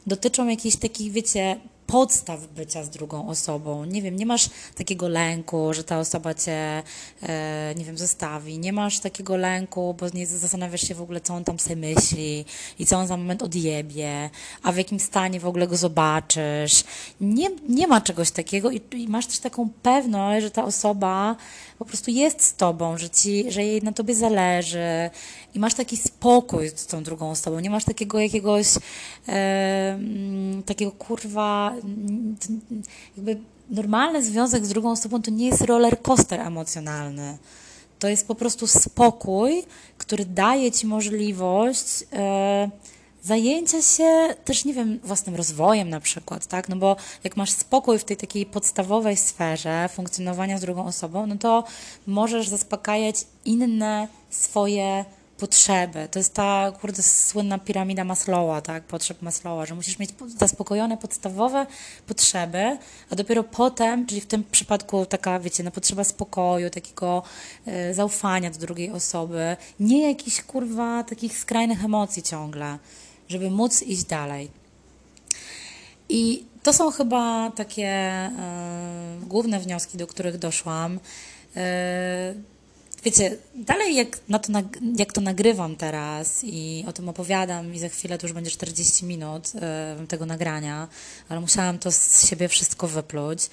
dotyczą 0.08 0.48
jakichś 0.48 0.76
takich, 0.76 1.12
wiecie, 1.12 1.60
podstaw 1.90 2.48
bycia 2.48 2.84
z 2.84 2.90
drugą 2.90 3.28
osobą. 3.28 3.86
Nie 3.86 4.02
wiem, 4.02 4.16
nie 4.16 4.26
masz 4.26 4.50
takiego 4.76 5.08
lęku, 5.08 5.74
że 5.74 5.84
ta 5.84 6.00
osoba 6.00 6.34
cię, 6.34 6.84
e, 7.24 7.74
nie 7.78 7.86
wiem, 7.86 7.98
zostawi. 7.98 8.60
Nie 8.60 8.74
masz 8.74 9.00
takiego 9.00 9.38
lęku, 9.38 9.96
bo 10.00 10.06
nie 10.14 10.28
zastanawiasz 10.28 10.82
się 10.82 10.96
w 10.96 11.02
ogóle, 11.02 11.22
co 11.22 11.34
on 11.34 11.44
tam 11.44 11.60
sobie 11.60 11.76
myśli 11.76 12.46
i 12.80 12.86
co 12.86 12.98
on 12.98 13.08
za 13.08 13.18
moment 13.18 13.44
odjebie, 13.44 14.30
a 14.64 14.72
w 14.72 14.78
jakim 14.78 15.00
stanie 15.00 15.40
w 15.40 15.48
ogóle 15.48 15.68
go 15.68 15.78
zobaczysz. 15.78 16.84
Nie, 17.22 17.50
nie 17.70 17.88
ma 17.88 18.02
czegoś 18.02 18.32
takiego 18.32 18.72
i, 18.72 18.82
i 18.92 19.08
masz 19.08 19.28
też 19.28 19.40
taką 19.40 19.70
pewność, 19.84 20.44
że 20.44 20.52
ta 20.52 20.64
osoba 20.64 21.36
po 21.80 21.86
prostu 21.86 22.12
jest 22.12 22.42
z 22.42 22.56
tobą, 22.56 22.98
że, 22.98 23.10
ci, 23.10 23.52
że 23.52 23.64
jej 23.64 23.82
na 23.82 23.92
tobie 23.92 24.16
zależy 24.16 25.10
i 25.56 25.60
masz 25.60 25.74
taki 25.74 25.98
spokój 25.98 26.70
z 26.70 26.86
tą 26.86 27.04
drugą 27.04 27.30
osobą. 27.32 27.60
Nie 27.60 27.70
masz 27.70 27.84
takiego 27.84 28.20
jakiegoś 28.20 28.68
e, 29.28 30.00
takiego 30.66 30.92
kurwa 30.92 31.74
jakby 33.18 33.38
normalny 33.70 34.24
związek 34.24 34.66
z 34.66 34.70
drugą 34.70 34.92
osobą 34.92 35.22
to 35.22 35.32
nie 35.32 35.46
jest 35.46 35.62
roller 35.62 36.02
coaster 36.02 36.40
emocjonalny. 36.40 37.38
To 38.00 38.08
jest 38.08 38.28
po 38.28 38.36
prostu 38.36 38.68
spokój, 38.68 39.64
który 39.98 40.26
daje 40.26 40.72
ci 40.72 40.88
możliwość 40.88 42.04
e, 42.14 42.70
zajęcia 43.24 43.82
się 43.82 44.36
też, 44.46 44.66
nie 44.66 44.74
wiem, 44.74 45.00
własnym 45.04 45.36
rozwojem 45.36 45.90
na 45.90 46.00
przykład, 46.00 46.48
tak? 46.48 46.70
No 46.70 46.76
bo 46.76 46.96
jak 47.24 47.38
masz 47.38 47.52
spokój 47.52 48.00
w 48.00 48.04
tej 48.04 48.18
takiej 48.18 48.46
podstawowej 48.46 49.18
sferze 49.18 49.90
funkcjonowania 49.94 50.58
z 50.58 50.62
drugą 50.62 50.86
osobą, 50.86 51.28
no 51.28 51.36
to 51.36 51.64
możesz 52.08 52.48
zaspokajać 52.48 53.16
inne 53.46 54.08
swoje 54.30 55.06
potrzeby. 55.40 56.08
To 56.12 56.20
jest 56.20 56.34
ta, 56.34 56.72
kurde, 56.82 57.04
słynna 57.04 57.60
piramida 57.60 58.04
Maslowa, 58.04 58.62
tak? 58.62 58.84
Potrzeb 58.84 59.22
Maslowa, 59.22 59.66
że 59.66 59.76
musisz 59.76 60.00
mieć 60.00 60.10
zaspokojone 60.38 60.98
podstawowe 60.98 61.66
potrzeby, 62.08 62.78
a 63.10 63.16
dopiero 63.16 63.44
potem, 63.44 64.06
czyli 64.06 64.22
w 64.22 64.26
tym 64.26 64.44
przypadku 64.52 65.06
taka, 65.06 65.40
wiecie, 65.40 65.64
no 65.64 65.72
potrzeba 65.72 66.04
spokoju, 66.04 66.70
takiego 66.70 67.24
e, 67.66 67.94
zaufania 67.94 68.52
do 68.52 68.60
drugiej 68.60 68.92
osoby, 68.92 69.58
nie 69.80 70.08
jakichś, 70.08 70.42
kurwa, 70.42 71.04
takich 71.04 71.38
skrajnych 71.38 71.86
emocji 71.86 72.24
ciągle 72.24 72.78
żeby 73.30 73.50
móc 73.50 73.84
iść 73.84 74.04
dalej. 74.04 74.50
I 76.10 76.46
to 76.64 76.74
są 76.74 76.92
chyba 76.92 77.52
takie 77.52 77.88
e, 77.88 78.32
główne 79.22 79.60
wnioski, 79.60 79.98
do 79.98 80.08
których 80.08 80.38
doszłam. 80.38 81.00
E, 81.56 82.34
wiecie, 83.04 83.38
dalej 83.56 83.96
jak, 83.96 84.20
na 84.30 84.40
to, 84.40 84.54
jak 84.98 85.14
to 85.14 85.22
nagrywam 85.22 85.76
teraz 85.76 86.44
i 86.44 86.86
o 86.88 86.94
tym 86.94 87.10
opowiadam 87.10 87.74
i 87.74 87.80
za 87.80 87.90
chwilę 87.90 88.18
to 88.18 88.28
już 88.28 88.34
będzie 88.34 88.52
40 88.52 89.06
minut 89.06 89.52
e, 89.56 90.08
tego 90.08 90.26
nagrania, 90.26 90.88
ale 91.30 91.40
musiałam 91.40 91.80
to 91.80 91.92
z 91.92 92.30
siebie 92.30 92.48
wszystko 92.48 92.88
wypluć, 92.88 93.50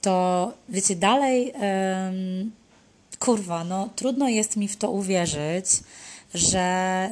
to 0.00 0.52
wiecie, 0.68 0.96
dalej 0.96 1.52
kurwa, 3.18 3.64
no 3.64 3.88
trudno 3.96 4.28
jest 4.28 4.56
mi 4.56 4.68
w 4.68 4.76
to 4.76 4.90
uwierzyć, 4.90 5.66
że 6.34 7.08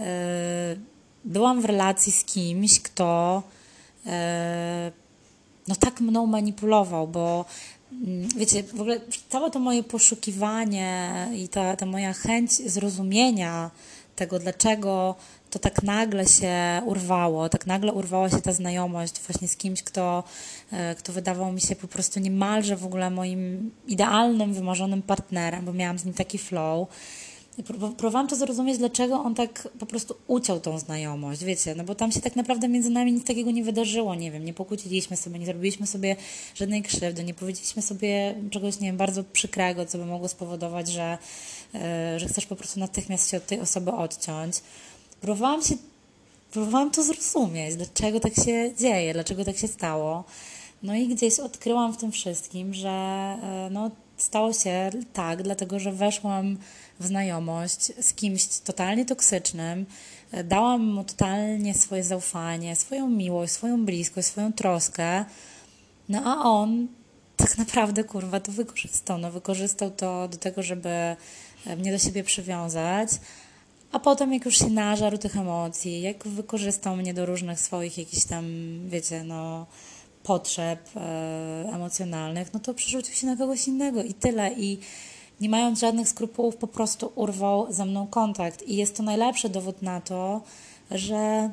byłam 1.24 1.60
w 1.60 1.64
relacji 1.64 2.12
z 2.12 2.24
kimś, 2.24 2.80
kto 2.80 3.42
e, 4.06 4.92
no 5.68 5.74
tak 5.74 6.00
mną 6.00 6.26
manipulował, 6.26 7.08
bo 7.08 7.44
wiecie, 8.36 8.62
w 8.62 8.80
ogóle 8.80 9.01
całe 9.28 9.51
to 9.51 9.59
moje 9.59 9.82
poszukiwanie 9.82 11.12
i 11.36 11.49
ta, 11.49 11.76
ta 11.76 11.86
moja 11.86 12.12
chęć 12.12 12.53
zrozumienia 12.53 13.70
tego, 14.16 14.38
dlaczego 14.38 15.14
to 15.51 15.59
tak 15.59 15.82
nagle 15.82 16.26
się 16.26 16.82
urwało, 16.84 17.49
tak 17.49 17.66
nagle 17.66 17.92
urwała 17.92 18.30
się 18.30 18.40
ta 18.40 18.53
znajomość 18.53 19.20
właśnie 19.20 19.49
z 19.49 19.57
kimś, 19.57 19.82
kto, 19.82 20.24
e, 20.72 20.95
kto 20.95 21.12
wydawał 21.12 21.53
mi 21.53 21.61
się 21.61 21.76
po 21.76 21.88
prostu 21.88 22.20
niemalże 22.20 22.76
w 22.76 22.84
ogóle 22.84 23.11
moim 23.11 23.70
idealnym, 23.86 24.55
wymarzonym 24.55 25.03
partnerem, 25.03 25.64
bo 25.64 25.72
miałam 25.72 25.99
z 25.99 26.05
nim 26.05 26.14
taki 26.14 26.38
flow 26.38 26.88
próbowałam 27.62 28.28
to 28.28 28.36
zrozumieć, 28.36 28.78
dlaczego 28.78 29.14
on 29.14 29.34
tak 29.34 29.68
po 29.78 29.86
prostu 29.86 30.14
uciął 30.26 30.61
tą 30.61 30.78
znajomość, 30.78 31.44
wiecie, 31.44 31.74
no 31.74 31.84
bo 31.84 31.94
tam 31.94 32.12
się 32.12 32.20
tak 32.20 32.36
naprawdę 32.36 32.68
między 32.68 32.90
nami 32.90 33.12
nic 33.12 33.24
takiego 33.24 33.50
nie 33.50 33.64
wydarzyło, 33.64 34.14
nie 34.14 34.30
wiem, 34.30 34.44
nie 34.44 34.55
pokłóciliśmy 34.55 35.16
sobie, 35.16 35.38
nie 35.38 35.46
zrobiliśmy 35.46 35.86
sobie 35.86 36.16
żadnej 36.55 36.82
krzywdy, 36.82 37.24
nie 37.24 37.34
powiedzieliśmy 37.34 37.82
sobie 37.82 38.34
czegoś, 38.50 38.80
nie 38.80 38.88
wiem, 38.88 38.96
bardzo 38.96 39.24
przykrego, 39.24 39.86
co 39.86 39.98
by 39.98 40.07
mogło 40.07 40.28
spowodować, 40.28 40.88
że, 40.88 41.18
yy, 41.74 41.80
że 42.18 42.28
chcesz 42.28 42.46
po 42.46 42.57
prostu 42.57 42.80
natychmiast 42.80 43.30
się 43.30 43.36
od 43.36 43.46
tej 43.46 43.61
osoby 43.61 43.92
odciąć. 43.92 44.61
Próbowałam 45.20 45.62
się, 45.62 45.74
próbowałam 46.50 46.90
to 46.90 47.02
zrozumieć, 47.02 47.76
dlaczego 47.76 48.20
tak 48.20 48.34
się 48.34 48.74
dzieje, 48.78 49.12
dlaczego 49.12 49.44
tak 49.44 49.57
się 49.57 49.68
stało. 49.68 50.24
No 50.82 50.94
i 50.94 51.09
gdzieś 51.09 51.38
odkryłam 51.38 51.92
w 51.92 51.96
tym 51.96 52.12
wszystkim, 52.12 52.74
że 52.74 53.36
yy, 53.64 53.70
no, 53.70 53.90
stało 54.24 54.52
się 54.52 54.90
tak, 55.12 55.42
dlatego 55.42 55.78
że 55.78 55.92
weszłam 55.92 56.56
w 57.00 57.06
znajomość 57.06 57.92
z 58.00 58.14
kimś 58.14 58.46
totalnie 58.46 59.04
toksycznym, 59.04 59.86
dałam 60.44 60.86
mu 60.86 61.04
totalnie 61.04 61.74
swoje 61.74 62.04
zaufanie, 62.04 62.76
swoją 62.76 63.08
miłość, 63.08 63.52
swoją 63.52 63.84
bliskość, 63.84 64.28
swoją 64.28 64.52
troskę, 64.52 65.24
no 66.08 66.22
a 66.24 66.42
on 66.42 66.88
tak 67.36 67.58
naprawdę, 67.58 68.04
kurwa, 68.04 68.40
to 68.40 68.52
wykorzystał. 68.52 69.18
No, 69.18 69.30
wykorzystał 69.30 69.90
to 69.90 70.28
do 70.28 70.36
tego, 70.36 70.62
żeby 70.62 71.16
mnie 71.76 71.92
do 71.92 71.98
siebie 71.98 72.24
przywiązać, 72.24 73.08
a 73.92 73.98
potem 73.98 74.32
jak 74.32 74.44
już 74.44 74.58
się 74.58 74.70
nażarł 74.70 75.18
tych 75.18 75.36
emocji, 75.36 76.02
jak 76.02 76.28
wykorzystał 76.28 76.96
mnie 76.96 77.14
do 77.14 77.26
różnych 77.26 77.60
swoich 77.60 77.98
jakichś 77.98 78.24
tam, 78.24 78.44
wiecie, 78.88 79.24
no 79.24 79.66
potrzeb 80.24 80.80
e, 80.96 81.00
emocjonalnych, 81.72 82.54
no 82.54 82.60
to 82.60 82.74
przerzucił 82.74 83.14
się 83.14 83.26
na 83.26 83.36
kogoś 83.36 83.68
innego 83.68 84.02
i 84.02 84.14
tyle. 84.14 84.52
I 84.52 84.78
nie 85.40 85.48
mając 85.48 85.80
żadnych 85.80 86.08
skrupułów, 86.08 86.56
po 86.56 86.66
prostu 86.66 87.12
urwał 87.14 87.72
ze 87.72 87.84
mną 87.84 88.06
kontakt. 88.06 88.62
I 88.62 88.76
jest 88.76 88.96
to 88.96 89.02
najlepszy 89.02 89.48
dowód 89.48 89.82
na 89.82 90.00
to, 90.00 90.40
że 90.90 91.50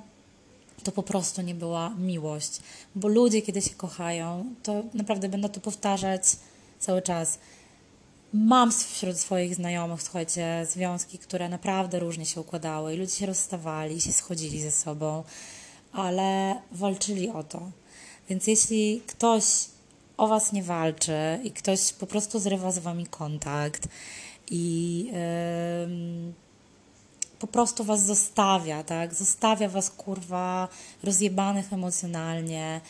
to 0.83 0.91
po 0.91 1.03
prostu 1.03 1.41
nie 1.41 1.55
była 1.55 1.89
miłość. 1.89 2.59
Bo 2.95 3.07
ludzie, 3.07 3.41
kiedy 3.41 3.61
się 3.61 3.69
kochają, 3.69 4.45
to 4.63 4.83
naprawdę 4.93 5.29
będę 5.29 5.49
to 5.49 5.59
powtarzać 5.59 6.23
cały 6.79 7.01
czas. 7.01 7.39
Mam 8.33 8.71
wśród 8.71 9.17
swoich 9.17 9.55
znajomych, 9.55 10.03
słuchajcie, 10.03 10.67
związki, 10.69 11.17
które 11.17 11.49
naprawdę 11.49 11.99
różnie 11.99 12.25
się 12.25 12.41
układały 12.41 12.93
i 12.93 12.97
ludzie 12.97 13.15
się 13.15 13.25
rozstawali, 13.25 14.01
się 14.01 14.13
schodzili 14.13 14.61
ze 14.61 14.71
sobą, 14.71 15.23
ale 15.93 16.61
walczyli 16.71 17.29
o 17.29 17.43
to. 17.43 17.80
Więc 18.29 18.47
jeśli 18.47 19.01
ktoś 19.07 19.43
o 20.17 20.27
was 20.27 20.53
nie 20.53 20.63
walczy 20.63 21.39
i 21.43 21.51
ktoś 21.51 21.93
po 21.93 22.07
prostu 22.07 22.39
zrywa 22.39 22.71
z 22.71 22.79
wami 22.79 23.05
kontakt 23.07 23.87
i 24.51 25.05
yy, 25.05 26.33
po 27.39 27.47
prostu 27.47 27.83
was 27.83 28.05
zostawia, 28.05 28.83
tak? 28.83 29.13
Zostawia 29.13 29.69
was 29.69 29.89
kurwa 29.89 30.67
rozjebanych 31.03 31.73
emocjonalnie, 31.73 32.81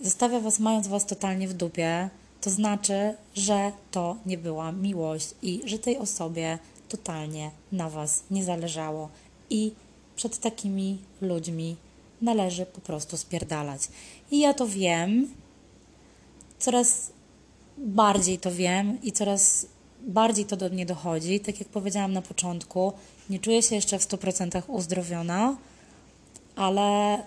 zostawia 0.00 0.40
was 0.40 0.58
mając 0.58 0.88
was 0.88 1.06
totalnie 1.06 1.48
w 1.48 1.54
dupie, 1.54 2.10
to 2.40 2.50
znaczy, 2.50 3.14
że 3.34 3.72
to 3.90 4.16
nie 4.26 4.38
była 4.38 4.72
miłość 4.72 5.34
i 5.42 5.62
że 5.64 5.78
tej 5.78 5.98
osobie 5.98 6.58
totalnie 6.88 7.50
na 7.72 7.90
was 7.90 8.22
nie 8.30 8.44
zależało. 8.44 9.08
I 9.50 9.72
przed 10.16 10.38
takimi 10.38 10.98
ludźmi 11.20 11.76
należy 12.22 12.66
po 12.66 12.80
prostu 12.80 13.16
spierdalać. 13.16 13.88
I 14.32 14.38
ja 14.38 14.54
to 14.54 14.66
wiem, 14.66 15.28
coraz 16.58 17.12
bardziej 17.78 18.38
to 18.38 18.52
wiem 18.52 18.98
i 19.02 19.12
coraz 19.12 19.66
bardziej 20.00 20.44
to 20.44 20.56
do 20.56 20.68
mnie 20.68 20.86
dochodzi. 20.86 21.40
Tak 21.40 21.58
jak 21.58 21.68
powiedziałam 21.68 22.12
na 22.12 22.22
początku, 22.22 22.92
nie 23.30 23.38
czuję 23.38 23.62
się 23.62 23.74
jeszcze 23.74 23.98
w 23.98 24.08
100% 24.08 24.62
uzdrowiona, 24.66 25.56
ale 26.56 27.18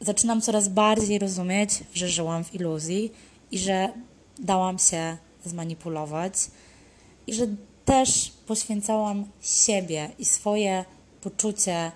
zaczynam 0.00 0.40
coraz 0.40 0.68
bardziej 0.68 1.18
rozumieć, 1.18 1.70
że 1.94 2.08
żyłam 2.08 2.44
w 2.44 2.54
iluzji 2.54 3.12
i 3.50 3.58
że 3.58 3.92
dałam 4.38 4.78
się 4.78 5.16
zmanipulować 5.44 6.34
i 7.26 7.34
że 7.34 7.46
też 7.84 8.32
poświęcałam 8.46 9.24
siebie 9.40 10.10
i 10.18 10.24
swoje 10.24 10.84
poczucie 11.20 11.92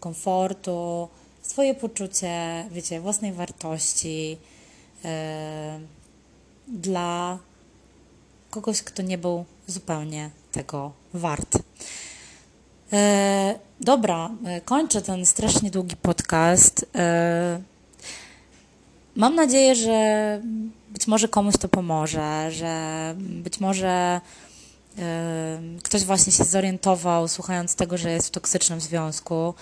komfortu, 0.00 1.08
swoje 1.52 1.74
poczucie, 1.74 2.64
wiecie, 2.70 3.00
własnej 3.00 3.32
wartości 3.32 4.38
yy, 5.04 5.10
dla 6.68 7.38
kogoś, 8.50 8.82
kto 8.82 9.02
nie 9.02 9.18
był 9.18 9.44
zupełnie 9.66 10.30
tego 10.52 10.92
wart. 11.14 11.58
Yy, 12.92 12.98
dobra, 13.80 14.30
yy, 14.44 14.60
kończę 14.60 15.02
ten 15.02 15.26
strasznie 15.26 15.70
długi 15.70 15.96
podcast. 15.96 16.86
Mam 19.16 19.34
nadzieję, 19.34 19.74
że 19.74 20.40
być 20.90 21.06
może 21.06 21.28
komuś 21.28 21.56
to 21.56 21.68
pomoże, 21.68 22.50
że 22.50 23.14
być 23.18 23.60
może 23.60 24.20
ktoś 25.82 26.04
właśnie 26.04 26.32
się 26.32 26.44
zorientował, 26.44 27.28
słuchając 27.28 27.74
tego, 27.74 27.98
że 27.98 28.10
jest 28.10 28.28
w 28.28 28.30
toksycznym 28.30 28.80
związku. 28.80 29.54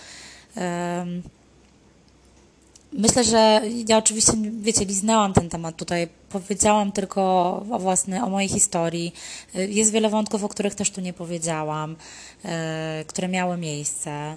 Myślę, 2.93 3.25
że 3.25 3.61
ja 3.89 3.99
oczywiście, 3.99 4.33
wiecie, 4.61 4.85
liznęłam 4.85 5.33
ten 5.33 5.49
temat 5.49 5.77
tutaj, 5.77 6.09
powiedziałam 6.29 6.93
tylko 6.93 7.23
o 7.71 7.79
o 8.25 8.29
mojej 8.31 8.49
historii. 8.49 9.13
Jest 9.55 9.93
wiele 9.93 10.09
wątków, 10.11 10.45
o 10.45 10.49
których 10.49 10.75
też 10.75 10.91
tu 10.91 11.01
nie 11.01 11.13
powiedziałam, 11.13 11.97
e, 12.45 13.05
które 13.07 13.29
miały 13.29 13.57
miejsce. 13.57 14.11
E, 14.11 14.37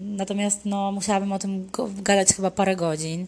natomiast 0.00 0.60
no, 0.64 0.92
musiałabym 0.92 1.32
o 1.32 1.38
tym 1.38 1.70
gadać 2.02 2.28
chyba 2.28 2.50
parę 2.50 2.76
godzin. 2.76 3.26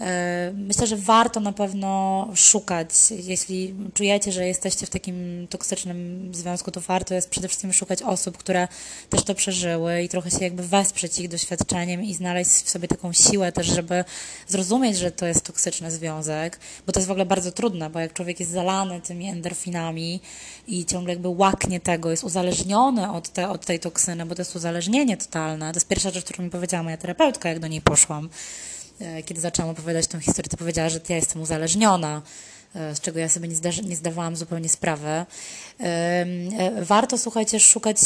E, 0.00 0.52
myślę, 0.54 0.86
że 0.86 0.96
warto 0.96 1.40
na 1.40 1.52
pewno 1.52 2.28
szukać, 2.34 2.90
jeśli 3.10 3.74
czujecie, 3.94 4.32
że 4.32 4.46
jesteście 4.46 4.86
w 4.86 4.90
takim 4.90 5.46
toksycznym 5.50 6.30
związku, 6.34 6.70
to 6.70 6.80
warto 6.80 7.14
jest 7.14 7.30
przede 7.30 7.48
wszystkim 7.48 7.72
szukać 7.72 8.02
osób, 8.02 8.38
które 8.38 8.68
też 9.10 9.24
to 9.24 9.34
przeżyły 9.34 10.02
i 10.02 10.08
trochę 10.08 10.30
się 10.30 10.38
jakby 10.40 10.62
wesprzeć 10.62 11.18
ich 11.18 11.28
doświadczeniem 11.28 12.02
i 12.02 12.14
znaleźć 12.14 12.50
w 12.50 12.70
sobie 12.70 12.88
taką 12.88 13.12
siłę 13.12 13.52
też, 13.52 13.66
żeby 13.66 14.04
zrozumieć, 14.48 14.98
że 14.98 15.10
to 15.10 15.26
jest 15.26 15.44
toksyczny 15.44 15.90
związek, 15.90 16.58
bo 16.86 16.92
to 16.92 17.00
jest 17.00 17.08
w 17.08 17.10
ogóle 17.10 17.26
bardzo 17.26 17.52
trudne, 17.52 17.90
bo 17.90 18.00
jak 18.00 18.12
człowiek 18.12 18.40
jest 18.40 18.52
zalany 18.52 19.00
tymi 19.00 19.28
endorfinami 19.28 20.20
i 20.66 20.84
ciągle 20.86 21.12
jakby 21.12 21.28
łaknie 21.28 21.80
tego, 21.80 22.10
jest 22.10 22.24
uzależniony 22.24 23.12
od, 23.12 23.28
te, 23.28 23.48
od 23.48 23.66
tej 23.66 23.80
toksyny, 23.80 24.26
bo 24.26 24.34
to 24.34 24.40
jest 24.40 24.56
uzależnienie 24.56 25.16
totalne. 25.16 25.72
To 25.72 25.76
jest 25.76 25.88
pierwsza 25.88 26.10
rzecz, 26.10 26.24
którą 26.24 26.44
mi 26.44 26.50
powiedziała 26.50 26.82
moja 26.82 26.96
terapeutka, 26.96 27.48
jak 27.48 27.58
do 27.58 27.66
niej 27.66 27.80
poszłam. 27.80 28.28
E, 29.00 29.22
kiedy 29.22 29.40
zaczęłam 29.40 29.70
opowiadać 29.70 30.06
tę 30.06 30.20
historię, 30.20 30.48
to 30.48 30.56
powiedziała, 30.56 30.88
że 30.88 31.00
ja 31.08 31.16
jestem 31.16 31.42
uzależniona, 31.42 32.22
z 32.74 33.00
czego 33.00 33.18
ja 33.18 33.28
sobie 33.28 33.48
nie, 33.48 33.56
zda, 33.56 33.70
nie 33.84 33.96
zdawałam 33.96 34.36
zupełnie 34.36 34.68
sprawy. 34.68 35.24
E, 35.80 36.26
warto, 36.82 37.18
słuchajcie, 37.18 37.60
szukać 37.60 37.98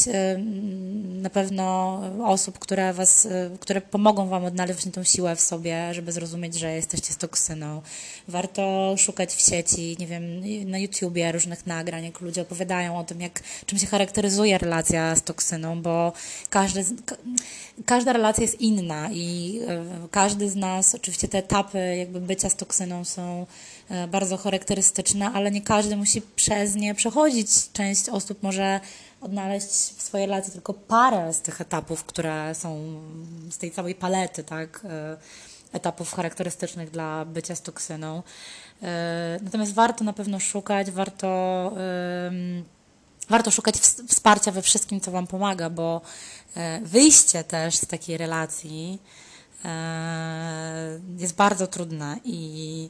na 1.23 1.31
pewno 1.31 2.01
osób, 2.25 2.59
które, 2.59 2.93
was, 2.93 3.29
które 3.61 3.81
pomogą 3.81 4.29
Wam 4.29 4.45
odnaleźć 4.45 4.89
tę 4.93 5.05
siłę 5.05 5.37
w 5.37 5.41
sobie, 5.41 5.95
żeby 5.95 6.13
zrozumieć, 6.13 6.55
że 6.55 6.75
jesteście 6.75 7.13
z 7.13 7.17
toksyną. 7.17 7.83
Warto 8.29 8.95
szukać 8.99 9.35
w 9.35 9.41
sieci, 9.41 9.97
nie 9.99 10.07
wiem, 10.07 10.23
na 10.71 10.79
YouTubie 10.79 11.33
różnych 11.33 11.67
nagrań, 11.67 12.05
jak 12.05 12.21
ludzie 12.21 12.43
opowiadają 12.43 12.99
o 12.99 13.05
tym, 13.05 13.21
jak, 13.21 13.41
czym 13.67 13.79
się 13.79 13.87
charakteryzuje 13.87 14.59
relacja 14.59 15.17
z 15.17 15.23
toksyną, 15.23 15.83
bo 15.83 16.13
każdy, 16.51 16.85
każda 17.87 18.13
relacja 18.13 18.43
jest 18.43 18.61
inna 18.61 19.09
i 19.13 19.61
każdy 20.11 20.51
z 20.51 20.57
nas, 20.57 20.95
oczywiście 20.95 21.29
te 21.29 21.39
etapy 21.39 21.97
jakby 21.97 22.21
bycia 22.21 22.49
z 22.49 22.57
toksyną 22.57 23.05
są 23.05 23.47
bardzo 24.09 24.37
charakterystyczne, 24.37 25.31
ale 25.35 25.51
nie 25.51 25.63
każdy 25.63 25.97
musi 25.97 26.23
przez 26.23 26.75
nie 26.75 26.95
przechodzić. 26.95 27.49
Część 27.73 28.09
osób 28.09 28.43
może 28.43 28.81
odnaleźć 29.21 29.67
w 29.69 30.03
swojej 30.03 30.27
relacji 30.27 30.53
tylko 30.53 30.75
parę 30.75 31.33
z 31.33 31.41
tych 31.41 31.61
etapów, 31.61 32.05
które 32.05 32.55
są 32.55 33.01
z 33.51 33.59
tej 33.59 33.71
całej 33.71 33.95
palety, 33.95 34.45
tak? 34.45 34.83
E, 34.85 35.17
etapów 35.73 36.15
charakterystycznych 36.15 36.91
dla 36.91 37.25
bycia 37.25 37.55
z 37.55 37.63
toksyną. 37.63 38.23
E, 38.83 39.39
natomiast 39.43 39.75
warto 39.75 40.05
na 40.05 40.13
pewno 40.13 40.41
szukać, 40.41 40.91
warto, 40.91 41.73
warto 43.29 43.51
szukać 43.51 43.75
wsparcia 44.09 44.53
we 44.53 44.63
wszystkim, 44.63 45.01
co 45.01 45.11
Wam 45.11 45.27
pomaga, 45.27 45.71
bo 45.71 46.01
e, 46.57 46.81
wyjście 46.81 47.45
też 47.45 47.77
z 47.77 47.87
takiej 47.87 48.17
relacji 48.17 48.99
jest 51.19 51.35
bardzo 51.35 51.67
trudne 51.67 52.17
i 52.25 52.89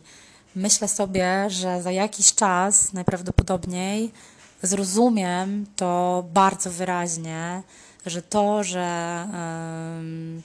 myślę 0.56 0.88
sobie, 0.88 1.50
że 1.50 1.82
za 1.82 1.90
jakiś 1.90 2.34
czas 2.34 2.92
najprawdopodobniej 2.92 4.12
zrozumiem 4.62 5.66
to 5.76 6.24
bardzo 6.32 6.70
wyraźnie, 6.70 7.62
że 8.06 8.22
to, 8.22 8.64
że 8.64 9.26
um, 9.32 10.42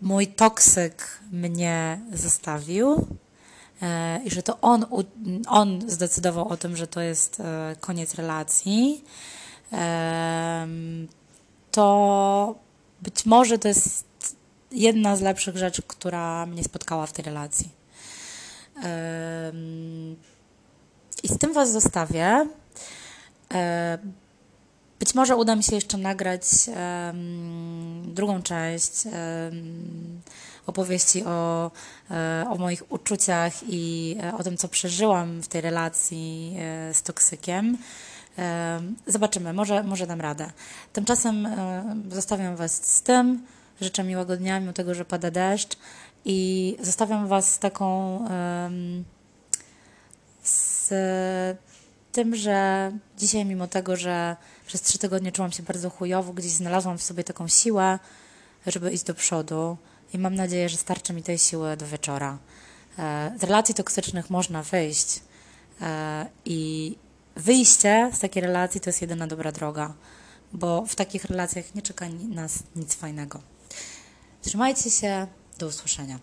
mój 0.00 0.26
toksyk 0.26 1.20
mnie 1.32 2.00
zostawił, 2.12 3.06
e, 3.82 4.20
i 4.24 4.30
że 4.30 4.42
to 4.42 4.60
on, 4.60 4.86
on 5.48 5.90
zdecydował 5.90 6.48
o 6.48 6.56
tym, 6.56 6.76
że 6.76 6.86
to 6.86 7.00
jest 7.00 7.40
e, 7.40 7.76
koniec 7.80 8.14
relacji, 8.14 9.04
to 11.70 12.54
być 13.02 13.26
może 13.26 13.58
to 13.58 13.68
jest 13.68 14.04
jedna 14.72 15.16
z 15.16 15.20
lepszych 15.20 15.56
rzeczy, 15.56 15.82
która 15.82 16.46
mnie 16.46 16.64
spotkała 16.64 17.06
w 17.06 17.12
tej 17.12 17.24
relacji. 17.24 17.68
I 21.22 21.28
z 21.28 21.38
tym 21.38 21.52
Was 21.52 21.72
zostawię. 21.72 22.46
Być 24.98 25.14
może 25.14 25.36
uda 25.36 25.56
mi 25.56 25.62
się 25.62 25.74
jeszcze 25.74 25.98
nagrać 25.98 26.42
drugą 28.04 28.42
część 28.42 28.92
opowieści 30.66 31.24
o, 31.24 31.70
e, 32.10 32.46
o 32.50 32.56
moich 32.56 32.92
uczuciach 32.92 33.52
i 33.68 34.16
e, 34.22 34.36
o 34.36 34.42
tym, 34.42 34.56
co 34.56 34.68
przeżyłam 34.68 35.42
w 35.42 35.48
tej 35.48 35.60
relacji 35.60 36.56
e, 36.58 36.94
z 36.94 37.02
toksykiem. 37.02 37.78
Zobaczymy, 39.06 39.52
może, 39.52 39.82
może 39.82 40.06
dam 40.06 40.20
radę. 40.20 40.50
Tymczasem 40.92 41.48
zostawiam 42.10 42.56
Was 42.56 42.96
z 42.96 43.02
tym. 43.02 43.46
Życzę 43.80 44.04
miłego 44.04 44.36
dnia, 44.36 44.60
mimo 44.60 44.72
tego, 44.72 44.94
że 44.94 45.04
pada 45.04 45.30
deszcz. 45.30 45.76
I 46.24 46.76
zostawiam 46.82 47.28
Was 47.28 47.52
z 47.52 47.58
taką. 47.58 48.20
z 50.42 50.94
tym, 52.12 52.36
że 52.36 52.92
dzisiaj, 53.18 53.44
mimo 53.44 53.66
tego, 53.66 53.96
że 53.96 54.36
przez 54.66 54.82
trzy 54.82 54.98
tygodnie 54.98 55.32
czułam 55.32 55.52
się 55.52 55.62
bardzo 55.62 55.90
chujowo, 55.90 56.32
gdzieś 56.32 56.52
znalazłam 56.52 56.98
w 56.98 57.02
sobie 57.02 57.24
taką 57.24 57.48
siłę, 57.48 57.98
żeby 58.66 58.90
iść 58.90 59.04
do 59.04 59.14
przodu 59.14 59.76
i 60.14 60.18
mam 60.18 60.34
nadzieję, 60.34 60.68
że 60.68 60.76
starczy 60.76 61.12
mi 61.12 61.22
tej 61.22 61.38
siły 61.38 61.76
do 61.76 61.86
wieczora. 61.86 62.38
E, 62.98 63.32
z 63.40 63.42
relacji 63.44 63.74
toksycznych 63.74 64.30
można 64.30 64.62
wyjść 64.62 65.20
e, 65.80 66.26
i 66.44 66.96
wyjście 67.36 68.10
z 68.14 68.18
takiej 68.18 68.42
relacji 68.42 68.80
to 68.80 68.90
jest 68.90 69.00
jedyna 69.00 69.26
dobra 69.26 69.52
droga, 69.52 69.94
bo 70.52 70.86
w 70.86 70.94
takich 70.94 71.24
relacjach 71.24 71.74
nie 71.74 71.82
czeka 71.82 72.06
nas 72.28 72.62
nic 72.76 72.94
fajnego. 72.94 73.40
Trzymajcie 74.46 74.90
się, 74.90 75.26
do 75.58 75.66
usłyszenia. 75.66 76.18